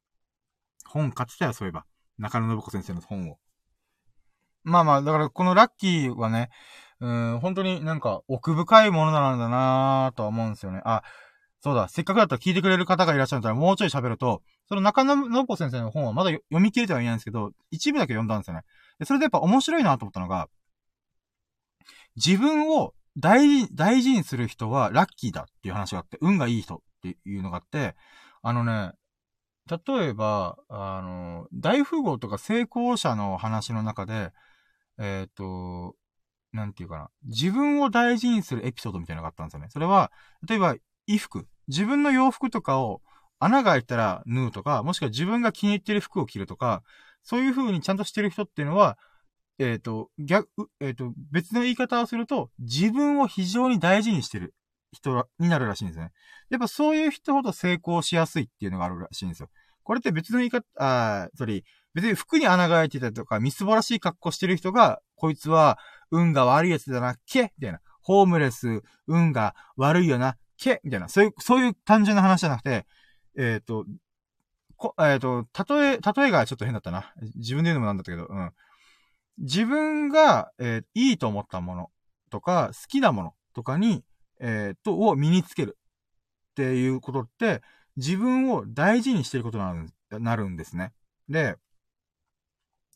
[0.87, 1.85] 本買ってたよ、そういえば。
[2.19, 3.39] 中野信子先生の本を。
[4.63, 6.51] まあまあ、だからこのラッキーはね、
[7.01, 10.81] うん、本当になんか奥深いものなんだなぁとは思うんですよね。
[10.85, 11.03] あ、
[11.61, 18.63] そうだ、せっかくだったら聞いてくれる方がいらっしゃるんだったらもうちょい喋ると、その中野信子先生の本はまだ読み切れてはいないんですけど、一部だけ読んだんですよね。
[18.99, 20.49] でそれでやっぱ面白いなと思ったのが、
[22.17, 27.95] 自分を大事、大事にする人はラッキーだっていう話があって、運がいい人っていうのがあって、
[28.43, 28.93] あのね、
[29.67, 34.31] 例えば、あの、大富豪とか成功者の話の中で、
[34.99, 35.97] えっ、ー、と、
[36.53, 37.11] なんていうかな。
[37.25, 39.69] 自分を大事にするエピソードみたいなのがあったんですよね。
[39.71, 40.13] それは、
[40.47, 40.77] 例えば、
[41.07, 41.47] 衣服。
[41.69, 43.01] 自分の洋服とかを
[43.39, 46.83] 穴が開いたら縫うとか、もしくは自分が気に入ってる服を着るとか、
[47.23, 48.99] そういう風にちゃんとしてる人っていうのは、
[49.59, 50.49] えっ、ー、と、逆、
[50.81, 54.55] えっ、ー、と、別の言い方をすると、自分を非常に大事にしてる
[54.93, 56.11] 人になるらしいんですね。
[56.51, 59.49] やっぱそういう人ほど成功しやすいっていうのがあるらしいんですよ。
[59.85, 61.63] これって別の言い方、あそれ、
[61.95, 65.79] 別に服に穴が開いてたりとか、みすぼらしい格好してる人が、こいつは
[66.11, 67.81] 運が悪いやつだな、けみたいな。
[68.03, 71.09] ホームレス、運が悪いよな、けみたいな。
[71.09, 72.87] そういう、そういう単純な話じゃなくて、
[73.37, 73.87] えっ、ー、と、
[74.77, 77.13] こ、えっ、ー、と、例え、例えがちょっと変だったな。
[77.37, 78.53] 自分で言うのもなんだったけど、うん。
[79.39, 81.91] 自分が、えー、いいと思ったもの
[82.31, 84.05] とか、好きなものとかに、
[84.41, 85.79] えっ、と、を身につける
[86.53, 87.63] っていうことって、
[87.97, 90.93] 自分を大事にしてることなるなるんですね。
[91.29, 91.57] で、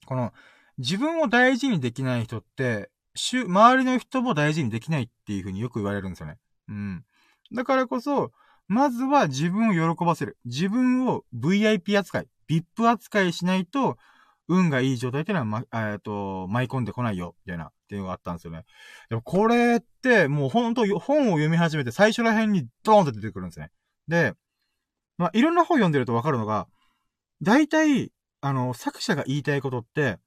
[0.07, 0.33] この、
[0.79, 6.39] 自分を大事にできない人って、周りの人も大事にできないっていうふうによく言われるんですよね。
[6.69, 7.05] うん。
[7.53, 8.33] だからこそ、
[8.69, 10.37] まずは自分を喜ばせる。
[10.45, 13.97] 自分を VIP 扱い、VIP 扱いしないと、
[14.49, 18.65] 運がいい状態っていうのは、ま、えっと、舞い込んでこないよ、みたいな、っていうのがあったんですよね。
[19.11, 23.71] でもこれって、もうほんと、本を読み始めて最初ら辺にドーンと出てくるんですね。
[24.09, 24.35] で、
[25.19, 26.67] まあ、いろんな本読んでるとわかるのが、
[27.43, 30.19] 大体、あの、作者が言いたいことって、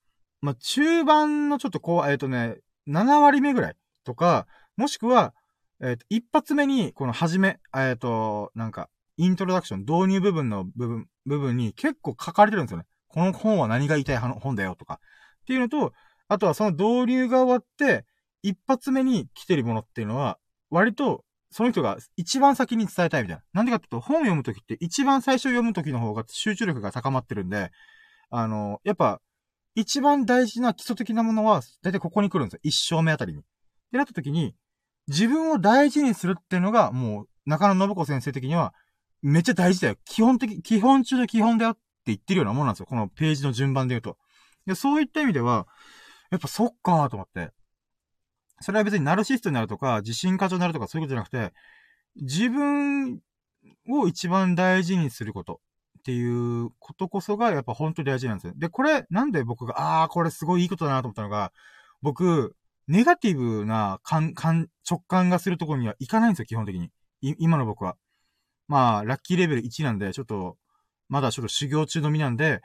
[0.42, 2.58] まあ、中盤のちょっとこう、えっ、ー、とね、
[2.88, 4.48] 7割目ぐらいとか、
[4.78, 5.34] もしくは、
[5.84, 12.86] えっ、ー、と、一発目に、この始め、えっ、ー、と、なんか、イントロダクション、導入部分の部分、部分に結構書かれてるんですよね。
[13.08, 15.00] この本は何が言いたい本だよとか。
[15.42, 15.94] っていうのと、
[16.28, 18.06] あとはその導入が終わって、
[18.44, 20.38] 一発目に来てるものっていうのは、
[20.70, 23.44] 割とその人が一番先に伝えたいみたいな。
[23.54, 27.72] なんでかっていうと、本を読むときって一番最初読むときの方が集中力が高まってるんで、
[28.30, 29.22] あの、やっぱ、
[29.76, 32.60] 一番大事な基礎的なものは、だいたいここに来るんですよ。
[32.64, 33.40] 一生目あたりに。
[33.40, 33.44] っ
[33.92, 34.56] てなったときに、
[35.08, 38.74] 自分を大事にするっていうのが、もう、中野信子先生的には、
[39.22, 39.96] めっちゃ大事だよ。
[40.06, 42.86] 基本的、基本中の基本だよって言ってるようなもんなんですよ。
[42.88, 44.18] このページの順番で言うと。
[44.66, 45.68] でそういった意味では、
[46.30, 47.52] やっぱそっかーと思って。
[48.62, 51.54] それは別にナルシストになるとか、自信過剰になるとかそういうことじゃなくて、
[52.16, 53.22] 自分
[53.90, 55.62] を一番大事にすること
[56.00, 58.54] っていうことこそがやっぱ本当に大事なんですよ。
[58.56, 61.52] で、これ、なんで僕が、ああ、これすごいいいことだなと思ったのが、
[62.02, 62.56] 僕、
[62.92, 66.92] ネガティブな感、感、直感がするところには行かないんですよ、基本的に。
[67.22, 67.96] 今の僕は。
[68.68, 70.58] まあ、ラッキーレベル1なんで、ちょっと、
[71.08, 72.62] まだちょっと修行中の身なんで、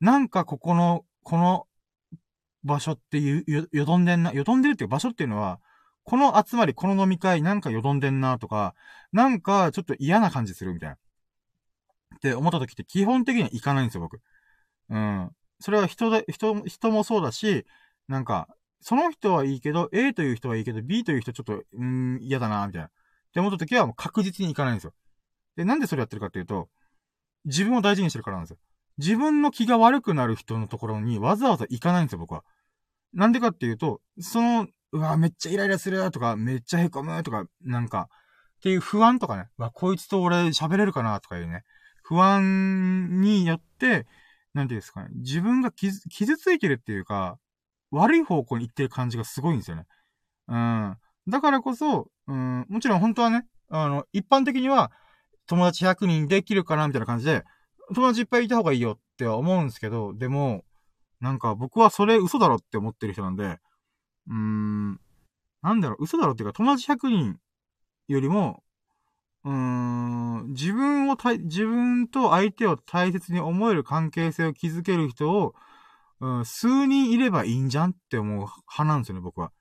[0.00, 1.66] なんかここの、この
[2.64, 5.60] 場所っていう、よどんでんな、よどんでるっていう場所っていうのは、
[6.04, 8.74] この集まり、この飲み会、なんかよどんでんなとか、
[9.12, 10.96] なんかちょっと嫌な感じするみたいな。
[12.16, 14.22] って思った時って基本的には行かないんですよ、僕。
[14.88, 15.30] うん。
[15.60, 17.66] それは人で、人、人もそうだし、
[18.08, 18.48] なんか、
[18.80, 22.88] その人はいいけど、A という人はいいけど、B という人ちょっと、うん、嫌だなみたいな。
[22.88, 22.90] っ
[23.32, 24.94] て思った時はもう確実に行かないんですよ。
[25.56, 26.68] で、なんでそれやってるかっていうと、
[27.44, 28.58] 自分を大事にしてるからなんですよ。
[28.98, 32.44] 自分の気が悪くなる人のところにわざわざ行かないんですよ、僕は。
[33.12, 38.08] なんでかっていうと、その、うわ、めっちゃイライラするとか、めっちゃ凹むとか、なんか、
[38.58, 41.64] っていう不安とかね、わ、こいつと俺喋れるかなとかいうね、
[42.02, 44.06] 不安によって、
[44.54, 47.38] なんていうんですかね、自分が傷傷ついてるっていうか、
[47.90, 49.86] 悪い方向に行ってる感じがすごいんですよね。
[50.48, 50.96] うん。
[51.28, 54.92] だからこそ、うん、もちろん本当はね、あの、一般的には、
[55.46, 57.44] 友達100人できるかなみたいな感じで、
[57.94, 60.64] 友達いっぱいいた方がいいよっては思うんですけど、でも、
[61.20, 63.58] なんか僕はそれ嘘だろって思ってる人なんで、
[64.28, 65.00] うーん、
[65.62, 67.38] なんだろう、嘘だろっていうか友達100人
[68.08, 68.62] よりも、
[69.44, 75.54] うーん、自分を自分と相手を大切に思える関係性を築ける人を、
[76.20, 79.52] うん、数人いればいいんじゃんって思う派なんですよね、僕は。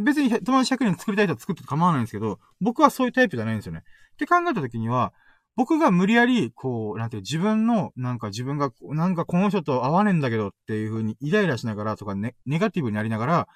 [0.00, 3.82] 別に友達100人作りたい人は作って構わないんですけど、僕はそういうタイプじゃないんですよね。
[4.14, 5.12] って考えた時には、
[5.54, 13.48] 僕が無理やり、こう、なんていう、自分の、なんか自分が、なんかこの人と会わねえんだけどっていう風にイライラしながらとかね、ネガティブになりながら、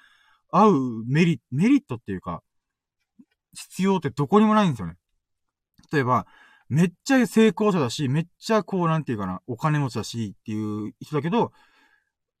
[0.51, 2.43] 会うメリメリットっていうか、
[3.53, 4.95] 必要ってどこにもないんですよね。
[5.91, 6.27] 例えば、
[6.69, 11.51] めっちゃ成功者だし、めっちゃこう、なんていうかな、お金持ちだしっていう人だけど、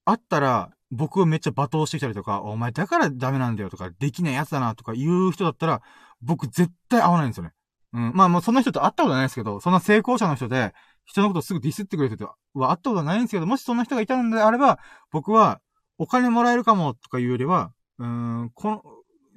[0.07, 5.81] 会ったら、僕をめっちゃ罵倒してきたりとか、お前だからダメなんだよとか、できないやつだなとか言う人だったら、
[6.21, 7.51] 僕絶対会わないんですよね。
[7.93, 8.11] うん。
[8.15, 10.73] まあもうそんな人と会ったことないですけど、そんな成功者の人で、
[11.05, 14.79] 人のことをすぐディスってくれる人は会ったことはないんですけど、もしそんな人がいたのであれば、
[15.11, 15.59] 僕は
[15.97, 18.07] お金もらえるかもとかいうよりは、うー
[18.43, 18.83] ん、この、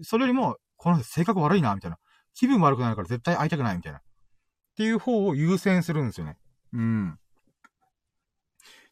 [0.03, 1.99] それよりも、この人性格悪いな、みたいな。
[2.35, 3.99] 気分悪くなるから絶対会いたくない、みたいな。
[3.99, 4.03] っ
[4.77, 6.37] ていう方を優先するんですよね。
[6.73, 7.19] うん。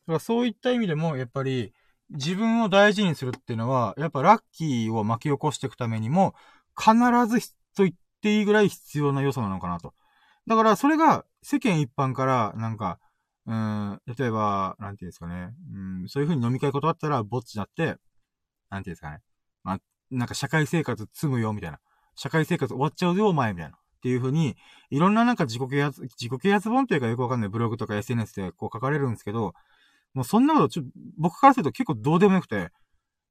[0.08, 1.74] だからそういった意味でも、やっぱり、
[2.08, 6.34] 自分を大事にするっていうのは、やっぱラッキーを巻き起こしていくためにも、
[6.74, 6.94] 必
[7.26, 9.92] ずと言っていいぐらい必要な要素なのかなと。
[10.46, 12.98] だから、それが世間一般から、なんか、
[13.44, 15.50] うん、例えば、なんていうんですかね。
[15.74, 17.98] うん、そういう風に飲み会断ったら、ぼっちになって、
[18.70, 19.20] なんていうんですかね。
[19.62, 19.78] まあ、
[20.10, 21.80] なんか社会生活積むよ、みたいな。
[22.14, 23.76] 社会生活終わっちゃうよ、お前、みたいな。
[23.76, 24.56] っていう風に、
[24.90, 29.54] いろんななんか自己啓発、自己啓発本というかよくわかんないブログとか SNS でこう書かれるんですけど、
[30.14, 30.82] もうそんなことちょ、
[31.16, 32.70] 僕からすると結構どうでもよくて、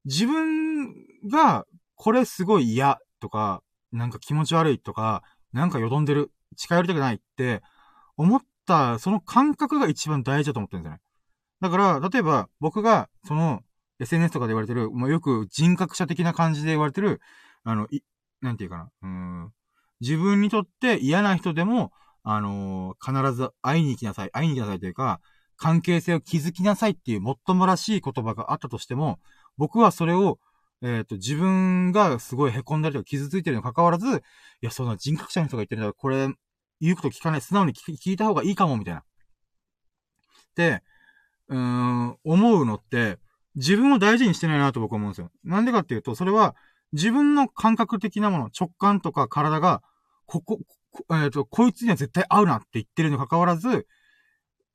[0.04, 0.94] 自分
[1.30, 5.22] がこれすごい嫌とか、なんか気持ち悪いとか、
[5.52, 7.62] なんかよどんでる、近寄りたくないって
[8.16, 11.00] 思ったその感覚が一番大事だと思ってるんですよね。
[11.60, 13.62] だから、例えば僕がその
[14.00, 17.20] SNS とかで言われてる、まあ、よく人格者的な感じで言われてる、
[17.64, 18.00] あの、い、
[18.40, 19.52] なんていうかな、うん、
[20.00, 21.92] 自分にとって嫌な人でも、
[22.22, 25.20] あのー、必ず会いに行きなさい、会いに行きなさいというか、
[25.58, 29.18] 関係性を築きなさいっていうもっともらしい言葉があったとしても、
[29.58, 30.38] 僕はそれを、
[30.82, 34.20] えっ、ー、と、自分がすごい凹んだりとか傷ついてるにも関わらず、い
[34.62, 36.28] や、そんな人格者の人が言ってるんだから、これ、
[36.80, 39.02] 言うこと聞かない、素直に聞いた方がいいかも、みたいな。
[40.54, 40.82] で、
[41.48, 43.18] うーん、思うのって、
[43.56, 45.30] 自分を大事にしてないなと僕は思うんですよ。
[45.42, 46.54] なんでかっていうと、それは、
[46.92, 49.82] 自分の感覚的なもの、直感とか体が、
[50.26, 50.60] ここ、
[51.10, 53.86] えっ、ー、と、こいつには絶対合うなって言ってるにも関わらず、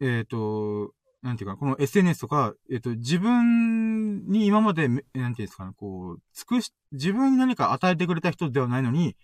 [0.03, 9.15] えっ、ー、と、なんていうか、この SNS とか、えっ、ー、と、自分に今まで、なんていうんですかね、こう、尽くし、自分に何か与えてくれた人ではないのに、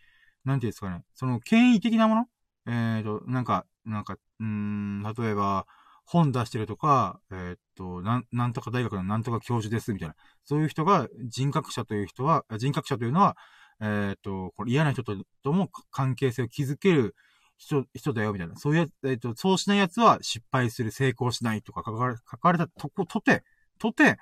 [0.46, 2.26] なんていうんですかね、その、権威的なもの
[2.68, 5.68] えっ、ー、と、なんか、なんか、うん、例えば、
[6.06, 10.16] 本出してるとか、えっ、と、なん、なんとか大学のなんとか教授です、みたいな。
[10.46, 13.36] そういう人が、人格者という人は、人格者というのは、
[13.82, 17.16] えっ、と、これ嫌な人ととも関係性を築ける
[17.60, 18.56] 人、人だよ、みたいな。
[18.56, 23.44] そういうやえっ、ー、と、そうしない奴は失敗する、成功しないとか書かれ、書かれたとこ、とて、
[23.78, 24.18] とて、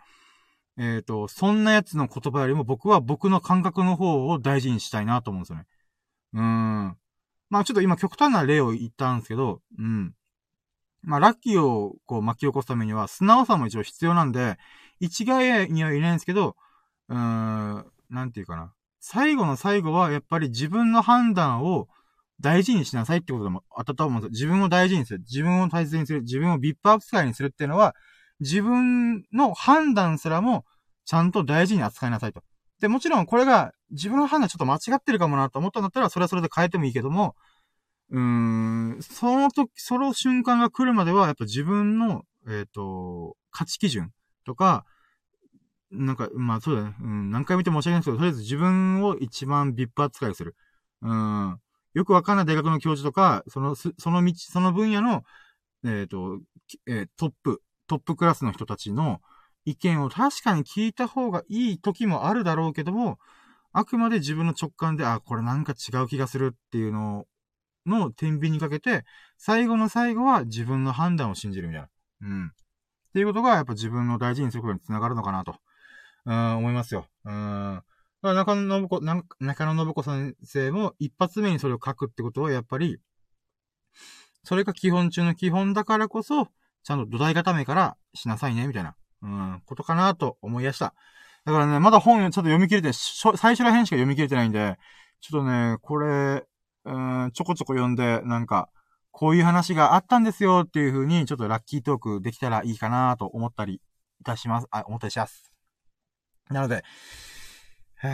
[0.77, 5.65] えっ、ー、と、そんな奴の言葉よりも僕は僕の感覚の方を大事にしたいなと思うんですよね。
[6.33, 6.97] うーん。
[7.49, 10.13] まあちょっと今極端な例を言ったんですけど、うん。
[11.03, 14.57] まあラッキーをこう巻き起こすためには素直さも一応必要なんで、
[14.99, 16.55] 一概には言えないんですけど、
[17.09, 18.73] うーん、なんていうかな。
[18.99, 21.87] 最後の最後はやっぱり自分の判断を
[22.39, 24.47] 大事にしなさいってことでもあったと思うんですよ。
[24.47, 25.19] 自分を大事にする。
[25.19, 26.21] 自分を大切にする。
[26.21, 27.95] 自分をビップアップ使いにするっていうのは、
[28.39, 30.65] 自分の判断すらも、
[31.05, 32.43] ちゃんと大事に扱いなさいと。
[32.79, 37.35] で、もちろんこれが自分の判断ちょっと間違ってるかもなと思ったんだったら、それはそれで変えてもいいけども、
[38.11, 44.11] うーん、その時、その瞬間が来るまでは、やっぱ自分の、えっ、ー、と、価値基準
[44.45, 44.85] とか、
[45.91, 46.95] なんか、まあそうだね。
[47.01, 50.55] うん、何回見て申し訳ないですけど、とりあえず自分を一番ビップ扱いする。
[51.01, 51.59] うん。
[51.97, 55.23] よくわかんない大学の教授とか、その、その道、その分野の、
[55.83, 56.39] えっ、ー、と、
[56.85, 59.19] えー、トップ、トップクラスの人たちの
[59.65, 63.17] 意見を確かに聞いた方がいい時もあるだろうけども、
[63.73, 67.25] あくまで自分の直感で、あ、これなんか違う気がするっていうの
[67.87, 69.03] の天秤にかけて、
[69.39, 71.89] 最後の最後は自分の判断を信じるみたいな。
[72.21, 72.47] うん。
[72.47, 72.49] っ
[73.13, 75.55] ていうことがやっぱ自分の大事にすることにつながるのかなと、
[76.27, 77.07] うん、思いますよ。
[77.25, 77.81] うん。
[78.21, 79.25] 中野信子、中
[79.73, 82.99] 野信子先生も一発目にそれを書くってことはやっぱり、
[84.43, 86.47] それが基本中の基本だからこそ、
[86.83, 90.93] ちゃんと土台固めからしなさいね、みたいな、うん、ことかなと思い出した。
[91.45, 94.77] だからね、まだ本ちょっと読み切れて、最初ら辺しか読み切れてないんで、
[95.21, 96.45] ちょっとね、これ、
[96.85, 98.69] うん、ちょこちょこ読んで、なんか、
[99.11, 103.81] こういう話があったんですよっていう風に、ちょっとラッキートークできたらいいかなと思ったり
[104.21, 104.67] いたします。
[104.71, 105.51] あ、思ったりします。
[106.49, 106.83] なので、
[108.03, 108.07] へ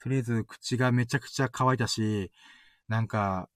[0.00, 2.30] とりあえず口がめちゃくちゃ乾いたし、
[2.88, 3.48] なんか、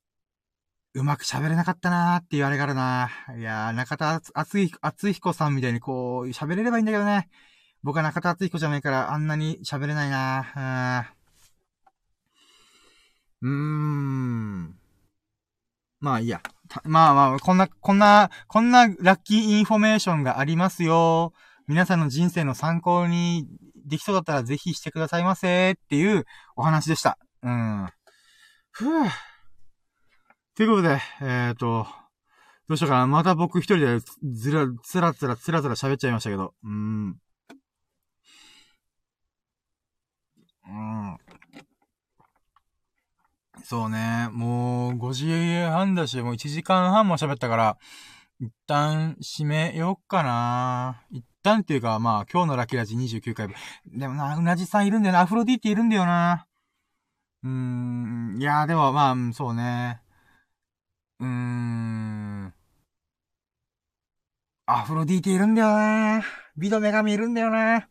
[0.95, 3.11] うまく喋れなかったなーって言われからな。
[3.37, 4.33] いやー、中田厚
[4.81, 7.29] 厚彦さんみたいにこう、喋れればいいんだけどね。
[7.83, 11.13] 僕は中田厚彦じゃないから、あんなに喋れないな
[13.43, 14.79] うーん。
[16.01, 16.41] まあいいや。
[16.85, 21.33] まあまあ、こんな、こんな、こんなラッキーインフォメーションがありますよ。
[21.67, 23.47] 皆さんの人生の参考に
[23.85, 26.25] できそうだったらぜひしてくださいませっていう
[26.57, 27.19] お話でした。
[27.43, 27.89] うん。
[28.71, 29.11] ふぅ。
[30.57, 31.87] ということで、えっ、ー、と、
[32.69, 33.07] どうしようかな。
[33.07, 33.99] また僕一人で
[34.33, 36.55] ずら、つらつらつらつら喋っちゃいましたけど。
[36.63, 37.19] うーん。
[40.67, 41.19] うん。
[43.65, 44.29] そうね。
[44.33, 45.27] もう5時
[45.71, 47.79] 半だし、もう1時間半も喋ったから、
[48.41, 51.03] 一旦締めよっかな。
[51.11, 53.55] 一旦っていうか、まあ、今日のラッキーラジ29回分。
[53.87, 55.21] でもな、うなじさんいるんだよな。
[55.21, 56.47] アフロディーテいるんだよな。
[57.45, 58.37] うーん。
[58.41, 60.01] いやでもまあ、そうね。
[61.21, 62.55] うーん。
[64.67, 66.25] アフロディーテいるんだよな。
[66.57, 67.89] 美の女神いるんだよな。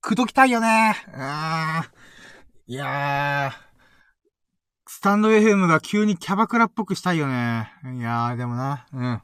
[0.00, 0.96] くどきたいよね。
[1.06, 1.90] うー。
[2.66, 3.64] いやー。
[4.86, 7.72] スタンド FM が急にキャバクラっぽくしたいよね。
[7.84, 8.86] いやー、でもな。
[8.92, 9.22] うん。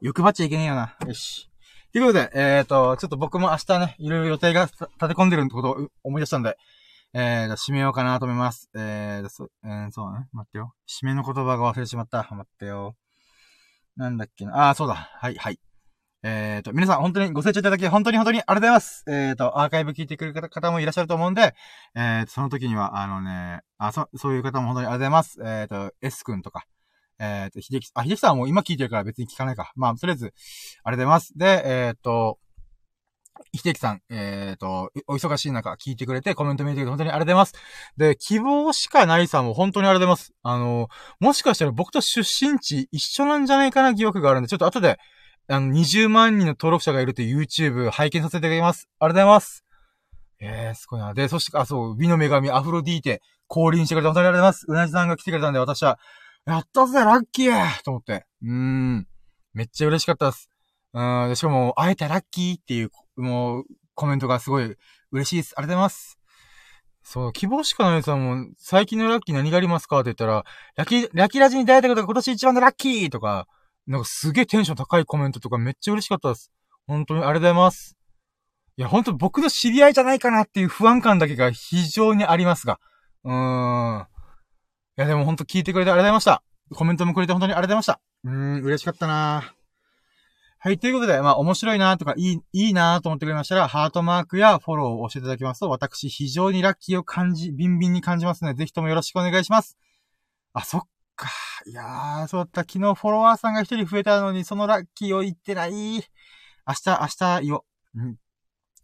[0.00, 0.96] 欲張っちゃいけねえよな。
[1.06, 1.47] よし。
[1.92, 6.58] ということで、えっ、ー、と、ちょっと僕も明日ね、いろいろ予定が立て込んでるってことを思い出したんで、
[7.14, 8.68] えー、締めようかなと思います。
[8.76, 10.28] えー、そ、えー、そうね。
[10.32, 10.74] 待ってよ。
[10.86, 12.28] 締めの言葉が忘れてしまった。
[12.30, 12.94] 待ってよ。
[13.96, 14.68] なんだっけな。
[14.68, 14.94] あー、そうだ。
[14.94, 15.58] はい、はい。
[16.22, 19.04] えーと、皆さん本当にご清聴いただき、本当に本当にありがとうございます。
[19.08, 21.54] えーと、アーカイブ聞いてくれる方もいらっしゃると思うんで、
[21.94, 25.40] えーと、その時には、あのね、あ、そ、そういう方も本当にありがとうございます。
[25.42, 26.66] えーと、S 君とか、
[27.18, 29.72] えーと、秀樹、あ、秀樹さんはもう今聞いてるから別に聞かないか。
[29.76, 31.38] まあ、とりあえず、ありがとうございます。
[31.38, 32.38] で、えーと、
[33.54, 37.54] 秀樹さん、えっ、ー、と、お忙しい中聞いてくれてコメント見てくれて本当にありがとうございます。
[37.96, 40.34] で、希望しかないさんも本当にありがとうございます。
[40.42, 40.88] あの、
[41.20, 44.98] もしかしたら僕と出身地一緒なんじゃないかな疑惑があるんで、ちょっと後で、
[45.48, 48.88] あの、20万人の登録者がいるという YouTube 拝見させていただきます。
[48.98, 49.64] ありがとうございます。
[50.40, 51.14] えー、すごいな。
[51.14, 54.66] で、そして、あ、そう、美の女神アフロディーテ、降臨してくれて本当にありがとうございます。
[54.68, 55.98] うなじさんが来てくれたんで、私は、
[56.48, 58.24] やったぜ、ラッキーと思って。
[58.42, 59.06] うーん。
[59.52, 60.50] めっちゃ嬉しかったです。
[60.94, 63.64] うん、しかも、会えたラッキーっていう、もう、
[63.94, 64.76] コメントがすごい
[65.12, 65.54] 嬉しいです。
[65.58, 66.18] ありがとうございます。
[67.02, 70.44] そう、希望しかないさんも、最近のラッキー何がありますかって言ったら、
[70.76, 73.46] ラッキー、ラッキーラジに出会えたことが今年一番のラッキーとか、
[73.86, 76.50] なんかすげえテンション高いコメントとかめっちゃ嬉しかったです。
[76.86, 77.96] 本当にありがとうございます。
[78.78, 82.78] いや、本当僕の知り合いじゃないかなっていう不安感だけが非常にありますが。
[83.24, 84.06] うーん。
[84.98, 86.42] いや、でも本当聞いてくれてありがとうございました。
[86.74, 88.00] コメントもくれて本当にありがとうございました。
[88.24, 89.54] うーん、嬉しかったな
[90.58, 99.78] はい、ということで、まあ、面白いなとか、いい、いいなと思ってくれましたら、ハートマークやフォローを教えていただきますと、私、非常にラッキーを感じ、ビンビンに感じますので、ぜひともよろしくお願いします。
[100.52, 100.82] あ、そっ
[101.14, 101.28] か。
[101.64, 102.62] いやー、そうだった。
[102.62, 105.70] 昨日フォロワーさんが一人増えたのに、そのラッキーを言ってない。
[105.70, 107.62] 明日、明日言おう。
[107.94, 108.16] うん。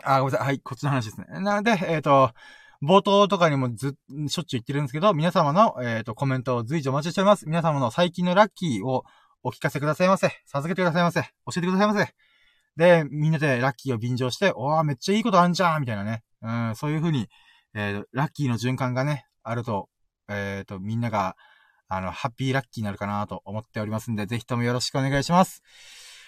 [0.05, 0.47] あ、ごめんなさい。
[0.47, 1.27] はい、こっちの話ですね。
[1.41, 2.31] なので、えっ、ー、と、
[2.85, 3.97] 冒頭とかにもず、
[4.29, 7.47] しょっちゅう言ってるんですけど、皆様の、えっ、ー、と、コメントを随時お待ちしております。
[7.47, 9.05] 皆様の最近のラッキーを
[9.43, 10.31] お聞かせくださいませ。
[10.47, 11.23] 授けてくださいませ。
[11.23, 12.15] 教えてくださいませ。
[12.77, 16.23] で、みんなでラッキーを便乗して、おー、めっちゃいいことあんじゃんみたいなね。
[16.43, 17.29] うん、そういう風に、
[17.75, 19.89] えー、ラッキーの循環がね、あると、
[20.29, 21.37] えっ、ー、と、みんなが、
[21.89, 25.63] あの、ハッピーラッキーになるかなと思っておりますんで、ぜひともよろしくお願いします。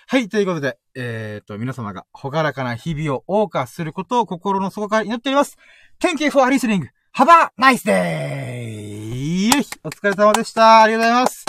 [0.09, 5.57] はい、ということで、えっ、ー、と、皆様がほがらかな日々を謳歌することを心の底から祈っております。
[5.99, 6.91] Thank you for listening!
[7.15, 9.63] Have a nice day!
[9.83, 10.83] お疲れ様でした。
[10.83, 11.45] ありがとうございます。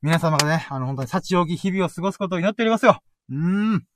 [0.00, 3.02] 皆様がね、あの、本当に幸多き日々を過ごすことを祈っておりますよ。
[3.28, 3.86] うーん。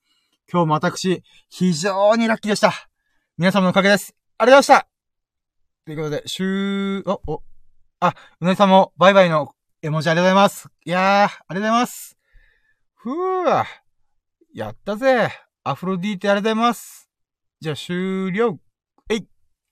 [0.53, 2.75] 今日も私、非常にラッキーでした。
[3.39, 4.15] 皆様のおかげです。
[4.37, 4.89] ありがとうございました
[5.87, 7.43] ということで、しゅー、お、お、
[8.01, 10.69] あ、うなぎさんもバイバイの絵文字ありがとうございます。
[10.85, 12.19] いやー、ありがとうございます。
[12.97, 13.65] ふー、
[14.53, 15.31] やったぜ。
[15.65, 17.09] アフロディーテありがとうございます。
[17.63, 18.59] じゃあ終了。